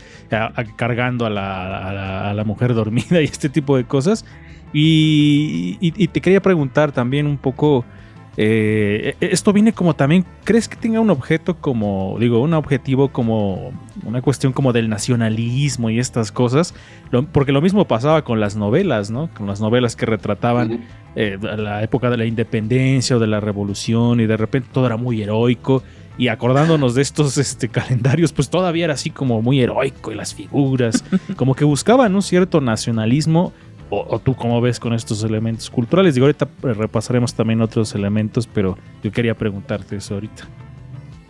cargando 0.76 1.26
a 1.26 1.30
la, 1.30 2.30
a, 2.30 2.34
la, 2.34 2.44
mujer 2.44 2.74
dormida 2.74 3.20
y 3.20 3.24
este 3.24 3.48
tipo 3.48 3.76
de 3.76 3.84
cosas. 3.84 4.24
Y, 4.72 5.76
y, 5.80 6.08
te 6.08 6.22
quería 6.22 6.40
preguntar 6.40 6.92
también 6.92 7.26
un 7.26 7.36
poco, 7.36 7.84
eh, 8.36 9.14
esto 9.20 9.52
viene 9.52 9.72
como 9.72 9.94
también, 9.94 10.24
¿crees 10.44 10.68
que 10.68 10.76
tenga 10.76 11.00
un 11.00 11.10
objeto 11.10 11.58
como, 11.58 12.16
digo, 12.18 12.40
un 12.40 12.54
objetivo 12.54 13.08
como 13.08 13.72
una 14.04 14.22
cuestión 14.22 14.52
como 14.52 14.72
del 14.72 14.88
nacionalismo 14.88 15.90
y 15.90 15.98
estas 15.98 16.32
cosas? 16.32 16.74
porque 17.32 17.52
lo 17.52 17.60
mismo 17.60 17.86
pasaba 17.86 18.24
con 18.24 18.40
las 18.40 18.56
novelas, 18.56 19.10
¿no? 19.10 19.28
Con 19.34 19.46
las 19.46 19.60
novelas 19.60 19.96
que 19.96 20.06
retrataban 20.06 20.80
eh, 21.14 21.38
la 21.40 21.82
época 21.82 22.08
de 22.08 22.16
la 22.16 22.24
independencia 22.24 23.16
o 23.16 23.18
de 23.18 23.26
la 23.26 23.38
revolución 23.38 24.20
y 24.20 24.26
de 24.26 24.38
repente 24.38 24.70
todo 24.72 24.86
era 24.86 24.96
muy 24.96 25.22
heroico 25.22 25.82
y 26.18 26.28
acordándonos 26.28 26.94
de 26.94 27.02
estos 27.02 27.38
este, 27.38 27.68
calendarios, 27.68 28.32
pues 28.32 28.50
todavía 28.50 28.84
era 28.84 28.94
así 28.94 29.10
como 29.10 29.42
muy 29.42 29.60
heroico 29.60 30.12
y 30.12 30.14
las 30.14 30.34
figuras, 30.34 31.04
como 31.36 31.54
que 31.54 31.64
buscaban 31.64 32.14
un 32.14 32.22
cierto 32.22 32.60
nacionalismo. 32.60 33.52
O, 33.94 34.18
tú 34.18 34.34
cómo 34.34 34.58
ves 34.62 34.80
con 34.80 34.94
estos 34.94 35.22
elementos 35.22 35.68
culturales? 35.68 36.14
Digo, 36.14 36.24
ahorita 36.24 36.46
eh, 36.46 36.72
repasaremos 36.72 37.34
también 37.34 37.60
otros 37.60 37.94
elementos, 37.94 38.46
pero 38.46 38.78
yo 39.02 39.12
quería 39.12 39.34
preguntarte 39.34 39.96
eso 39.96 40.14
ahorita. 40.14 40.48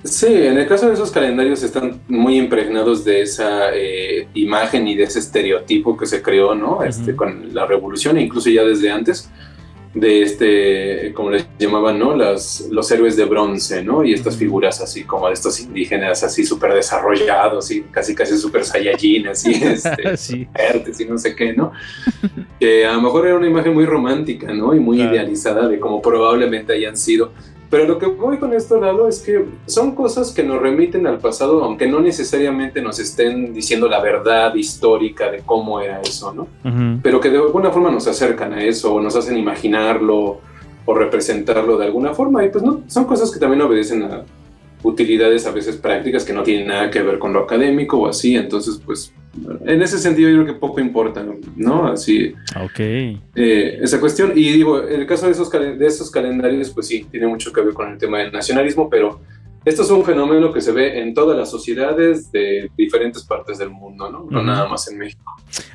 Sí, 0.04 0.26
en 0.28 0.56
el 0.56 0.68
caso 0.68 0.86
de 0.86 0.94
esos 0.94 1.10
calendarios 1.10 1.64
están 1.64 2.00
muy 2.06 2.36
impregnados 2.36 3.04
de 3.04 3.22
esa 3.22 3.74
eh, 3.74 4.28
imagen 4.34 4.86
y 4.86 4.94
de 4.94 5.04
ese 5.04 5.18
estereotipo 5.18 5.96
que 5.96 6.06
se 6.06 6.22
creó, 6.22 6.54
¿no? 6.54 6.84
Este, 6.84 7.16
con 7.16 7.52
la 7.52 7.66
revolución 7.66 8.16
e 8.16 8.22
incluso 8.22 8.48
ya 8.48 8.62
desde 8.62 8.92
antes 8.92 9.28
de 9.94 10.22
este, 10.22 11.12
como 11.12 11.30
les 11.30 11.46
llamaban, 11.58 11.98
¿no? 11.98 12.16
Las, 12.16 12.66
los 12.70 12.90
héroes 12.90 13.14
de 13.16 13.26
bronce, 13.26 13.82
¿no? 13.84 14.02
Y 14.04 14.14
estas 14.14 14.36
figuras 14.36 14.80
así 14.80 15.04
como 15.04 15.26
de 15.28 15.34
estos 15.34 15.60
indígenas 15.60 16.22
así 16.24 16.44
súper 16.46 16.72
desarrollados 16.72 17.70
y 17.70 17.82
casi 17.82 18.14
casi 18.14 18.38
súper 18.38 18.64
saiyajin, 18.64 19.28
así, 19.28 19.50
este, 19.62 20.16
Sí. 20.16 20.48
fuertes 20.54 20.98
y 21.00 21.04
no 21.04 21.18
sé 21.18 21.36
qué, 21.36 21.52
¿no? 21.52 21.72
que 22.58 22.86
a 22.86 22.92
lo 22.94 23.02
mejor 23.02 23.26
era 23.26 23.36
una 23.36 23.46
imagen 23.48 23.74
muy 23.74 23.84
romántica, 23.84 24.52
¿no? 24.54 24.74
Y 24.74 24.80
muy 24.80 24.96
Claro. 24.96 25.14
idealizada 25.14 25.68
de 25.68 25.78
cómo 25.78 26.00
probablemente 26.00 26.72
hayan 26.72 26.96
sido. 26.96 27.32
Pero 27.72 27.86
lo 27.86 27.98
que 27.98 28.04
voy 28.04 28.36
con 28.36 28.52
esto, 28.52 28.78
Lalo, 28.78 29.08
es 29.08 29.20
que 29.20 29.46
son 29.64 29.94
cosas 29.94 30.30
que 30.30 30.42
nos 30.42 30.60
remiten 30.60 31.06
al 31.06 31.16
pasado, 31.16 31.64
aunque 31.64 31.86
no 31.86 32.00
necesariamente 32.00 32.82
nos 32.82 32.98
estén 32.98 33.54
diciendo 33.54 33.88
la 33.88 33.98
verdad 33.98 34.54
histórica 34.54 35.30
de 35.30 35.38
cómo 35.38 35.80
era 35.80 35.98
eso, 36.02 36.34
¿no? 36.34 36.48
Pero 37.02 37.18
que 37.18 37.30
de 37.30 37.38
alguna 37.38 37.70
forma 37.70 37.90
nos 37.90 38.06
acercan 38.06 38.52
a 38.52 38.62
eso 38.62 38.92
o 38.92 39.00
nos 39.00 39.16
hacen 39.16 39.38
imaginarlo 39.38 40.40
o 40.84 40.94
representarlo 40.94 41.78
de 41.78 41.86
alguna 41.86 42.12
forma. 42.12 42.44
Y 42.44 42.50
pues 42.50 42.62
no, 42.62 42.82
son 42.88 43.06
cosas 43.06 43.30
que 43.30 43.40
también 43.40 43.62
obedecen 43.62 44.02
a 44.02 44.22
utilidades 44.82 45.46
a 45.46 45.50
veces 45.50 45.76
prácticas 45.76 46.26
que 46.26 46.34
no 46.34 46.42
tienen 46.42 46.66
nada 46.66 46.90
que 46.90 47.00
ver 47.00 47.18
con 47.18 47.32
lo 47.32 47.40
académico 47.40 48.00
o 48.00 48.06
así, 48.06 48.36
entonces 48.36 48.82
pues 48.84 49.14
en 49.64 49.80
ese 49.82 49.98
sentido 49.98 50.28
yo 50.30 50.42
creo 50.42 50.54
que 50.54 50.60
poco 50.60 50.80
importa, 50.80 51.24
¿no? 51.56 51.86
Así 51.88 52.34
Ok. 52.62 52.78
eh, 52.80 53.78
esa 53.80 53.98
cuestión 53.98 54.32
y 54.36 54.50
digo, 54.52 54.86
en 54.86 55.00
el 55.00 55.06
caso 55.06 55.26
de 55.26 55.32
esos, 55.32 55.50
de 55.50 55.86
esos 55.86 56.10
calendarios 56.10 56.70
pues 56.70 56.86
sí, 56.88 57.06
tiene 57.10 57.26
mucho 57.26 57.52
que 57.52 57.62
ver 57.62 57.72
con 57.74 57.90
el 57.92 57.98
tema 57.98 58.18
del 58.18 58.32
nacionalismo, 58.32 58.90
pero 58.90 59.20
esto 59.64 59.82
es 59.82 59.90
un 59.90 60.04
fenómeno 60.04 60.52
que 60.52 60.60
se 60.60 60.72
ve 60.72 61.00
en 61.00 61.14
todas 61.14 61.38
las 61.38 61.48
sociedades 61.50 62.32
de 62.32 62.68
diferentes 62.76 63.22
partes 63.22 63.58
del 63.58 63.70
mundo, 63.70 64.10
¿no? 64.10 64.26
No 64.28 64.42
nada 64.42 64.68
más 64.68 64.90
en 64.90 64.98
México. 64.98 65.22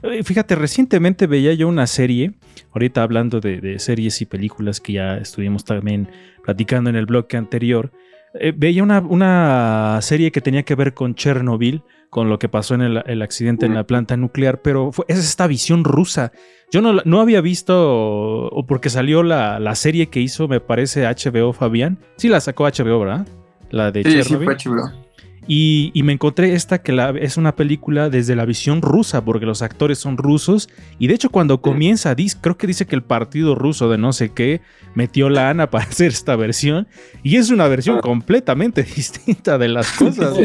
Eh, 0.03 0.23
Fíjate, 0.23 0.55
recientemente 0.55 1.25
veía 1.25 1.53
yo 1.53 1.69
una 1.69 1.87
serie, 1.87 2.33
ahorita 2.73 3.01
hablando 3.01 3.39
de, 3.39 3.61
de 3.61 3.79
series 3.79 4.21
y 4.21 4.25
películas 4.25 4.81
que 4.81 4.93
ya 4.93 5.15
estuvimos 5.17 5.63
también 5.63 6.09
platicando 6.43 6.89
en 6.89 6.97
el 6.97 7.05
bloque 7.05 7.37
anterior, 7.37 7.91
eh, 8.39 8.53
veía 8.55 8.83
una, 8.83 8.99
una 8.99 9.99
serie 10.01 10.31
que 10.31 10.41
tenía 10.41 10.63
que 10.63 10.75
ver 10.75 10.93
con 10.93 11.15
Chernobyl, 11.15 11.83
con 12.09 12.29
lo 12.29 12.39
que 12.39 12.47
pasó 12.49 12.73
en 12.75 12.81
el, 12.81 13.03
el 13.05 13.21
accidente 13.21 13.65
en 13.65 13.73
la 13.73 13.85
planta 13.85 14.15
nuclear, 14.17 14.61
pero 14.61 14.91
fue- 14.91 15.05
es 15.07 15.19
esta 15.19 15.45
visión 15.47 15.83
rusa. 15.83 16.31
Yo 16.71 16.81
no, 16.81 16.93
no 17.05 17.21
había 17.21 17.41
visto, 17.41 18.45
o 18.47 18.65
porque 18.65 18.89
salió 18.89 19.23
la, 19.23 19.59
la 19.59 19.75
serie 19.75 20.07
que 20.07 20.19
hizo, 20.21 20.47
me 20.47 20.59
parece, 20.59 21.05
HBO 21.05 21.53
Fabián. 21.53 21.97
Sí, 22.17 22.29
la 22.29 22.39
sacó 22.39 22.65
HBO, 22.65 22.99
¿verdad? 22.99 23.27
La 23.69 23.91
de 23.91 24.03
Sí, 24.03 24.11
sí, 24.11 24.21
Chernobyl. 24.21 24.45
fue 24.45 24.55
HBO. 24.55 25.06
Y, 25.49 25.91
y 25.93 26.03
me 26.03 26.11
encontré 26.13 26.53
esta 26.53 26.81
que 26.81 26.91
la- 26.91 27.11
es 27.11 27.37
una 27.37 27.55
película 27.55 28.09
desde 28.09 28.35
la 28.35 28.43
visión 28.45 28.81
rusa, 28.81 29.23
porque 29.23 29.45
los 29.45 29.61
actores 29.61 29.97
son 29.97 30.17
rusos. 30.17 30.67
Y 30.99 31.07
de 31.07 31.13
hecho, 31.13 31.29
cuando 31.29 31.61
comienza, 31.61 32.15
dis- 32.15 32.37
creo 32.39 32.57
que 32.57 32.67
dice 32.67 32.85
que 32.85 32.95
el 32.95 33.03
partido 33.03 33.55
ruso 33.55 33.89
de 33.89 33.97
no 33.97 34.11
sé 34.11 34.29
qué 34.33 34.59
metió 34.93 35.29
la 35.29 35.49
ANA 35.49 35.69
para 35.71 35.85
hacer 35.85 36.07
esta 36.09 36.35
versión. 36.35 36.87
Y 37.23 37.37
es 37.37 37.49
una 37.49 37.67
versión 37.67 37.97
Ah. 37.97 38.01
completamente 38.01 38.83
distinta 38.95 39.57
de 39.57 39.69
las 39.69 39.91
cosas. 39.93 40.37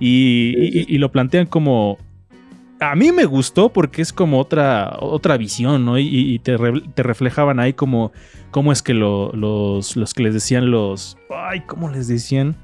Y, 0.00 0.54
y- 0.56 0.86
y 0.88 0.98
lo 0.98 1.12
plantean 1.12 1.46
como. 1.46 1.98
A 2.82 2.96
mí 2.96 3.12
me 3.12 3.26
gustó 3.26 3.68
porque 3.70 4.00
es 4.00 4.10
como 4.10 4.40
otra, 4.40 4.96
otra 5.00 5.36
visión, 5.36 5.84
¿no? 5.84 5.98
Y, 5.98 6.08
y 6.08 6.38
te, 6.38 6.56
re- 6.56 6.80
te 6.94 7.02
reflejaban 7.02 7.60
ahí 7.60 7.74
como 7.74 8.10
cómo 8.50 8.72
es 8.72 8.82
que 8.82 8.94
lo- 8.94 9.30
los, 9.34 9.96
los 9.96 10.14
que 10.14 10.22
les 10.22 10.32
decían 10.34 10.70
los. 10.70 11.18
Ay, 11.30 11.60
¿cómo 11.66 11.90
les 11.90 12.08
decían? 12.08 12.56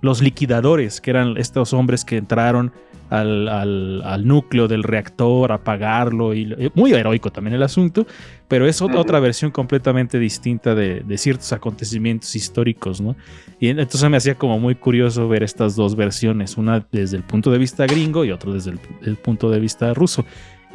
Los 0.00 0.20
liquidadores, 0.20 1.00
que 1.00 1.10
eran 1.10 1.36
estos 1.36 1.72
hombres 1.72 2.04
que 2.04 2.16
entraron 2.16 2.72
al, 3.08 3.46
al- 3.48 4.02
al 4.04 4.26
núcleo 4.26 4.66
del 4.68 4.82
reactor 4.82 5.52
a 5.52 5.56
apagarlo. 5.56 6.34
Y, 6.34 6.70
muy 6.74 6.92
heroico 6.92 7.30
también 7.30 7.54
el 7.54 7.62
asunto, 7.62 8.06
pero 8.48 8.66
es 8.66 8.82
ot- 8.82 8.90
Ujú. 8.90 8.98
otra 8.98 9.20
versión 9.20 9.50
completamente 9.50 10.18
distinta 10.18 10.74
de, 10.74 11.00
de 11.00 11.18
ciertos 11.18 11.52
acontecimientos 11.52 12.34
históricos, 12.34 13.00
¿no? 13.00 13.14
Y 13.60 13.68
en- 13.68 13.78
entonces 13.78 14.08
me 14.10 14.16
hacía 14.16 14.34
como 14.34 14.58
muy 14.58 14.74
curioso 14.74 15.28
ver 15.28 15.42
estas 15.42 15.76
dos 15.76 15.94
versiones, 15.94 16.56
una 16.58 16.84
desde 16.90 17.16
el 17.18 17.22
punto 17.22 17.50
de 17.50 17.58
vista 17.58 17.86
gringo 17.86 18.24
y 18.24 18.32
otro 18.32 18.52
desde 18.52 18.72
el, 18.72 18.80
el 19.04 19.16
punto 19.16 19.50
de 19.50 19.60
vista 19.60 19.94
ruso. 19.94 20.24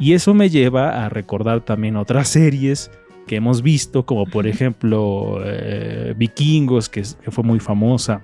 Y 0.00 0.12
eso 0.14 0.32
me 0.32 0.48
lleva 0.48 1.04
a 1.04 1.08
recordar 1.08 1.60
también 1.60 1.96
otras 1.96 2.28
series 2.38 2.90
que 3.26 3.36
hemos 3.36 3.60
visto, 3.62 4.06
como 4.06 4.24
por 4.24 4.46
ejemplo 4.46 5.40
eh, 5.44 6.14
Vikingos, 6.16 6.88
que, 6.88 7.02
que 7.22 7.30
fue 7.30 7.44
muy 7.44 7.60
famosa, 7.60 8.22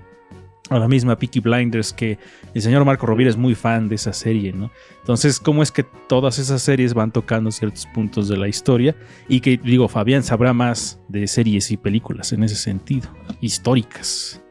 o 0.69 0.79
la 0.79 0.87
misma 0.87 1.17
Peaky 1.17 1.39
Blinders, 1.41 1.93
que 1.93 2.17
el 2.53 2.61
señor 2.61 2.85
Marco 2.85 3.05
Rovira 3.05 3.29
es 3.29 3.37
muy 3.37 3.55
fan 3.55 3.87
de 3.87 3.95
esa 3.95 4.13
serie, 4.13 4.51
¿no? 4.51 4.71
Entonces, 4.99 5.39
¿cómo 5.39 5.61
es 5.61 5.71
que 5.71 5.83
todas 5.83 6.39
esas 6.39 6.61
series 6.61 6.93
van 6.93 7.11
tocando 7.11 7.51
ciertos 7.51 7.85
puntos 7.87 8.27
de 8.27 8.37
la 8.37 8.47
historia? 8.47 8.95
Y 9.27 9.41
que, 9.41 9.57
digo, 9.57 9.87
Fabián 9.87 10.23
sabrá 10.23 10.53
más 10.53 10.99
de 11.07 11.27
series 11.27 11.69
y 11.71 11.77
películas 11.77 12.33
en 12.33 12.43
ese 12.43 12.55
sentido, 12.55 13.09
históricas. 13.41 14.41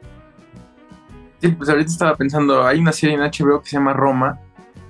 Sí, 1.41 1.49
pues 1.49 1.69
ahorita 1.69 1.91
estaba 1.91 2.15
pensando, 2.15 2.65
hay 2.65 2.79
una 2.79 2.93
serie 2.93 3.15
en 3.15 3.21
HBO 3.21 3.61
que 3.61 3.69
se 3.69 3.75
llama 3.75 3.93
Roma, 3.93 4.39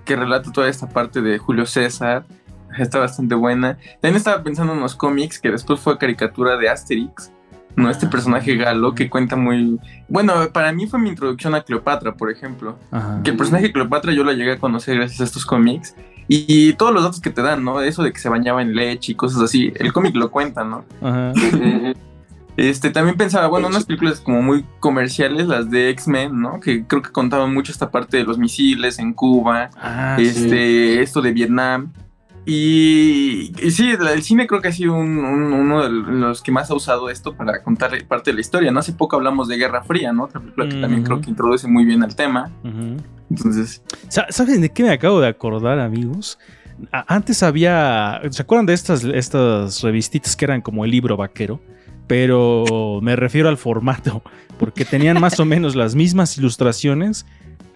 que 0.06 0.16
relata 0.16 0.52
toda 0.52 0.70
esta 0.70 0.88
parte 0.88 1.22
de 1.22 1.38
Julio 1.40 1.66
César. 1.66 2.26
Está 2.78 3.00
bastante 3.00 3.36
buena. 3.36 3.78
También 4.02 4.18
estaba 4.18 4.44
pensando 4.44 4.74
en 4.74 4.82
los 4.82 4.96
cómics, 4.96 5.40
que 5.40 5.50
después 5.50 5.80
fue 5.80 5.98
caricatura 5.98 6.58
de 6.58 6.70
Asterix. 6.70 7.32
No, 7.76 7.90
este 7.90 8.08
personaje 8.08 8.56
galo 8.56 8.96
que 8.96 9.10
cuenta 9.10 9.36
muy... 9.36 9.80
Bueno, 10.08 10.34
para 10.54 10.72
mí 10.72 10.88
fue 10.88 11.00
mi 11.00 11.10
introducción 11.10 11.56
a 11.56 11.62
Cleopatra, 11.64 12.14
por 12.14 12.32
ejemplo. 12.32 12.78
Ajá. 12.92 13.22
Que 13.24 13.32
el 13.32 13.38
personaje 13.38 13.66
de 13.68 13.74
Cleopatra 13.74 14.14
yo 14.14 14.24
la 14.24 14.34
llegué 14.34 14.54
a 14.54 14.60
conocer 14.60 14.96
gracias 14.96 15.22
a 15.22 15.24
estos 15.26 15.46
cómics. 15.46 15.96
Y, 16.28 16.46
y 16.48 16.74
todos 16.74 16.94
los 16.94 17.04
datos 17.04 17.20
que 17.22 17.30
te 17.30 17.42
dan, 17.42 17.64
¿no? 17.64 17.82
Eso 17.82 18.02
de 18.02 18.12
que 18.12 18.20
se 18.20 18.30
bañaba 18.30 18.62
en 18.62 18.76
leche 18.76 19.12
y 19.12 19.16
cosas 19.16 19.42
así. 19.42 19.72
El 19.76 19.94
cómic 19.94 20.16
lo 20.16 20.32
cuenta, 20.32 20.64
¿no? 20.64 20.86
Ajá. 21.02 21.34
Este, 22.58 22.90
también 22.90 23.18
pensaba, 23.18 23.48
bueno, 23.48 23.68
unas 23.68 23.86
películas 23.86 24.22
como 24.22 24.42
muy 24.42 24.66
comerciales, 24.80 25.48
las 25.48 25.70
de 25.70 25.90
X-Men, 25.90 26.40
¿no? 26.40 26.62
Que 26.62 26.86
creo 26.86 27.02
que 27.02 27.12
contaban 27.12 27.54
mucho 27.54 27.72
esta 27.72 27.92
parte 27.92 28.18
de 28.18 28.24
los 28.24 28.38
misiles 28.38 28.98
en 28.98 29.14
Cuba, 29.14 29.70
Ah, 29.76 30.16
este, 30.20 31.02
esto 31.02 31.22
de 31.22 31.34
Vietnam. 31.34 31.92
Y, 32.46 33.52
y 33.60 33.72
sí, 33.72 33.92
el 33.92 34.22
cine 34.24 34.46
creo 34.46 34.62
que 34.62 34.68
ha 34.68 34.72
sido 34.72 34.94
un- 34.94 35.18
un- 35.18 35.52
uno 35.54 35.84
de 35.84 35.90
los 35.90 36.42
que 36.44 36.52
más 36.52 36.70
ha 36.70 36.76
usado 36.76 37.10
esto 37.10 37.36
para 37.36 37.64
contar 37.64 37.92
parte 38.08 38.30
de 38.30 38.36
la 38.36 38.42
historia, 38.42 38.72
¿no? 38.72 38.80
Hace 38.80 38.94
poco 38.94 39.16
hablamos 39.16 39.48
de 39.48 39.58
Guerra 39.58 39.84
Fría, 39.84 40.14
¿no? 40.14 40.26
Otra 40.26 40.40
película 40.40 40.70
que 40.70 40.76
también 40.80 41.04
creo 41.04 41.22
que 41.22 41.30
introduce 41.32 41.68
muy 41.68 41.86
bien 41.86 42.04
al 42.04 42.16
tema. 42.16 42.52
Entonces, 43.32 43.82
Sa- 44.10 44.28
¿Saben 44.30 44.62
de 44.62 44.70
qué 44.72 44.84
me 44.84 44.92
acabo 44.92 45.20
de 45.20 45.28
acordar, 45.28 45.80
amigos? 45.80 46.38
Antes 46.92 47.42
había. 47.42 48.22
¿Se 48.30 48.42
acuerdan 48.42 48.66
de 48.68 48.74
estas, 48.74 49.04
estas 49.06 49.82
revistitas 49.82 50.36
que 50.36 50.46
eran 50.46 50.62
como 50.62 50.86
el 50.86 50.92
libro 50.92 51.18
vaquero? 51.18 51.60
Pero 52.06 53.00
me 53.02 53.16
refiero 53.16 53.50
al 53.50 53.58
formato, 53.58 54.22
porque 54.60 54.86
tenían 54.86 55.20
más 55.20 55.40
o 55.40 55.46
menos 55.46 55.76
las 55.76 55.96
mismas 55.96 56.38
ilustraciones, 56.38 57.26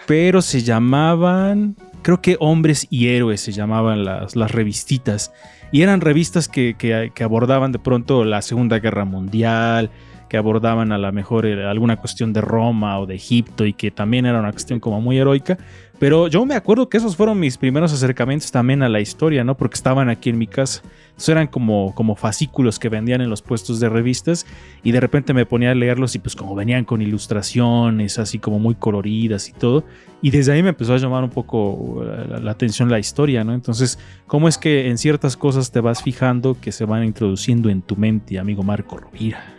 pero 0.05 0.41
se 0.43 0.61
llamaban. 0.61 1.75
Creo 2.01 2.21
que 2.21 2.37
Hombres 2.39 2.87
y 2.89 3.07
Héroes 3.09 3.41
se 3.41 3.51
llamaban 3.51 4.05
las, 4.05 4.35
las 4.35 4.51
revistitas. 4.51 5.33
Y 5.71 5.81
eran 5.81 6.01
revistas 6.01 6.47
que, 6.47 6.75
que- 6.77 7.11
abordaban 7.23 7.71
de 7.71 7.79
pronto 7.79 8.23
la 8.23 8.41
Segunda 8.41 8.79
Guerra 8.79 9.05
Mundial, 9.05 9.91
que 10.29 10.37
abordaban 10.37 10.91
a 10.91 10.97
lo 10.97 11.11
mejor 11.11 11.45
eh, 11.45 11.65
alguna 11.65 11.97
cuestión 11.97 12.33
de 12.33 12.41
Roma 12.41 12.99
o 12.99 13.05
de 13.05 13.15
Egipto 13.15 13.65
y 13.65 13.73
que 13.73 13.91
también 13.91 14.25
era 14.25 14.39
una 14.39 14.51
cuestión 14.51 14.79
como 14.79 15.01
muy 15.01 15.17
heroica. 15.17 15.57
Pero 15.99 16.29
yo 16.29 16.45
me 16.45 16.55
acuerdo 16.55 16.87
que 16.87 16.95
esos 16.95 17.17
fueron 17.17 17.39
mis 17.39 17.57
primeros 17.57 17.91
acercamientos 17.91 18.51
también 18.51 18.81
a 18.83 18.89
la 18.89 19.01
historia, 19.01 19.43
¿no? 19.43 19.57
Porque 19.57 19.75
estaban 19.75 20.09
aquí 20.09 20.29
en 20.29 20.37
mi 20.37 20.47
casa. 20.47 20.81
Eran 21.27 21.47
como, 21.47 21.93
como 21.93 22.15
fascículos 22.15 22.79
que 22.79 22.87
vendían 22.87 23.19
en 23.19 23.29
los 23.29 23.41
puestos 23.41 23.81
de 23.81 23.89
revistas 23.89 24.45
y 24.83 24.93
de 24.93 25.01
repente 25.01 25.33
me 25.33 25.45
ponía 25.45 25.71
a 25.71 25.75
leerlos 25.75 26.15
y 26.15 26.19
pues 26.19 26.33
como 26.33 26.55
venían 26.55 26.85
con 26.85 27.01
ilustraciones 27.01 28.17
así 28.17 28.39
como 28.39 28.57
muy 28.57 28.75
coloridas 28.75 29.49
y 29.49 29.51
todo. 29.51 29.83
Y 30.21 30.31
desde 30.31 30.53
ahí 30.53 30.63
me 30.63 30.69
empezó 30.69 30.93
a 30.93 30.97
llamar 30.97 31.25
un 31.25 31.29
poco 31.29 32.01
la, 32.05 32.39
la 32.39 32.51
atención 32.51 32.89
la 32.89 32.99
historia, 32.99 33.43
¿no? 33.43 33.53
Entonces, 33.53 33.99
¿cómo 34.27 34.47
es 34.47 34.57
que 34.57 34.87
en 34.87 34.97
ciertas 34.97 35.35
cosas 35.35 35.71
te 35.71 35.81
vas 35.81 36.01
fijando 36.01 36.55
que 36.59 36.71
se 36.71 36.85
van 36.85 37.03
introduciendo 37.03 37.69
en 37.69 37.81
tu 37.81 37.97
mente, 37.97 38.39
amigo 38.39 38.63
Marco 38.63 38.97
Rovira? 38.97 39.58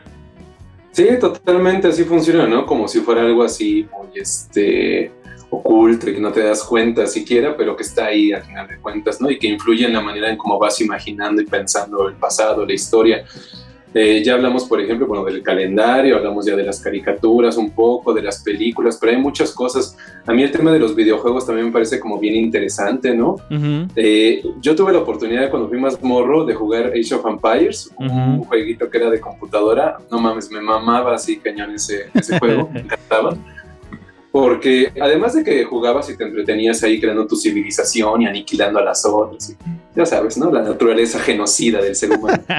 Sí, 0.93 1.07
totalmente 1.21 1.89
así 1.89 2.05
funciona, 2.05 2.47
¿no? 2.47 2.67
Como 2.67 2.89
si 2.89 3.01
fuera 3.01 3.23
algo 3.23 3.43
así 3.43 3.87
muy 3.93 4.21
este 4.21 5.13
oculto 5.51 6.09
y 6.09 6.15
que 6.15 6.21
no 6.21 6.33
te 6.33 6.43
das 6.43 6.63
cuenta 6.63 7.07
siquiera, 7.07 7.57
pero 7.57 7.77
que 7.77 7.83
está 7.83 8.07
ahí 8.07 8.33
al 8.33 8.43
final 8.43 8.69
de 8.69 8.79
cuentas, 8.79 9.21
¿no? 9.21 9.31
Y 9.31 9.39
que 9.39 9.49
influye 9.49 9.85
en 9.85 9.93
la 9.93 10.01
manera 10.01 10.31
en 10.31 10.37
cómo 10.37 10.59
vas 10.59 10.81
imaginando 10.81 11.43
y 11.43 11.47
pensando 11.47 12.09
el 12.09 12.15
pasado, 12.15 12.65
la 12.65 12.73
historia. 12.73 13.25
Eh, 13.93 14.23
ya 14.25 14.35
hablamos, 14.35 14.65
por 14.65 14.81
ejemplo, 14.81 15.07
bueno, 15.07 15.25
del 15.25 15.43
calendario, 15.43 16.17
hablamos 16.17 16.47
ya 16.47 16.55
de 16.55 16.63
las 16.63 16.81
caricaturas 16.81 17.57
un 17.57 17.71
poco, 17.71 18.15
de 18.15 18.23
las 18.23 18.41
películas, 18.43 18.97
pero 19.01 19.13
hay 19.13 19.19
muchas 19.19 19.53
cosas. 19.53 19.97
A 20.27 20.33
mí 20.33 20.43
el 20.45 20.53
tema 20.53 20.73
de 20.73 20.79
los 20.79 20.95
videojuegos 20.95 21.45
también 21.45 21.67
me 21.67 21.73
parece 21.73 21.99
como 21.99 22.19
bien 22.19 22.37
interesante, 22.37 23.15
¿no? 23.15 23.31
Ujú. 23.51 23.89
Eh, 23.97 24.45
yo 24.61 24.77
tuve 24.77 24.93
la 24.93 25.01
oportunidad 25.01 25.51
cuando 25.51 25.69
fui 25.69 25.79
más 25.79 26.01
morro 26.03 26.45
de 26.45 26.55
jugar 26.55 26.93
Age 26.97 27.15
of 27.15 27.27
Empires, 27.27 27.91
un 27.97 28.11
Ujú. 28.37 28.45
jueguito 28.45 28.89
que 28.89 28.99
era 28.99 29.11
de 29.11 29.19
computadora. 29.21 29.99
No 30.11 30.21
mames, 30.21 30.51
me 30.53 30.61
mamaba 30.61 31.15
así 31.17 31.39
cañón 31.39 31.73
ese, 31.75 32.11
ese 32.15 32.39
juego, 32.39 32.71
me 32.73 32.81
encantaba. 32.81 33.37
Porque 34.33 34.93
además 35.01 35.35
de 35.35 35.43
que 35.43 35.65
jugabas 35.65 36.09
y 36.09 36.17
te 36.17 36.23
entretenías 36.23 36.81
ahí 36.85 37.01
creando 37.01 37.27
tu 37.27 37.35
civilización 37.35 38.23
y 38.23 38.27
aniquilando 38.27 38.79
a 38.79 38.85
las 38.85 39.05
otras, 39.05 39.51
y 39.51 39.57
ya 40.01 40.07
sabes, 40.07 40.37
¿no? 40.39 40.51
La 40.51 40.63
naturaleza 40.63 41.19
genocida 41.21 41.81
del 41.81 41.95
ser 41.95 42.13
humano. 42.13 42.43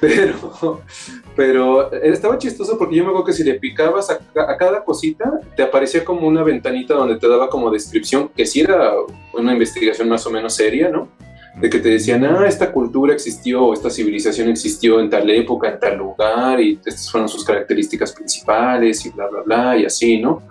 Pero, 0.00 0.82
pero 1.36 1.92
estaba 1.92 2.36
chistoso 2.36 2.76
porque 2.76 2.96
yo 2.96 3.04
me 3.04 3.10
acuerdo 3.10 3.26
que 3.26 3.32
si 3.32 3.44
le 3.44 3.54
picabas 3.54 4.10
a, 4.10 4.18
a 4.34 4.56
cada 4.56 4.82
cosita, 4.82 5.38
te 5.54 5.62
aparecía 5.62 6.04
como 6.04 6.26
una 6.26 6.42
ventanita 6.42 6.94
donde 6.94 7.20
te 7.20 7.28
daba 7.28 7.48
como 7.48 7.70
descripción, 7.70 8.28
que 8.36 8.44
sí 8.44 8.62
era 8.62 8.94
una 9.32 9.52
investigación 9.52 10.08
más 10.08 10.26
o 10.26 10.30
menos 10.30 10.56
seria, 10.56 10.88
¿no? 10.88 11.08
de 11.54 11.68
que 11.68 11.78
te 11.78 11.90
decían, 11.90 12.24
ah, 12.24 12.46
esta 12.46 12.72
cultura 12.72 13.12
existió, 13.12 13.64
o 13.64 13.74
esta 13.74 13.90
civilización 13.90 14.48
existió 14.48 15.00
en 15.00 15.10
tal 15.10 15.28
época, 15.28 15.68
en 15.68 15.78
tal 15.78 15.98
lugar, 15.98 16.60
y 16.60 16.78
estas 16.84 17.10
fueron 17.10 17.28
sus 17.28 17.44
características 17.44 18.12
principales, 18.12 19.04
y 19.04 19.10
bla, 19.10 19.28
bla, 19.28 19.42
bla, 19.42 19.76
y 19.76 19.84
así, 19.84 20.18
¿no? 20.18 20.42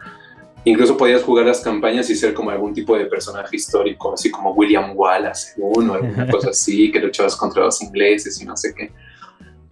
Incluso 0.64 0.96
podías 0.96 1.24
jugar 1.24 1.46
las 1.46 1.62
campañas 1.62 2.10
y 2.10 2.16
ser 2.16 2.34
como 2.34 2.52
algún 2.52 2.74
tipo 2.74 2.98
de 2.98 3.06
personaje 3.06 3.56
histórico, 3.56 4.14
así 4.14 4.30
como 4.30 4.52
William 4.52 4.92
Wallace, 4.96 5.54
uno, 5.58 5.96
alguna 5.96 6.28
cosa 6.32 6.52
así, 6.52 6.92
que 6.92 7.00
luchabas 7.00 7.36
contra 7.36 7.64
los 7.64 7.82
ingleses 7.82 8.40
y 8.42 8.46
no 8.46 8.56
sé 8.56 8.74
qué. 8.76 8.92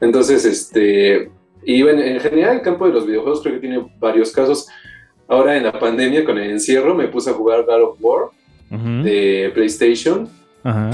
Entonces, 0.02 0.46
este, 0.46 1.30
y 1.64 1.84
bueno, 1.84 2.02
en 2.02 2.20
general 2.20 2.58
el 2.58 2.62
campo 2.62 2.88
de 2.88 2.94
los 2.94 3.06
videojuegos 3.06 3.42
creo 3.42 3.56
que 3.56 3.60
tiene 3.60 3.86
varios 4.00 4.32
casos. 4.32 4.68
Ahora 5.28 5.56
en 5.56 5.64
la 5.64 5.78
pandemia, 5.78 6.26
con 6.26 6.38
el 6.40 6.50
encierro, 6.50 6.96
me 6.96 7.08
puse 7.08 7.30
a 7.30 7.34
jugar 7.34 7.66
God 7.66 7.84
of 7.84 7.98
War 8.00 8.30
de 9.04 9.52
PlayStation 9.54 10.30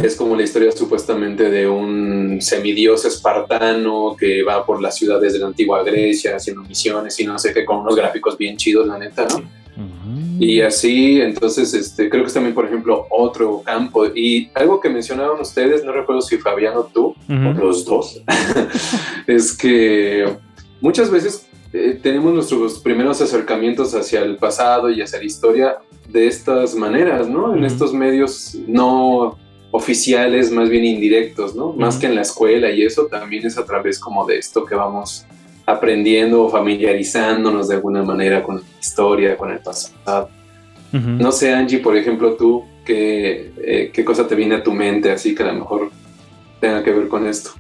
es 0.04 0.16
como 0.16 0.36
la 0.36 0.43
historia 0.43 0.72
supuestamente 0.72 1.50
de 1.50 1.68
un 1.68 2.38
semidios 2.39 3.04
espartano 3.06 4.16
que 4.18 4.43
va 4.43 4.64
por 4.66 4.82
las 4.82 4.96
ciudades 4.96 5.34
de 5.34 5.39
la 5.39 5.48
antigua 5.48 5.84
Grecia 5.84 6.36
haciendo 6.36 6.62
misiones 6.62 7.20
y 7.20 7.26
no 7.26 7.39
sé 7.39 7.52
qué, 7.52 7.66
con 7.66 7.78
unos 7.78 7.96
gráficos 7.96 8.38
bien 8.38 8.58
chidos, 8.58 8.86
la 8.88 9.00
neta, 9.00 9.28
¿no? 9.28 9.43
Y 10.39 10.61
así, 10.61 11.21
entonces, 11.21 11.73
este, 11.73 12.09
creo 12.09 12.23
que 12.23 12.28
es 12.28 12.34
también, 12.34 12.55
por 12.55 12.65
ejemplo, 12.65 13.07
otro 13.09 13.61
campo. 13.63 14.05
Y 14.07 14.49
algo 14.53 14.80
que 14.80 14.89
mencionaban 14.89 15.39
ustedes, 15.39 15.84
no 15.84 15.91
recuerdo 15.91 16.21
si 16.21 16.38
Fabián 16.38 16.76
o 16.78 16.84
tú, 16.84 17.15
o 17.30 17.34
los 17.34 17.86
dos, 17.86 18.21
es 19.28 19.55
que 19.55 20.26
muchas 20.82 21.09
veces 21.09 21.47
eh, 21.73 21.99
tenemos 22.01 22.34
nuestros 22.34 22.80
primeros 22.80 23.21
acercamientos 23.21 23.93
hacia 23.93 24.21
el 24.21 24.38
pasado 24.38 24.89
y 24.89 25.01
hacia 25.01 25.19
la 25.19 25.26
historia 25.26 25.78
de 26.07 26.28
estas 26.28 26.76
maneras, 26.76 27.28
¿no? 27.28 27.55
En 27.55 27.65
estos 27.65 27.93
medios 27.93 28.55
no 28.67 29.38
oficiales, 29.71 30.51
más 30.51 30.69
bien 30.69 30.86
indirectos, 30.86 31.53
¿no? 31.55 31.73
Más 31.73 31.97
que 31.97 32.05
en 32.05 32.15
la 32.15 32.21
escuela 32.21 32.71
y 32.71 32.84
eso 32.84 33.07
también 33.07 33.45
es 33.45 33.57
a 33.57 33.65
través 33.65 33.99
como 33.99 34.26
de 34.26 34.38
esto 34.38 34.63
que 34.63 34.76
vamos 34.76 35.26
aprendiendo 35.66 36.43
o 36.43 36.49
familiarizándonos 36.49 37.68
de 37.68 37.76
alguna 37.76 38.03
manera 38.03 38.43
con 38.43 38.57
la 38.57 38.63
historia, 38.80 39.38
con 39.38 39.51
el 39.51 39.59
pasado. 39.59 40.30
No 40.91 41.32
sé, 41.34 41.53
Angie, 41.53 41.80
por 41.80 41.97
ejemplo, 41.97 42.36
tú, 42.36 42.63
¿qué, 42.86 43.51
eh, 43.57 43.91
¿qué 43.93 44.05
cosa 44.05 44.26
te 44.26 44.34
viene 44.34 44.55
a 44.55 44.63
tu 44.63 44.72
mente 44.72 45.11
así 45.11 45.36
que 45.36 45.43
a 45.43 45.47
lo 45.47 45.55
mejor 45.55 45.91
tenga 46.61 46.82
que 46.84 46.91
ver 46.91 47.09
con 47.09 47.28
esto? 47.28 47.51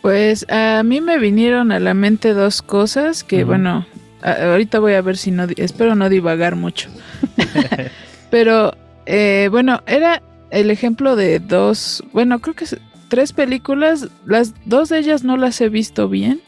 Pues 0.00 0.46
a 0.48 0.82
mí 0.82 1.02
me 1.02 1.18
vinieron 1.18 1.70
a 1.70 1.80
la 1.80 1.92
mente 1.92 2.32
dos 2.32 2.62
cosas 2.62 3.24
que, 3.24 3.44
bueno, 3.44 3.84
ahorita 4.22 4.78
voy 4.78 4.94
a 4.94 5.02
ver 5.02 5.18
si 5.18 5.30
no, 5.30 5.46
espero 5.56 5.94
no 5.94 6.08
divagar 6.08 6.56
mucho. 6.56 6.88
Pero, 8.30 8.72
eh, 9.04 9.48
bueno, 9.50 9.82
era 9.86 10.22
el 10.50 10.70
ejemplo 10.70 11.16
de 11.16 11.40
dos, 11.40 12.02
bueno, 12.12 12.38
creo 12.38 12.54
que 12.54 12.64
tres 13.08 13.32
películas, 13.32 14.08
las 14.24 14.54
dos 14.64 14.88
de 14.88 14.98
ellas 14.98 15.24
no 15.24 15.36
las 15.36 15.60
he 15.60 15.68
visto 15.68 16.08
bien, 16.08 16.40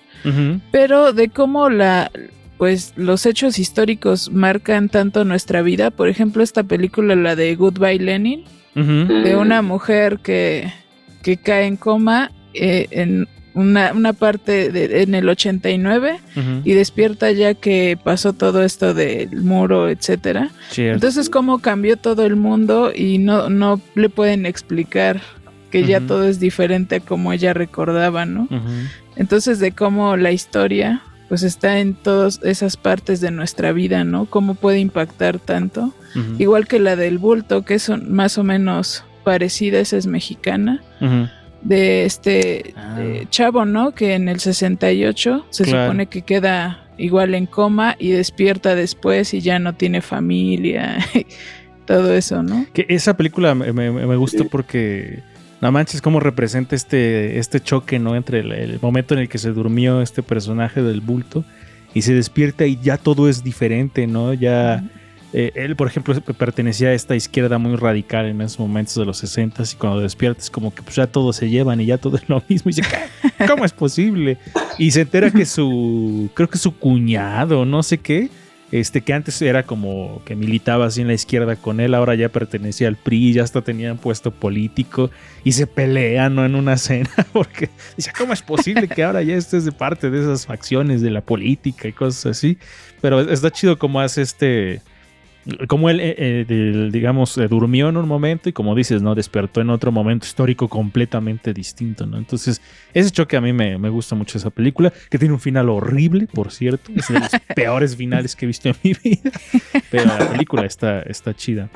pero 0.70 1.12
de 1.12 1.28
cómo 1.28 1.68
la, 1.70 2.10
pues 2.58 2.92
los 2.96 3.26
hechos 3.26 3.58
históricos 3.58 4.30
marcan 4.30 4.88
tanto 4.88 5.24
nuestra 5.24 5.62
vida. 5.62 5.90
Por 5.90 6.08
ejemplo, 6.08 6.42
esta 6.42 6.62
película, 6.62 7.16
la 7.16 7.34
de 7.34 7.54
Goodbye 7.56 7.98
Lenin, 7.98 8.44
de 8.74 9.36
una 9.36 9.62
mujer 9.62 10.20
que, 10.20 10.72
que 11.22 11.36
cae 11.36 11.66
en 11.66 11.76
coma 11.76 12.30
eh, 12.54 12.86
en 12.90 13.28
una, 13.54 13.92
una, 13.92 14.12
parte 14.12 14.70
de, 14.70 15.02
en 15.02 15.14
el 15.14 15.28
89 15.28 16.20
y 16.64 16.72
despierta 16.72 17.30
ya 17.32 17.54
que 17.54 17.98
pasó 18.02 18.32
todo 18.32 18.62
esto 18.62 18.94
del 18.94 19.42
muro, 19.42 19.88
etcétera. 19.88 20.50
Entonces, 20.76 21.28
cómo 21.28 21.58
cambió 21.58 21.96
todo 21.96 22.24
el 22.24 22.36
mundo 22.36 22.92
y 22.94 23.18
no, 23.18 23.50
no 23.50 23.80
le 23.94 24.08
pueden 24.08 24.46
explicar 24.46 25.20
que 25.70 25.84
ya 25.84 26.00
todo 26.00 26.24
es 26.28 26.38
diferente 26.38 26.96
a 26.96 27.00
como 27.00 27.32
ella 27.32 27.54
recordaba, 27.54 28.26
¿no? 28.26 28.46
Entonces, 29.16 29.58
de 29.58 29.72
cómo 29.72 30.16
la 30.16 30.32
historia 30.32 31.02
pues 31.28 31.44
está 31.44 31.78
en 31.78 31.94
todas 31.94 32.40
esas 32.42 32.76
partes 32.76 33.22
de 33.22 33.30
nuestra 33.30 33.72
vida, 33.72 34.04
¿no? 34.04 34.26
Cómo 34.26 34.54
puede 34.54 34.80
impactar 34.80 35.38
tanto. 35.38 35.94
Igual 36.38 36.68
que 36.68 36.78
la 36.78 36.94
del 36.94 37.16
bulto, 37.16 37.64
que 37.64 37.72
es 37.72 37.88
más 37.88 38.36
o 38.36 38.44
menos 38.44 39.02
parecida, 39.24 39.80
esa 39.80 39.96
es 39.96 40.06
mexicana 40.06 40.82
de 41.62 42.04
este 42.04 42.74
ah. 42.76 42.98
chavo, 43.30 43.64
¿no? 43.64 43.94
Que 43.94 44.14
en 44.14 44.28
el 44.28 44.40
68 44.40 45.46
se 45.48 45.64
supone 45.64 46.06
que 46.06 46.20
queda 46.20 46.84
igual 46.98 47.34
en 47.34 47.46
coma 47.46 47.96
y 47.98 48.10
despierta 48.10 48.74
después 48.74 49.32
y 49.32 49.40
ya 49.40 49.58
no 49.58 49.74
tiene 49.74 50.02
familia. 50.02 50.98
todo 51.86 52.14
eso, 52.14 52.42
¿no? 52.42 52.66
Que 52.72 52.86
esa 52.88 53.16
película 53.16 53.54
me, 53.54 53.72
me, 53.72 54.16
gustó 54.16 54.48
porque 54.48 55.22
no 55.62 55.70
manches 55.70 56.02
cómo 56.02 56.18
representa 56.18 56.74
este, 56.74 57.38
este 57.38 57.60
choque, 57.60 58.00
¿no? 58.00 58.16
Entre 58.16 58.40
el, 58.40 58.80
momento 58.82 59.14
en 59.14 59.20
el 59.20 59.28
que 59.28 59.38
se 59.38 59.50
durmió 59.50 60.02
este 60.02 60.20
personaje 60.20 60.82
del 60.82 61.00
bulto 61.00 61.44
y 61.94 62.02
se 62.02 62.14
despierta 62.14 62.66
y 62.66 62.80
ya 62.82 62.98
todo 62.98 63.28
es 63.28 63.42
diferente, 63.42 64.06
¿no? 64.06 64.34
Ya... 64.34 64.84
Eh, 65.34 65.50
él, 65.54 65.76
por 65.76 65.86
ejemplo, 65.86 66.14
pertenecía 66.20 66.88
a 66.88 66.92
esta 66.92 67.16
izquierda 67.16 67.56
muy 67.56 67.76
radical 67.76 68.26
en 68.26 68.42
esos 68.42 68.58
momentos 68.58 68.94
de 68.96 69.06
los 69.06 69.16
60 69.16 69.62
y 69.62 69.76
cuando 69.76 70.00
despiertas 70.00 70.50
como 70.50 70.74
que 70.74 70.82
pues, 70.82 70.96
ya 70.96 71.06
todos 71.06 71.36
se 71.36 71.48
llevan 71.48 71.80
y 71.80 71.86
ya 71.86 71.96
todo 71.96 72.18
es 72.18 72.28
lo 72.28 72.42
mismo 72.48 72.70
y 72.70 72.74
dice, 72.74 72.86
¿cómo 73.48 73.64
es 73.64 73.72
posible? 73.72 74.36
Y 74.76 74.90
se 74.90 75.00
entera 75.02 75.30
que 75.30 75.46
su, 75.46 76.28
creo 76.34 76.50
que 76.50 76.58
su 76.58 76.76
cuñado, 76.76 77.64
no 77.64 77.82
sé 77.82 77.96
qué, 77.96 78.28
este 78.72 79.02
que 79.02 79.12
antes 79.12 79.40
era 79.42 79.64
como 79.64 80.22
que 80.24 80.34
militaba 80.34 80.86
así 80.86 81.02
en 81.02 81.08
la 81.08 81.12
izquierda 81.12 81.56
con 81.56 81.78
él, 81.78 81.94
ahora 81.94 82.14
ya 82.14 82.30
pertenecía 82.30 82.88
al 82.88 82.96
PRI, 82.96 83.34
ya 83.34 83.42
hasta 83.42 83.60
tenían 83.60 83.98
puesto 83.98 84.30
político 84.30 85.10
y 85.44 85.52
se 85.52 85.66
pelean 85.66 86.34
¿no? 86.34 86.46
en 86.46 86.54
una 86.54 86.76
cena 86.78 87.10
porque 87.32 87.68
dice, 87.96 88.12
¿cómo 88.16 88.32
es 88.32 88.42
posible 88.42 88.88
que 88.88 89.04
ahora 89.04 89.22
ya 89.22 89.36
estés 89.36 89.66
de 89.66 89.72
parte 89.72 90.10
de 90.10 90.20
esas 90.20 90.46
facciones 90.46 91.02
de 91.02 91.10
la 91.10 91.20
política 91.20 91.86
y 91.86 91.92
cosas 91.92 92.26
así? 92.26 92.56
Pero 93.02 93.20
está 93.20 93.50
chido 93.50 93.78
como 93.78 94.00
hace 94.00 94.22
este 94.22 94.80
como 95.66 95.90
él, 95.90 96.01
eh, 96.01 96.14
eh, 96.18 96.88
digamos, 96.93 97.36
eh, 97.38 97.49
durmió 97.49 97.88
en 97.88 97.97
un 97.97 98.07
momento 98.07 98.49
y 98.49 98.53
como 98.53 98.74
dices, 98.74 99.03
¿no? 99.03 99.14
Despertó 99.14 99.61
en 99.61 99.70
otro 99.70 99.90
momento 99.90 100.26
histórico 100.26 100.68
completamente 100.68 101.53
distinto, 101.53 102.07
¿no? 102.07 102.16
Entonces, 102.16 102.62
ese 102.95 103.11
choque 103.11 103.36
a 103.36 103.40
mí 103.40 103.53
me, 103.53 103.76
gusta 103.88 104.14
mucho 104.14 104.38
esa 104.38 104.51
película, 104.51 104.93
que 105.11 105.18
tiene 105.18 105.34
un 105.34 105.40
final 105.40 105.68
horrible, 105.68 106.28
por 106.32 106.53
cierto, 106.53 106.93
es 106.95 107.09
de 107.09 107.20
los 107.20 107.30
peores 107.57 107.97
finales 107.97 108.36
que 108.36 108.47
he 108.47 108.49
visto 108.49 108.68
en 108.68 108.76
mi 108.82 108.95
vida, 108.95 109.30
pero 109.90 110.05
la 110.07 110.30
película 110.30 110.64
está, 110.64 111.01
está 111.03 111.34
chida. 111.34 111.68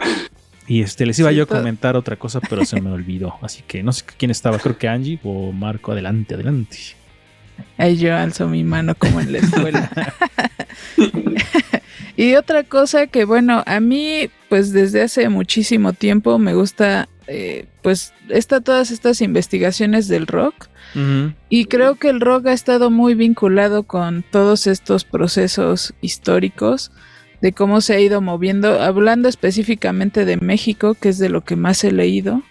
Y 0.69 0.83
este, 0.83 1.07
les 1.07 1.19
iba 1.19 1.31
yo 1.33 1.45
a 1.45 1.47
comentar 1.47 1.97
otra 1.97 2.17
cosa, 2.17 2.41
pero 2.41 2.65
se 2.65 2.81
me 2.81 2.91
olvidó, 2.91 3.35
así 3.43 3.63
que 3.67 3.83
no 3.83 3.93
sé 3.93 4.05
quién 4.17 4.31
estaba, 4.31 4.59
creo 4.59 4.79
que 4.79 4.89
Angie 4.89 5.21
o 5.23 5.53
Marco, 5.53 5.93
adelante, 5.93 6.35
adelante. 6.35 6.77
Ahí 7.79 7.97
yo 7.97 8.17
alzo 8.17 8.49
mi 8.49 8.65
mano 8.65 8.95
como 8.95 9.21
en 9.21 9.33
la 9.33 9.39
escuela. 9.39 9.91
Y 12.17 12.35
otra 12.35 12.65
cosa 12.65 13.07
que, 13.07 13.25
bueno, 13.27 13.63
a 13.67 13.79
mí, 13.79 14.31
pues 14.49 14.73
desde 14.73 15.03
hace 15.03 15.29
muchísimo 15.29 15.93
tiempo 15.93 16.39
me 16.39 16.55
gusta, 16.55 17.09
eh, 17.27 17.67
pues, 17.83 18.15
está 18.31 18.63
todas 18.63 18.91
estas 18.91 19.21
investigaciones 19.21 20.09
del 20.09 20.27
rock. 20.27 20.69
Y 21.51 21.67
creo 21.67 21.97
que 21.97 22.09
el 22.09 22.23
rock 22.23 22.47
ha 22.47 22.55
estado 22.55 22.91
muy 22.91 23.15
vinculado 23.15 23.83
con 23.83 24.25
todos 24.31 24.67
estos 24.67 25.05
procesos 25.05 25.93
históricos 26.01 26.91
de 27.43 27.53
cómo 27.53 27.83
se 27.83 27.95
ha 27.95 28.01
ido 28.01 28.23
moviendo, 28.23 28.81
hablando 28.81 29.29
específicamente 29.29 30.25
de 30.25 30.39
México, 30.39 30.95
que 30.95 31.11
es 31.11 31.19
de 31.19 31.29
lo 31.29 31.43
que 31.43 31.55
más 31.55 31.85
he 31.85 31.93
leído. 31.93 32.43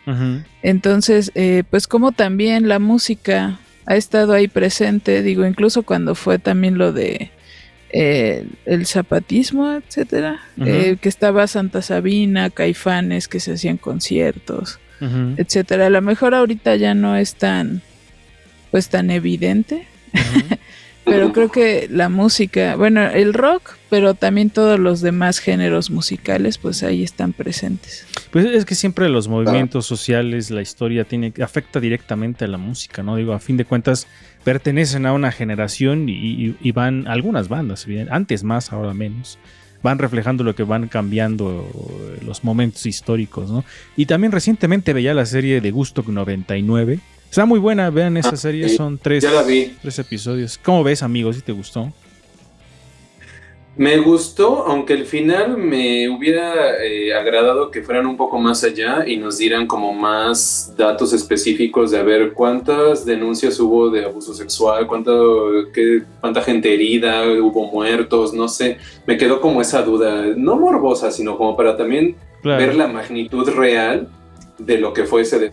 Entonces, 0.61 1.31
eh, 1.33 1.63
pues 1.71 1.87
como 1.87 2.11
también 2.11 2.67
la 2.67 2.77
música 2.77 3.57
ha 3.85 3.95
estado 3.95 4.33
ahí 4.33 4.47
presente, 4.47 5.21
digo, 5.21 5.45
incluso 5.45 5.83
cuando 5.83 6.15
fue 6.15 6.39
también 6.39 6.77
lo 6.77 6.91
de 6.91 7.31
eh, 7.89 8.45
el 8.65 8.85
zapatismo, 8.85 9.73
etcétera, 9.73 10.41
eh, 10.59 10.97
que 10.99 11.07
estaba 11.07 11.47
Santa 11.47 11.81
Sabina, 11.81 12.49
Caifanes, 12.49 13.27
que 13.27 13.39
se 13.39 13.53
hacían 13.53 13.77
conciertos, 13.77 14.79
etcétera. 15.37 15.85
A 15.85 15.89
lo 15.89 16.01
mejor 16.01 16.33
ahorita 16.33 16.75
ya 16.75 16.93
no 16.93 17.15
es 17.15 17.35
tan, 17.35 17.81
pues 18.71 18.89
tan 18.89 19.11
evidente, 19.11 19.87
pero 21.05 21.31
creo 21.31 21.51
que 21.51 21.87
la 21.89 22.09
música, 22.09 22.75
bueno, 22.75 23.05
el 23.05 23.33
rock, 23.33 23.75
pero 23.89 24.15
también 24.15 24.49
todos 24.49 24.79
los 24.79 25.01
demás 25.01 25.39
géneros 25.39 25.91
musicales, 25.91 26.57
pues 26.57 26.83
ahí 26.83 27.03
están 27.03 27.31
presentes. 27.31 28.05
Pues 28.31 28.45
es 28.45 28.65
que 28.65 28.75
siempre 28.75 29.07
los 29.07 29.27
movimientos 29.27 29.85
sociales, 29.85 30.49
la 30.51 30.61
historia 30.61 31.05
tiene 31.05 31.31
afecta 31.41 31.79
directamente 31.79 32.45
a 32.45 32.47
la 32.47 32.57
música, 32.57 33.03
¿no? 33.03 33.15
Digo, 33.15 33.33
a 33.33 33.39
fin 33.39 33.55
de 33.55 33.65
cuentas 33.65 34.07
pertenecen 34.43 35.05
a 35.05 35.13
una 35.13 35.31
generación 35.31 36.07
y, 36.09 36.71
van 36.71 37.07
algunas 37.07 37.47
bandas, 37.47 37.87
antes 38.09 38.43
más, 38.43 38.73
ahora 38.73 38.93
menos, 38.93 39.37
van 39.83 39.99
reflejando 39.99 40.43
lo 40.43 40.55
que 40.55 40.63
van 40.63 40.87
cambiando 40.87 41.67
los 42.25 42.43
momentos 42.43 42.85
históricos, 42.85 43.51
¿no? 43.51 43.63
Y 43.95 44.07
también 44.07 44.31
recientemente 44.31 44.93
veía 44.93 45.13
la 45.13 45.25
serie 45.25 45.61
de 45.61 45.71
Gusto 45.71 46.03
99, 46.07 46.99
Está 47.29 47.45
muy 47.45 47.59
buena, 47.59 47.89
vean 47.89 48.15
esa 48.17 48.29
Ah, 48.29 48.37
serie, 48.37 48.69
sí, 48.69 48.77
son 48.77 48.97
tres, 48.97 49.23
ya 49.23 49.31
la 49.31 49.43
vi. 49.43 49.73
tres 49.81 49.99
episodios. 49.99 50.57
¿Cómo 50.63 50.83
ves, 50.83 51.03
amigos? 51.03 51.35
¿Si 51.35 51.41
te 51.41 51.51
gustó? 51.51 51.91
Me 53.77 53.97
gustó, 53.97 54.63
aunque 54.67 54.93
el 54.93 55.05
final 55.05 55.57
me 55.57 56.07
hubiera 56.07 56.81
eh, 56.81 57.13
agradado 57.13 57.71
que 57.71 57.81
fueran 57.81 58.05
un 58.05 58.15
poco 58.15 58.39
más 58.39 58.63
allá 58.63 59.05
y 59.05 59.17
nos 59.17 59.37
dieran 59.37 59.67
como 59.67 59.91
más 59.91 60.73
datos 60.77 61.11
específicos 61.11 61.91
de 61.91 61.99
a 61.99 62.03
ver 62.03 62.31
cuántas 62.31 63.05
denuncias 63.05 63.59
hubo 63.59 63.89
de 63.89 64.05
abuso 64.05 64.33
sexual, 64.33 64.87
cuánto, 64.87 65.49
qué- 65.73 66.03
cuánta 66.21 66.41
gente 66.41 66.73
herida, 66.73 67.23
hubo 67.41 67.69
muertos, 67.69 68.33
no 68.33 68.47
sé. 68.47 68.77
Me 69.05 69.17
quedó 69.17 69.41
como 69.41 69.59
esa 69.59 69.81
duda, 69.81 70.23
no 70.37 70.55
morbosa, 70.55 71.11
sino 71.11 71.37
como 71.37 71.57
para 71.57 71.75
también 71.75 72.15
Claro. 72.41 72.65
ver 72.65 72.75
la 72.75 72.87
magnitud 72.87 73.49
real 73.49 74.07
de 74.57 74.77
lo 74.77 74.93
que 74.93 75.03
fue 75.03 75.23
ese 75.23 75.51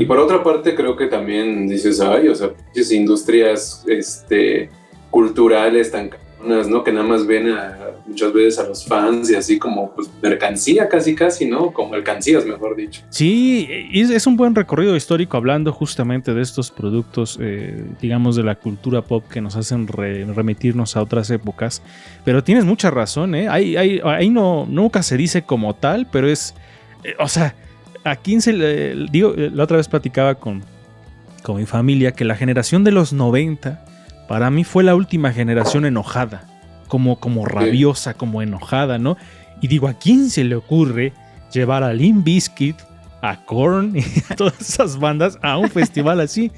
Y 0.00 0.04
por 0.06 0.18
otra 0.18 0.42
parte, 0.42 0.74
creo 0.74 0.96
que 0.96 1.06
también 1.06 1.66
dices, 1.68 2.00
ay, 2.00 2.28
o 2.28 2.34
sea, 2.34 2.50
pinches 2.52 2.92
industrias 2.92 3.84
este, 3.88 4.70
culturales 5.10 5.90
tan 5.92 6.08
cabronas, 6.08 6.68
¿no? 6.68 6.82
Que 6.84 6.92
nada 6.92 7.06
más 7.06 7.26
ven 7.26 7.48
a, 7.50 7.78
muchas 8.06 8.32
veces 8.32 8.58
a 8.58 8.64
los 8.68 8.84
fans 8.84 9.30
y 9.30 9.34
así 9.34 9.58
como 9.58 9.92
pues, 9.94 10.10
mercancía 10.22 10.88
casi, 10.88 11.14
casi, 11.14 11.46
¿no? 11.46 11.72
Como 11.72 11.90
mercancías, 11.90 12.44
mejor 12.44 12.76
dicho. 12.76 13.02
Sí, 13.10 13.66
es, 13.92 14.10
es 14.10 14.26
un 14.26 14.36
buen 14.36 14.54
recorrido 14.54 14.94
histórico 14.96 15.36
hablando 15.36 15.72
justamente 15.72 16.34
de 16.34 16.42
estos 16.42 16.70
productos, 16.70 17.38
eh, 17.40 17.82
digamos, 18.02 18.36
de 18.36 18.42
la 18.42 18.56
cultura 18.56 19.02
pop 19.02 19.24
que 19.30 19.40
nos 19.40 19.56
hacen 19.56 19.86
re- 19.86 20.24
remitirnos 20.26 20.96
a 20.96 21.02
otras 21.02 21.30
épocas. 21.30 21.80
Pero 22.24 22.44
tienes 22.44 22.64
mucha 22.64 22.90
razón, 22.90 23.34
¿eh? 23.34 23.48
Ahí, 23.48 23.76
ahí- 23.76 24.00
ahí 24.04 24.28
no, 24.30 24.66
nunca 24.68 25.02
se 25.02 25.16
dice 25.16 25.42
como 25.42 25.74
tal, 25.74 26.06
pero 26.12 26.28
es, 26.28 26.54
eh, 27.04 27.14
o 27.18 27.28
sea, 27.28 27.54
a 28.04 28.16
15, 28.16 28.52
le- 28.52 29.06
digo, 29.10 29.34
eh, 29.36 29.50
la 29.52 29.64
otra 29.64 29.76
vez 29.78 29.88
platicaba 29.88 30.34
con, 30.36 30.62
con 31.42 31.56
mi 31.56 31.66
familia 31.66 32.12
que 32.12 32.24
la 32.24 32.36
generación 32.36 32.84
de 32.84 32.90
los 32.92 33.12
90 33.12 33.84
para 34.28 34.50
mí 34.50 34.64
fue 34.64 34.84
la 34.84 34.94
última 34.94 35.32
generación 35.32 35.84
enojada, 35.84 36.44
como, 36.88 37.18
como 37.20 37.44
rabiosa, 37.46 38.14
como 38.14 38.40
enojada, 38.42 38.98
¿no? 38.98 39.16
Y 39.60 39.68
digo, 39.68 39.88
¿a 39.88 39.94
quién 39.94 40.30
se 40.30 40.44
le 40.44 40.54
ocurre 40.56 41.12
llevar 41.52 41.82
a 41.82 41.92
Limp 41.92 42.24
Bizkit, 42.24 42.76
a 43.22 43.44
Korn 43.44 43.96
y 43.96 44.00
a 44.30 44.36
todas 44.36 44.60
esas 44.60 44.98
bandas 44.98 45.38
a 45.42 45.56
un 45.58 45.68
festival 45.70 46.20
así? 46.20 46.50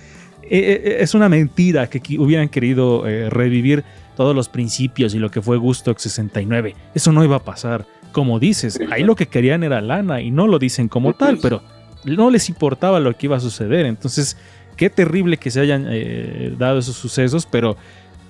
Eh, 0.42 0.80
eh, 0.84 0.96
es 1.00 1.14
una 1.14 1.28
mentira 1.28 1.88
que 1.88 2.00
hubieran 2.18 2.48
querido 2.48 3.06
eh, 3.08 3.28
revivir 3.30 3.82
todos 4.16 4.34
los 4.34 4.48
principios 4.48 5.12
y 5.14 5.18
lo 5.18 5.30
que 5.30 5.42
fue 5.42 5.56
Gustock 5.58 5.98
69. 5.98 6.74
Eso 6.94 7.10
no 7.12 7.24
iba 7.24 7.36
a 7.36 7.44
pasar. 7.44 7.84
Como 8.16 8.38
dices, 8.40 8.80
ahí 8.90 9.02
lo 9.04 9.14
que 9.14 9.26
querían 9.26 9.62
era 9.62 9.82
lana 9.82 10.22
y 10.22 10.30
no 10.30 10.46
lo 10.46 10.58
dicen 10.58 10.88
como 10.88 11.12
tal, 11.12 11.36
pero 11.42 11.60
no 12.06 12.30
les 12.30 12.48
importaba 12.48 12.98
lo 12.98 13.14
que 13.14 13.26
iba 13.26 13.36
a 13.36 13.40
suceder. 13.40 13.84
Entonces, 13.84 14.38
qué 14.74 14.88
terrible 14.88 15.36
que 15.36 15.50
se 15.50 15.60
hayan 15.60 15.86
eh, 15.90 16.54
dado 16.58 16.78
esos 16.78 16.96
sucesos, 16.96 17.44
pero 17.44 17.76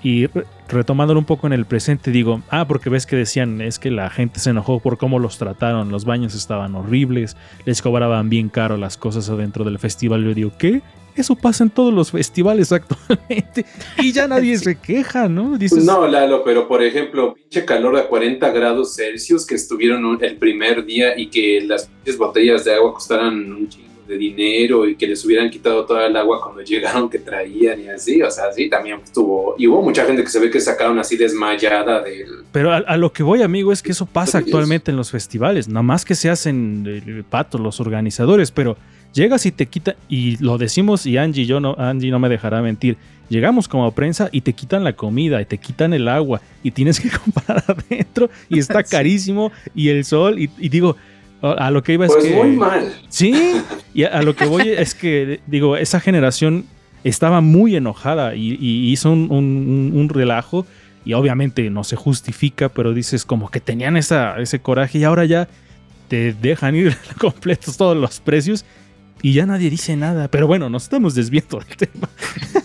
y 0.03 0.27
re- 0.27 0.45
retomándolo 0.69 1.21
un 1.21 1.25
poco 1.25 1.47
en 1.47 1.53
el 1.53 1.67
presente, 1.67 2.11
digo, 2.11 2.43
ah, 2.51 2.67
porque 2.67 2.91
ves 2.91 3.07
que 3.07 3.15
decían, 3.15 3.61
es 3.61 3.79
que 3.79 3.93
la 3.93 4.11
gente 4.11 4.41
se 4.41 4.51
enojó 4.51 4.81
por 4.81 4.99
cómo 4.99 5.21
los 5.21 5.39
trataron, 5.39 5.91
los 5.93 6.05
baños 6.05 6.35
estaban 6.35 6.75
horribles, 6.75 7.37
les 7.65 7.81
cobraban 7.81 8.29
bien 8.29 8.49
caro 8.49 8.77
las 8.77 8.97
cosas 8.97 9.31
adentro 9.31 9.63
del 9.65 9.79
festival. 9.79 10.25
Yo 10.25 10.35
digo, 10.35 10.51
¿qué? 10.59 10.83
Eso 11.17 11.35
pasa 11.35 11.65
en 11.65 11.71
todos 11.71 11.93
los 11.93 12.11
festivales 12.11 12.71
actualmente 12.73 13.65
y 13.99 14.13
ya 14.13 14.29
nadie 14.29 14.57
se 14.59 14.77
queja, 14.79 15.29
¿no? 15.29 15.57
Dices, 15.59 15.85
No, 15.85 16.07
Lalo, 16.07 16.45
pero 16.45 16.69
por 16.69 16.83
ejemplo, 16.83 17.35
pinche 17.35 17.65
calor 17.65 17.97
a 17.97 18.07
40 18.07 18.51
grados 18.51 18.95
Celsius 18.95 19.47
que 19.47 19.55
estuvieron 19.55 20.05
un- 20.05 20.23
el 20.23 20.37
primer 20.37 20.85
día 20.85 21.19
y 21.19 21.29
que 21.29 21.63
las 21.67 21.87
pinches 21.87 22.19
botellas 22.19 22.65
de 22.65 22.75
agua 22.75 22.93
costaran 22.95 23.53
un 23.53 23.69
chingo 23.69 23.87
de 24.07 24.17
dinero 24.19 24.87
y 24.89 24.95
que 24.95 25.09
les 25.09 25.25
hubieran 25.25 25.51
quitado 25.51 25.85
toda 25.85 26.07
el 26.07 26.17
agua 26.17 26.41
cuando 26.41 26.61
llegaron 26.71 27.11
que 27.11 27.19
traían 27.19 27.81
y 27.81 27.89
así, 27.89 28.23
o 28.23 28.31
sea, 28.31 28.53
sí, 28.53 28.69
también 28.71 29.01
estuvo. 29.03 29.57
Y 29.59 29.67
hubo 29.67 29.83
mucha 29.83 30.05
gente 30.05 30.23
que 30.23 30.31
se 30.31 30.39
ve 30.39 30.49
que 30.49 30.61
sacaron 30.61 30.99
así 31.01 31.17
desmayada 31.17 32.03
del. 32.03 32.45
Pero 32.53 32.73
a, 32.73 32.77
a 32.77 32.97
lo 32.97 33.13
que 33.13 33.25
voy, 33.25 33.43
amigo, 33.43 33.73
es 33.73 33.83
que 33.83 33.91
eso 33.93 34.07
pasa 34.07 34.39
actualmente 34.39 34.93
en 34.93 34.97
los 34.97 35.11
festivales. 35.11 35.67
Nada 35.67 35.83
más 35.83 36.05
que 36.05 36.15
se 36.15 36.31
hacen 36.31 36.85
eh, 36.87 37.23
patos 37.29 37.61
los 37.61 37.81
organizadores, 37.81 38.53
pero 38.53 38.77
llegas 39.17 39.45
y 39.47 39.51
te 39.53 39.67
quitan, 39.67 39.97
y 40.09 40.37
lo 40.43 40.59
decimos, 40.59 41.05
y 41.07 41.17
Angie, 41.17 41.47
yo 41.47 41.59
no, 41.59 41.75
Angie 41.79 42.11
no 42.13 42.19
me 42.21 42.29
dejará 42.29 42.63
mentir. 42.63 42.97
Llegamos 43.29 43.67
como 43.67 43.91
prensa 43.91 44.29
y 44.31 44.43
te 44.43 44.53
quitan 44.53 44.85
la 44.85 44.93
comida 44.93 45.43
y 45.43 45.47
te 45.47 45.59
quitan 45.59 45.93
el 45.93 46.07
agua 46.07 46.41
y 46.63 46.71
tienes 46.71 47.01
que 47.01 47.11
comprar 47.25 47.65
adentro 47.67 48.31
y 48.49 48.61
está 48.61 48.83
carísimo 48.85 49.51
y 49.75 49.89
el 49.89 50.05
sol 50.05 50.39
y, 50.39 50.49
y 50.59 50.69
digo, 50.69 50.97
a 51.43 51.71
lo 51.73 51.83
que 51.83 51.95
iba 51.95 52.07
Pues 52.07 52.25
es 52.25 52.31
que... 52.31 52.37
muy 52.37 52.57
mal. 52.57 52.93
Sí, 53.09 53.35
y 53.93 54.05
a, 54.05 54.09
a 54.19 54.23
lo 54.23 54.37
que 54.37 54.47
voy 54.47 54.69
es 54.79 54.95
que, 54.95 55.41
digo, 55.49 55.77
esa 55.77 55.99
generación 55.99 56.67
estaba 57.03 57.41
muy 57.41 57.75
enojada 57.75 58.37
y, 58.37 58.57
y 58.61 58.93
hizo 58.93 59.11
un, 59.11 59.29
un- 59.33 59.91
un 59.95 60.09
relajo 60.09 60.65
y 61.05 61.13
obviamente 61.15 61.69
no 61.71 61.83
se 61.85 61.95
justifica, 61.97 62.69
pero 62.69 62.93
dices 62.93 63.25
como 63.25 63.49
que 63.51 63.61
tenían 63.61 63.97
esa, 63.97 64.39
ese 64.41 64.61
coraje 64.61 64.99
y 64.99 65.05
ahora 65.05 65.25
ya 65.25 65.49
te 66.09 66.33
dejan 66.33 66.75
ir 66.77 66.97
completos 67.21 67.77
todos 67.77 67.97
los 67.97 68.21
precios 68.21 68.65
y 69.23 69.33
ya 69.33 69.47
nadie 69.47 69.71
dice 69.71 69.97
nada. 69.97 70.29
Pero 70.29 70.47
bueno, 70.47 70.69
nos 70.71 70.85
estamos 70.85 71.15
desviando 71.15 71.59
del 71.59 71.77
tema. 71.77 72.09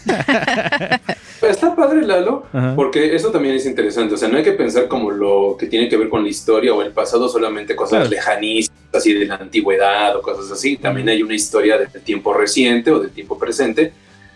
Está 1.41 1.75
padre, 1.75 2.01
Lalo, 2.05 2.45
Ajá. 2.53 2.73
porque 2.75 3.15
eso 3.15 3.29
también 3.31 3.55
es 3.55 3.65
interesante. 3.65 4.13
O 4.13 4.17
sea, 4.17 4.27
no 4.29 4.37
hay 4.37 4.43
que 4.43 4.51
pensar 4.51 4.87
como 4.87 5.09
lo 5.11 5.55
que 5.59 5.65
tiene 5.67 5.89
que 5.89 5.97
ver 5.97 6.07
con 6.09 6.23
la 6.23 6.29
historia 6.29 6.73
o 6.73 6.81
el 6.81 6.91
pasado, 6.91 7.27
solamente 7.29 7.75
cosas 7.75 7.99
Claro. 7.99 8.09
lejanísimas, 8.09 8.77
así 8.93 9.13
de 9.13 9.25
la 9.25 9.35
antigüedad 9.35 10.15
o 10.15 10.21
cosas 10.21 10.51
así. 10.51 10.77
También 10.77 11.09
hay 11.09 11.23
una 11.23 11.33
historia 11.33 11.77
del 11.77 11.89
tiempo 12.03 12.33
reciente 12.33 12.91
o 12.91 12.99
del 12.99 13.11
tiempo 13.11 13.37
presente. 13.39 13.91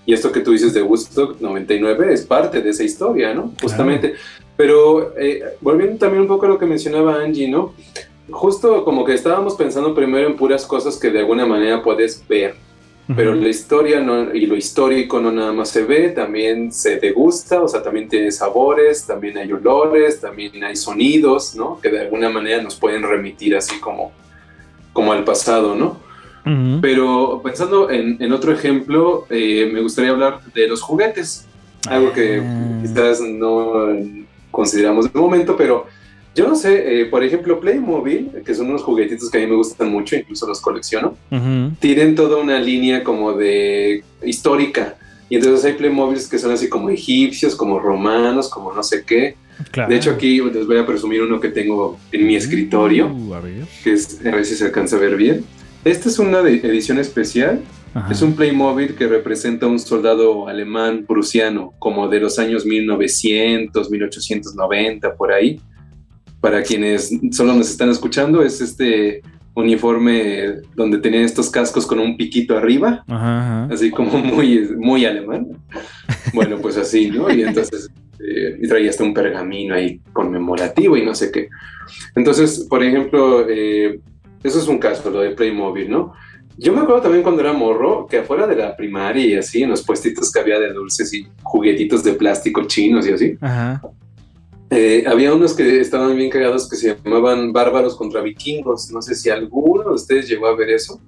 Y 0.07 0.13
esto 0.13 0.31
que 0.31 0.39
tú 0.41 0.51
dices 0.51 0.73
de 0.73 0.81
Woodstock 0.81 1.39
99 1.41 2.13
es 2.13 2.23
parte 2.25 2.61
de 2.61 2.69
esa 2.69 2.83
historia, 2.83 3.33
¿no? 3.33 3.53
Justamente. 3.61 4.15
Pero 4.57 5.13
eh, 5.17 5.41
volviendo 5.61 5.97
también 5.97 6.21
un 6.21 6.27
poco 6.27 6.45
a 6.45 6.49
lo 6.49 6.57
que 6.57 6.65
mencionaba 6.65 7.21
Angie, 7.21 7.47
¿no? 7.49 7.73
Justo 8.29 8.83
como 8.83 9.05
que 9.05 9.13
estábamos 9.13 9.55
pensando 9.55 9.93
primero 9.93 10.27
en 10.27 10.35
puras 10.35 10.65
cosas 10.65 10.97
que 10.97 11.11
de 11.11 11.19
alguna 11.19 11.45
manera 11.45 11.81
puedes 11.83 12.25
ver. 12.27 12.55
Pero 13.15 13.35
la 13.35 13.47
historia 13.49 13.99
no- 13.99 14.33
y 14.33 14.47
lo 14.47 14.55
histórico 14.55 15.19
no 15.21 15.31
nada 15.31 15.53
más 15.53 15.69
se 15.69 15.83
ve, 15.83 16.09
también 16.09 16.71
se 16.71 16.99
degusta, 16.99 17.61
o 17.61 17.67
sea, 17.67 17.83
también 17.83 18.09
tiene 18.09 18.31
sabores, 18.31 19.05
también 19.05 19.37
hay 19.37 19.51
olores, 19.53 20.19
también 20.19 20.63
hay 20.63 20.75
sonidos, 20.75 21.55
¿no? 21.55 21.79
Que 21.79 21.89
de 21.91 21.99
alguna 22.01 22.29
manera 22.31 22.63
nos 22.63 22.73
pueden 22.75 23.03
remitir 23.03 23.55
así 23.55 23.79
como, 23.79 24.11
como 24.91 25.13
al 25.13 25.23
pasado, 25.23 25.75
¿no? 25.75 25.99
Pero 26.81 27.41
pensando 27.43 27.89
en, 27.91 28.17
en 28.19 28.31
otro 28.31 28.51
ejemplo, 28.51 29.25
eh, 29.29 29.69
me 29.71 29.81
gustaría 29.81 30.09
hablar 30.11 30.41
de 30.55 30.67
los 30.67 30.81
juguetes, 30.81 31.45
algo 31.87 32.11
que 32.11 32.41
Ah. 32.43 32.79
quizás 32.81 33.21
no 33.21 33.97
consideramos 34.49 35.11
de 35.13 35.19
momento, 35.19 35.55
pero 35.55 35.85
yo 36.35 36.47
no 36.47 36.55
sé, 36.55 37.01
eh, 37.01 37.05
por 37.05 37.23
ejemplo, 37.23 37.59
Playmobil, 37.59 38.31
que 38.45 38.53
son 38.53 38.67
unos 38.69 38.83
juguetitos 38.83 39.29
que 39.31 39.37
a 39.37 39.41
mí 39.41 39.47
me 39.47 39.55
gustan 39.55 39.89
mucho, 39.89 40.15
incluso 40.15 40.45
los 40.47 40.59
colecciono 40.61 41.15
Ujú. 41.31 41.71
tienen 41.79 42.13
toda 42.15 42.37
una 42.37 42.59
línea 42.59 43.03
como 43.03 43.33
de 43.33 44.03
histórica. 44.25 44.95
Y 45.29 45.37
entonces 45.37 45.65
hay 45.65 45.73
Playmobiles 45.73 46.27
que 46.27 46.37
son 46.37 46.51
así 46.51 46.69
como 46.69 46.89
egipcios, 46.89 47.55
como 47.55 47.79
romanos, 47.79 48.49
como 48.49 48.71
no 48.73 48.83
sé 48.83 49.03
qué. 49.05 49.35
Claro. 49.71 49.89
De 49.89 49.95
hecho, 49.95 50.11
aquí 50.11 50.41
les 50.41 50.67
voy 50.67 50.77
a 50.77 50.85
presumir 50.85 51.21
uno 51.21 51.39
que 51.39 51.47
tengo 51.49 51.97
en 52.11 52.27
mi 52.27 52.35
escritorio, 52.35 53.07
Uh, 53.07 53.33
a 53.33 53.39
ver. 53.39 53.63
que 53.83 53.93
es, 53.93 54.19
a 54.25 54.31
ver 54.31 54.45
si 54.45 54.55
se 54.55 54.65
alcanza 54.65 54.97
a 54.97 54.99
ver 54.99 55.15
bien. 55.15 55.43
Esta 55.85 56.09
es 56.09 56.19
una 56.19 56.41
de 56.41 56.55
edición 56.57 56.99
especial. 56.99 57.61
Ajá. 57.93 58.11
Es 58.11 58.21
un 58.21 58.35
Playmobil 58.35 58.95
que 58.95 59.07
representa 59.07 59.65
a 59.67 59.69
un 59.69 59.79
soldado 59.79 60.49
alemán 60.49 61.05
prusiano, 61.07 61.73
como 61.79 62.09
de 62.09 62.19
los 62.19 62.37
años 62.39 62.65
1900, 62.65 63.89
1890, 63.89 65.15
por 65.15 65.31
ahí. 65.31 65.59
Para 66.45 66.61
quienes 66.61 67.09
solo 67.31 67.55
nos 67.55 67.71
están 67.71 67.89
escuchando, 67.89 68.43
es 68.43 68.61
este 68.61 69.23
uniforme 69.55 70.57
donde 70.75 70.99
tenían 70.99 71.23
estos 71.23 71.49
cascos 71.49 71.87
con 71.87 71.97
un 71.97 72.17
piquito 72.17 72.55
arriba, 72.55 73.03
Ajá, 73.07 73.63
ajá. 73.63 73.73
así 73.73 73.89
como 73.89 74.15
muy, 74.19 74.69
muy 74.77 75.05
alemán. 75.05 75.47
Bueno, 76.35 76.59
pues 76.59 76.77
así, 76.77 77.09
¿no? 77.09 77.33
Y 77.33 77.41
entonces 77.41 77.89
eh, 78.19 78.59
y 78.61 78.67
traía 78.67 78.91
hasta 78.91 79.03
un 79.03 79.15
pergamino 79.15 79.73
ahí 79.73 79.99
conmemorativo 80.13 80.95
y 80.95 81.03
no 81.03 81.15
sé 81.15 81.31
qué. 81.31 81.49
Entonces, 82.15 82.67
por 82.69 82.83
ejemplo, 82.83 83.49
eh, 83.49 83.99
eso 84.43 84.59
es 84.59 84.67
un 84.67 84.77
caso, 84.77 85.09
lo 85.09 85.21
de 85.21 85.31
Playmobil, 85.31 85.89
¿no? 85.89 86.13
Yo 86.59 86.73
me 86.73 86.81
acuerdo 86.81 87.01
también 87.01 87.23
cuando 87.23 87.41
era 87.41 87.53
morro 87.53 88.05
que 88.05 88.19
afuera 88.19 88.45
de 88.45 88.55
la 88.55 88.77
primaria 88.77 89.25
y 89.25 89.33
así, 89.33 89.63
en 89.63 89.71
los 89.71 89.83
puestitos 89.83 90.31
que 90.31 90.41
había 90.41 90.59
de 90.59 90.73
dulces 90.73 91.11
y 91.11 91.25
juguetitos 91.41 92.03
de 92.03 92.13
plástico 92.13 92.65
chinos 92.65 93.07
y 93.07 93.13
así, 93.13 93.35
Ajá. 93.41 93.81
Eh, 94.71 95.03
había 95.07 95.33
unos 95.33 95.53
que 95.53 95.79
estaban 95.79 96.15
bien 96.15 96.29
cagados 96.29 96.67
que 96.67 96.75
se 96.75 96.95
llamaban 96.95 97.53
bárbaros 97.53 97.95
contra 97.95 98.21
vikingos. 98.21 98.89
No 98.91 99.01
sé 99.01 99.15
si 99.15 99.29
alguno 99.29 99.83
de 99.89 99.95
ustedes 99.95 100.27
llegó 100.27 100.47
a 100.47 100.55
ver 100.55 100.69
eso. 100.71 100.99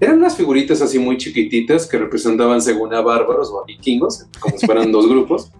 Eran 0.00 0.18
unas 0.18 0.36
figuritas 0.36 0.80
así 0.80 0.98
muy 0.98 1.16
chiquititas 1.16 1.86
que 1.86 1.98
representaban 1.98 2.62
según 2.62 2.94
a 2.94 3.00
bárbaros 3.00 3.50
o 3.50 3.62
a 3.62 3.66
vikingos, 3.66 4.26
como 4.38 4.56
si 4.56 4.66
fueran 4.66 4.92
dos 4.92 5.08
grupos. 5.08 5.50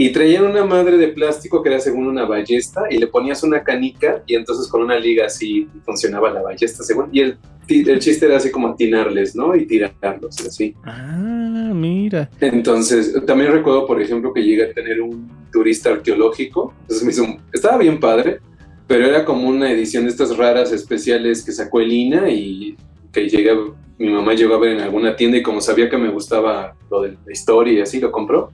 y 0.00 0.10
traían 0.12 0.44
una 0.44 0.64
madre 0.64 0.96
de 0.96 1.08
plástico 1.08 1.60
que 1.60 1.70
era 1.70 1.80
según 1.80 2.06
una 2.06 2.24
ballesta 2.24 2.82
y 2.88 2.98
le 2.98 3.08
ponías 3.08 3.42
una 3.42 3.64
canica 3.64 4.22
y 4.28 4.36
entonces 4.36 4.68
con 4.68 4.82
una 4.82 4.96
liga 4.96 5.26
así 5.26 5.66
funcionaba 5.84 6.30
la 6.30 6.40
ballesta 6.40 6.84
según 6.84 7.08
y 7.10 7.18
el, 7.18 7.38
el 7.68 7.98
chiste 7.98 8.26
era 8.26 8.36
así 8.36 8.50
como 8.50 8.68
atinarles, 8.68 9.36
¿no? 9.36 9.54
Y 9.54 9.66
tirarlos 9.66 10.40
así. 10.46 10.74
Ah, 10.84 11.70
mira. 11.74 12.30
Entonces, 12.40 13.14
también 13.26 13.52
recuerdo, 13.52 13.86
por 13.86 14.00
ejemplo, 14.00 14.32
que 14.32 14.42
llegué 14.42 14.64
a 14.64 14.72
tener 14.72 15.00
un 15.00 15.28
turista 15.52 15.90
arqueológico. 15.90 16.74
Entonces 16.82 17.04
me 17.04 17.12
hizo, 17.12 17.26
estaba 17.52 17.78
bien 17.78 18.00
padre, 18.00 18.40
pero 18.86 19.06
era 19.06 19.24
como 19.24 19.48
una 19.48 19.70
edición 19.70 20.04
de 20.04 20.10
estas 20.10 20.36
raras 20.36 20.72
especiales 20.72 21.44
que 21.44 21.52
sacó 21.52 21.80
Elina 21.80 22.30
y 22.30 22.76
que 23.12 23.28
llegué, 23.28 23.52
mi 23.98 24.10
mamá 24.10 24.34
llegó 24.34 24.54
a 24.54 24.58
ver 24.58 24.72
en 24.72 24.80
alguna 24.80 25.16
tienda 25.16 25.38
y 25.38 25.42
como 25.42 25.60
sabía 25.60 25.88
que 25.88 25.98
me 25.98 26.08
gustaba 26.08 26.74
lo 26.90 27.02
de 27.02 27.16
la 27.24 27.32
historia 27.32 27.72
y 27.74 27.80
así, 27.80 28.00
lo 28.00 28.10
compró. 28.10 28.50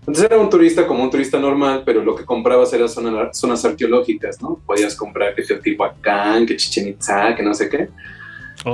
Entonces 0.00 0.24
era 0.24 0.38
un 0.38 0.50
turista 0.50 0.86
como 0.86 1.02
un 1.02 1.10
turista 1.10 1.38
normal, 1.38 1.82
pero 1.84 2.04
lo 2.04 2.14
que 2.14 2.26
comprabas 2.26 2.72
eran 2.74 2.90
zonas, 2.90 3.38
zonas 3.38 3.64
arqueológicas, 3.64 4.40
¿no? 4.42 4.60
Podías 4.66 4.94
comprar 4.94 5.34
que 5.34 5.42
Teotihuacán, 5.42 6.44
que 6.44 6.56
Chichen 6.56 6.88
Itza, 6.88 7.34
que 7.34 7.42
no 7.42 7.54
sé 7.54 7.70
qué. 7.70 7.88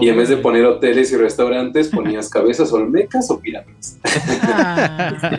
Y 0.00 0.08
en 0.08 0.16
vez 0.16 0.28
de 0.28 0.36
poner 0.36 0.64
hoteles 0.64 1.10
y 1.12 1.16
restaurantes, 1.16 1.88
ponías 1.88 2.28
cabezas 2.28 2.72
olmecas 2.72 3.30
o 3.30 3.40
pirámides. 3.40 3.98
Ah. 4.04 5.38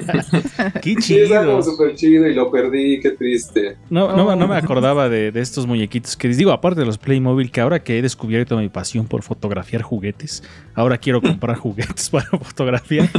Qué 0.81 0.95
Sí, 1.01 1.19
estaba 1.19 1.45
como 1.45 1.61
chido. 1.61 1.71
súper 1.71 1.95
chido 1.95 2.27
y 2.27 2.33
lo 2.33 2.51
perdí, 2.51 2.99
qué 2.99 3.11
triste. 3.11 3.77
No, 3.89 4.15
no, 4.15 4.35
no 4.35 4.47
me 4.47 4.55
acordaba 4.55 5.09
de, 5.09 5.31
de 5.31 5.39
estos 5.41 5.65
muñequitos 5.67 6.15
que 6.17 6.27
les 6.27 6.37
digo, 6.37 6.51
aparte 6.51 6.79
de 6.81 6.85
los 6.85 6.97
Playmobil, 6.97 7.51
que 7.51 7.61
ahora 7.61 7.83
que 7.83 7.97
he 7.97 8.01
descubierto 8.01 8.57
mi 8.57 8.69
pasión 8.69 9.07
por 9.07 9.23
fotografiar 9.23 9.81
juguetes, 9.81 10.43
ahora 10.75 10.97
quiero 10.97 11.21
comprar 11.21 11.57
juguetes 11.59 12.09
para 12.09 12.25
fotografiar. 12.25 13.09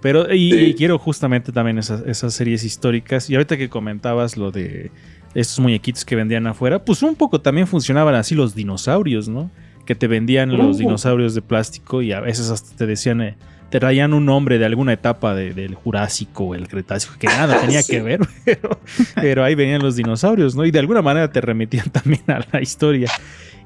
Pero, 0.00 0.32
y, 0.32 0.52
Sí. 0.52 0.58
y 0.66 0.74
quiero 0.74 0.98
justamente 0.98 1.52
también 1.52 1.78
esas, 1.78 2.02
esas 2.06 2.32
series 2.34 2.62
históricas. 2.64 3.28
Y 3.28 3.34
ahorita 3.34 3.56
que 3.56 3.68
comentabas 3.68 4.36
lo 4.36 4.50
de 4.52 4.90
estos 5.34 5.58
muñequitos 5.60 6.04
que 6.04 6.16
vendían 6.16 6.46
afuera, 6.46 6.84
pues 6.84 7.02
un 7.02 7.14
poco 7.16 7.40
también 7.40 7.66
funcionaban 7.66 8.14
así 8.14 8.34
los 8.34 8.54
dinosaurios, 8.54 9.28
¿no? 9.28 9.50
Que 9.86 9.94
te 9.94 10.06
vendían 10.08 10.56
los 10.56 10.76
dinosaurios 10.78 11.34
de 11.34 11.40
plástico 11.42 12.02
y 12.02 12.12
a 12.12 12.20
veces 12.20 12.50
hasta 12.50 12.76
te 12.76 12.86
decían, 12.86 13.20
eh, 13.22 13.36
te 13.70 13.80
traían 13.80 14.12
un 14.14 14.24
nombre 14.26 14.58
de 14.58 14.66
alguna 14.66 14.92
etapa 14.92 15.34
de- 15.34 15.54
del 15.54 15.74
Jurásico 15.74 16.44
o 16.44 16.54
el 16.54 16.68
Cretácico, 16.68 17.14
que 17.18 17.26
nada 17.28 17.58
tenía 17.60 17.82
Sí. 17.82 17.92
que 17.92 18.02
ver, 18.02 18.20
pero, 18.44 18.80
pero 19.14 19.44
ahí 19.44 19.54
venían 19.54 19.82
los 19.82 19.96
dinosaurios, 19.96 20.54
¿no? 20.54 20.64
Y 20.66 20.70
de 20.70 20.78
alguna 20.80 21.02
manera 21.02 21.30
te 21.32 21.40
remitían 21.40 21.88
también 21.90 22.22
a 22.28 22.40
la 22.52 22.60
historia. 22.60 23.10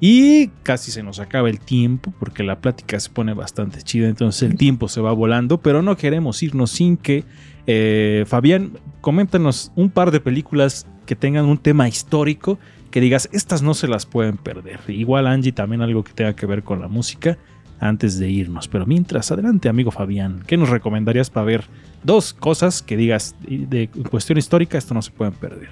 Y 0.02 0.48
casi 0.62 0.90
se 0.90 1.02
nos 1.02 1.18
acaba 1.20 1.50
el 1.50 1.60
tiempo 1.60 2.12
porque 2.18 2.42
la 2.42 2.60
plática 2.60 2.98
se 3.00 3.10
pone 3.10 3.34
bastante 3.34 3.82
chida, 3.82 4.08
entonces 4.08 4.48
el 4.50 4.56
tiempo 4.56 4.88
se 4.88 5.00
va 5.02 5.12
volando, 5.12 5.58
pero 5.60 5.82
no 5.82 5.96
queremos 5.98 6.42
irnos 6.42 6.70
sin 6.70 6.96
que, 6.96 7.24
eh, 7.66 8.24
Fabián, 8.26 8.78
coméntanos 9.02 9.72
un 9.76 9.90
par 9.90 10.10
de 10.10 10.20
películas 10.20 10.86
que 11.04 11.16
tengan 11.16 11.44
un 11.44 11.58
tema 11.58 11.86
histórico 11.88 12.58
que 12.90 13.00
digas, 13.00 13.28
estas 13.32 13.62
no 13.62 13.74
se 13.74 13.88
las 13.88 14.06
pueden 14.06 14.36
perder. 14.36 14.80
Igual 14.88 15.26
Angie 15.26 15.52
también 15.52 15.82
algo 15.82 16.04
que 16.04 16.12
tenga 16.12 16.34
que 16.34 16.46
ver 16.46 16.62
con 16.62 16.80
la 16.80 16.88
música 16.88 17.38
antes 17.78 18.18
de 18.18 18.28
irnos. 18.28 18.68
Pero 18.68 18.86
mientras, 18.86 19.30
adelante 19.30 19.68
amigo 19.68 19.90
Fabián, 19.90 20.42
¿qué 20.46 20.56
nos 20.56 20.68
recomendarías 20.68 21.30
para 21.30 21.46
ver 21.46 21.64
dos 22.04 22.32
cosas 22.32 22.82
que 22.82 22.96
digas 22.96 23.34
de 23.42 23.88
cuestión 24.10 24.38
histórica, 24.38 24.78
esto 24.78 24.94
no 24.94 25.02
se 25.02 25.10
pueden 25.10 25.34
perder? 25.34 25.70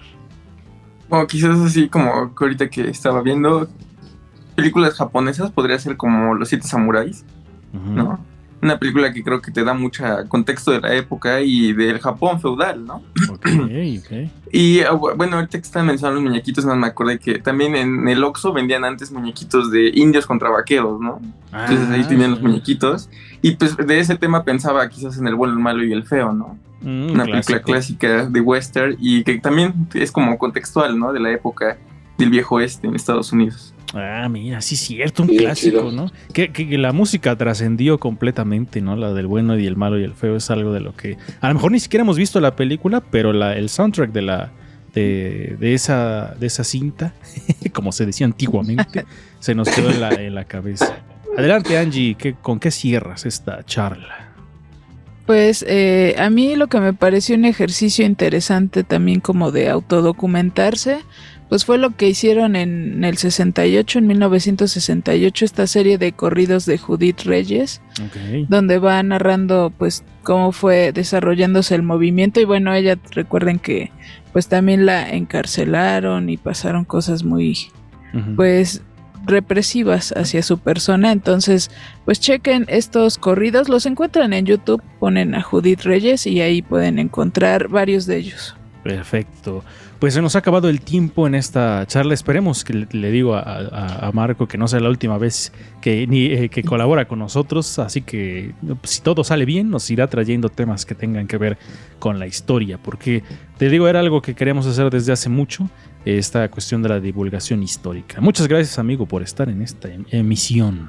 O 1.08 1.26
quizás 1.26 1.58
así 1.60 1.88
como 1.88 2.34
que 2.34 2.44
ahorita 2.44 2.68
que 2.68 2.88
estaba 2.88 3.22
viendo 3.22 3.68
películas 4.54 4.94
japonesas, 4.94 5.50
podría 5.50 5.78
ser 5.78 5.96
como 5.96 6.34
Los 6.34 6.48
Siete 6.48 6.66
Samuráis. 6.66 7.24
¿no? 7.72 8.18
Una 8.60 8.78
película 8.78 9.12
que 9.12 9.22
creo 9.22 9.40
que 9.40 9.50
te 9.52 9.62
da 9.62 9.72
mucho 9.74 10.04
contexto 10.28 10.72
de 10.72 10.80
la 10.80 10.94
época 10.94 11.40
y 11.40 11.72
del 11.72 11.98
Japón 12.00 12.40
feudal, 12.40 12.84
¿no? 12.84 13.02
Ok, 13.30 13.46
ok. 13.46 14.30
Y 14.52 14.80
ah, 14.80 14.92
bu- 14.92 15.14
bueno, 15.16 15.36
ahorita 15.36 15.58
que 15.58 15.64
están 15.66 15.86
mencionando 15.86 16.20
los 16.20 16.28
muñequitos, 16.30 16.64
no 16.64 16.74
me 16.74 16.86
acordé 16.86 17.18
que 17.18 17.38
también 17.38 17.76
en 17.76 18.08
el 18.08 18.24
Oxxo 18.24 18.52
vendían 18.52 18.84
antes 18.84 19.12
muñequitos 19.12 19.70
de 19.70 19.90
indios 19.94 20.26
contra 20.26 20.50
vaqueros, 20.50 21.00
¿no? 21.00 21.20
Entonces 21.52 21.90
ahí 21.90 22.02
Ah, 22.04 22.08
tenían 22.08 22.30
los 22.32 22.40
muñequitos. 22.42 23.08
Y 23.42 23.52
pues 23.52 23.76
de 23.76 24.00
ese 24.00 24.16
tema 24.16 24.42
pensaba 24.44 24.88
quizás 24.88 25.18
en 25.18 25.28
El 25.28 25.34
bueno, 25.36 25.52
el 25.54 25.60
malo 25.60 25.84
y 25.84 25.92
el 25.92 26.04
feo, 26.04 26.32
¿no? 26.32 26.58
Mm, 26.80 27.10
Una 27.12 27.24
película 27.32 27.58
clásica 27.72 28.26
de 28.26 28.40
western 28.40 28.96
y 28.98 29.22
que 29.24 29.38
también 29.38 29.74
es 29.94 30.10
como 30.12 30.36
contextual, 30.38 30.98
¿no? 30.98 31.12
De 31.12 31.20
la 31.20 31.30
época 31.30 31.76
del 32.18 32.30
viejo 32.30 32.56
oeste 32.56 32.86
en 32.86 32.94
Estados 32.94 33.32
Unidos. 33.32 33.72
Ah, 33.94 34.28
mira, 34.28 34.60
sí 34.60 34.74
es 34.74 34.82
cierto, 34.82 35.22
un 35.22 35.30
clásico, 35.30 35.78
chido. 35.88 35.92
¿no? 35.92 36.12
Que, 36.34 36.50
que- 36.52 36.68
que 36.68 36.76
la 36.76 36.92
música 36.92 37.34
trascendió 37.36 37.98
completamente, 37.98 38.82
¿no? 38.82 38.96
La 38.96 39.14
del 39.14 39.26
bueno 39.26 39.58
y 39.58 39.66
el 39.66 39.76
malo 39.76 39.98
y 39.98 40.04
el 40.04 40.12
feo 40.12 40.36
es 40.36 40.50
algo 40.50 40.72
de 40.74 40.80
lo 40.80 40.94
que 40.94 41.16
a 41.40 41.48
lo 41.48 41.54
mejor 41.54 41.72
ni 41.72 41.80
siquiera 41.80 42.02
hemos 42.02 42.18
visto 42.18 42.38
la 42.40 42.54
película, 42.54 43.00
pero 43.00 43.32
la, 43.32 43.56
el 43.56 43.70
soundtrack 43.70 44.12
de 44.12 44.22
la 44.22 44.52
de, 44.92 45.56
de 45.58 45.72
esa 45.74 46.34
de 46.38 46.46
esa 46.48 46.64
cinta, 46.64 47.14
como 47.72 47.92
se 47.92 48.04
decía 48.04 48.26
antiguamente, 48.26 49.06
se 49.40 49.54
nos 49.54 49.68
quedó 49.70 49.88
en 49.90 50.00
la, 50.02 50.10
en 50.10 50.34
la 50.34 50.44
cabeza. 50.44 50.98
Adelante, 51.38 51.78
Angie, 51.78 52.14
¿qué- 52.16 52.34
¿con 52.34 52.58
qué 52.60 52.70
cierras 52.70 53.24
esta 53.24 53.62
charla? 53.64 54.26
Pues 55.24 55.64
eh, 55.68 56.14
a 56.18 56.30
mí 56.30 56.56
lo 56.56 56.66
que 56.68 56.80
me 56.80 56.92
pareció 56.94 57.36
un 57.36 57.44
ejercicio 57.44 58.04
interesante 58.04 58.82
también 58.82 59.20
como 59.20 59.50
de 59.52 59.68
autodocumentarse, 59.68 60.98
pues 61.48 61.64
fue 61.64 61.78
lo 61.78 61.96
que 61.96 62.08
hicieron 62.08 62.56
en 62.56 63.04
el 63.04 63.16
68, 63.16 63.98
en 63.98 64.06
1968, 64.06 65.44
esta 65.44 65.66
serie 65.66 65.98
de 65.98 66.12
corridos 66.12 66.66
de 66.66 66.78
Judith 66.78 67.22
Reyes, 67.22 67.80
donde 68.48 68.78
va 68.78 69.02
narrando 69.02 69.72
pues 69.76 70.04
cómo 70.22 70.52
fue 70.52 70.92
desarrollándose 70.92 71.74
el 71.74 71.82
movimiento 71.82 72.40
y 72.40 72.44
bueno, 72.44 72.74
ella 72.74 72.98
recuerden 73.12 73.58
que 73.58 73.90
pues 74.32 74.48
también 74.48 74.84
la 74.84 75.10
encarcelaron 75.10 76.28
y 76.28 76.36
pasaron 76.36 76.84
cosas 76.84 77.24
muy 77.24 77.68
pues 78.36 78.82
represivas 79.24 80.12
hacia 80.16 80.42
su 80.42 80.58
persona. 80.58 81.12
Entonces, 81.12 81.70
pues 82.04 82.20
chequen 82.20 82.64
estos 82.68 83.18
corridos, 83.18 83.68
los 83.68 83.86
encuentran 83.86 84.32
en 84.32 84.46
YouTube, 84.46 84.82
ponen 84.98 85.34
a 85.34 85.42
Judith 85.42 85.82
Reyes 85.82 86.26
y 86.26 86.40
ahí 86.40 86.62
pueden 86.62 86.98
encontrar 86.98 87.68
varios 87.68 88.06
de 88.06 88.16
ellos. 88.18 88.56
Perfecto. 88.82 89.64
Pues 89.98 90.14
se 90.14 90.22
nos 90.22 90.36
ha 90.36 90.38
acabado 90.38 90.68
el 90.68 90.80
tiempo 90.80 91.26
en 91.26 91.34
esta 91.34 91.84
charla. 91.86 92.14
Esperemos 92.14 92.62
que 92.62 92.72
le, 92.72 92.88
le 92.92 93.10
digo 93.10 93.34
a, 93.34 94.10
Marco 94.14 94.46
que 94.46 94.56
no 94.56 94.68
sea 94.68 94.78
la 94.78 94.88
última 94.88 95.18
vez 95.18 95.52
que, 95.80 96.06
ni, 96.06 96.26
eh, 96.26 96.48
que 96.48 96.62
colabora 96.62 97.08
con 97.08 97.18
nosotros. 97.18 97.80
Así 97.80 98.02
que 98.02 98.54
si 98.84 99.02
todo 99.02 99.24
sale 99.24 99.44
bien, 99.44 99.70
nos 99.70 99.90
irá 99.90 100.06
trayendo 100.06 100.50
temas 100.50 100.86
que 100.86 100.94
tengan 100.94 101.26
que 101.26 101.36
ver 101.36 101.58
con 101.98 102.20
la 102.20 102.28
historia. 102.28 102.78
Porque 102.78 103.24
te 103.56 103.68
digo, 103.68 103.88
era 103.88 103.98
algo 103.98 104.22
que 104.22 104.36
queríamos 104.36 104.66
hacer 104.66 104.88
desde 104.90 105.12
hace 105.12 105.28
mucho. 105.28 105.68
Esta 106.04 106.48
cuestión 106.48 106.80
de 106.80 106.90
la 106.90 107.00
divulgación 107.00 107.62
histórica. 107.62 108.20
Muchas 108.20 108.46
gracias, 108.46 108.78
amigo, 108.78 109.04
por 109.04 109.22
estar 109.22 109.48
en 109.48 109.62
esta 109.62 109.92
em- 109.92 110.06
emisión. 110.10 110.88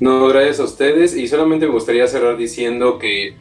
No, 0.00 0.26
gracias 0.26 0.58
a 0.58 0.64
ustedes. 0.64 1.16
Y 1.16 1.28
solamente 1.28 1.66
me 1.66 1.72
gustaría 1.72 2.06
cerrar 2.08 2.36
diciendo 2.36 2.98
que, 2.98 3.36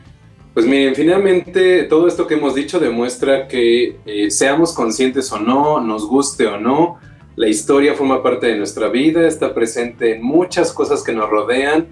pues 0.53 0.65
miren, 0.65 0.95
finalmente 0.95 1.83
todo 1.83 2.07
esto 2.07 2.27
que 2.27 2.33
hemos 2.33 2.55
dicho 2.55 2.79
demuestra 2.79 3.47
que 3.47 3.97
eh, 4.05 4.29
seamos 4.29 4.73
conscientes 4.73 5.31
o 5.31 5.39
no, 5.39 5.79
nos 5.79 6.05
guste 6.05 6.45
o 6.47 6.59
no, 6.59 6.99
la 7.35 7.47
historia 7.47 7.93
forma 7.93 8.21
parte 8.21 8.47
de 8.47 8.57
nuestra 8.57 8.89
vida, 8.89 9.25
está 9.27 9.53
presente 9.53 10.15
en 10.15 10.23
muchas 10.23 10.73
cosas 10.73 11.03
que 11.03 11.13
nos 11.13 11.29
rodean. 11.29 11.87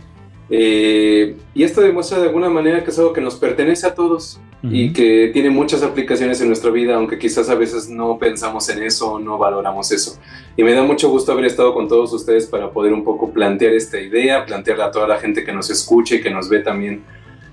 eh, 0.50 1.38
y 1.54 1.64
esto 1.64 1.82
demuestra 1.82 2.20
de 2.20 2.28
alguna 2.28 2.50
manera 2.50 2.84
que 2.84 2.90
es 2.90 3.00
algo 3.00 3.14
que 3.14 3.22
nos 3.22 3.36
pertenece 3.36 3.88
a 3.88 3.94
todos 3.94 4.40
y 4.62 4.92
que 4.92 5.30
tiene 5.32 5.50
muchas 5.50 5.84
aplicaciones 5.84 6.42
en 6.42 6.48
nuestra 6.48 6.70
vida, 6.70 6.96
aunque 6.96 7.18
quizás 7.18 7.50
a 7.50 7.56
veces 7.56 7.88
no 7.88 8.18
pensamos 8.18 8.68
en 8.70 8.84
eso 8.84 9.14
o 9.14 9.20
no 9.20 9.38
valoramos 9.38 9.90
eso. 9.92 10.20
Y 10.58 10.64
me 10.64 10.74
da 10.74 10.84
mucho 10.84 11.10
gusto 11.10 11.32
haber 11.32 11.46
estado 11.46 11.74
con 11.74 11.88
todos 11.88 12.12
ustedes 12.12 12.46
para 12.46 12.70
poder 12.70 12.92
un 12.92 13.06
poco 13.06 13.32
plantear 13.32 13.74
esta 13.74 13.98
idea, 14.00 14.46
plantearla 14.46 14.88
a 14.88 14.92
toda 14.92 15.08
la 15.08 15.18
gente 15.18 15.46
que 15.46 15.54
nos 15.54 15.70
escuche 15.70 16.18
y 16.18 16.22
que 16.22 16.30
nos 16.30 16.50
ve 16.50 16.60
también 16.60 17.04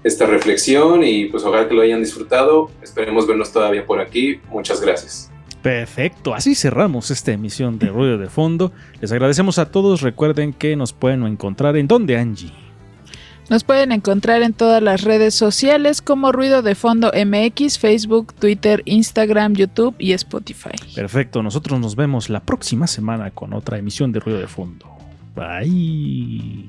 esta 0.05 0.27
reflexión 0.27 1.03
y 1.05 1.27
pues 1.27 1.45
ojalá 1.45 1.69
que 1.69 1.75
lo 1.75 1.83
hayan 1.83 2.01
disfrutado. 2.01 2.71
Esperemos 2.83 3.27
vernos 3.27 3.53
todavía 3.53 3.85
por 3.87 4.01
aquí. 4.01 4.41
Muchas 4.51 4.81
gracias. 4.81 5.31
Perfecto, 5.63 6.33
así 6.33 6.55
cerramos 6.55 7.11
esta 7.11 7.33
emisión 7.33 7.79
de 7.79 7.89
Ruido 7.89 8.19
de 8.19 8.29
Fondo. 8.29 8.73
Les 9.01 9.11
agradecemos 9.11 9.59
a 9.59 9.71
todos. 9.71 10.01
Recuerden 10.01 10.53
que 10.53 10.77
nos 10.77 10.93
pueden 10.93 11.27
encontrar 11.27 11.77
en 11.77 11.89
donde 11.89 12.17
Angie. 12.17 12.53
Nos 13.49 13.63
pueden 13.63 13.93
encontrar 13.93 14.43
en 14.43 14.53
todas 14.53 14.83
las 14.83 15.03
redes 15.03 15.35
sociales 15.35 16.03
como 16.03 16.33
Ruido 16.33 16.63
de 16.63 16.75
Fondo 16.75 17.13
MX, 17.13 17.79
Facebook, 17.79 18.35
Twitter, 18.35 18.83
Instagram, 18.87 19.55
YouTube 19.55 19.95
y 19.99 20.13
Spotify. 20.13 20.75
Perfecto, 20.95 21.43
nosotros 21.43 21.79
nos 21.79 21.95
vemos 21.95 22.29
la 22.29 22.41
próxima 22.41 22.89
semana 22.89 23.31
con 23.31 23.53
otra 23.53 23.79
emisión 23.79 24.11
de 24.11 24.21
Ruido 24.21 24.41
de 24.41 24.49
Fondo. 24.49 24.87
Bye. 25.37 26.69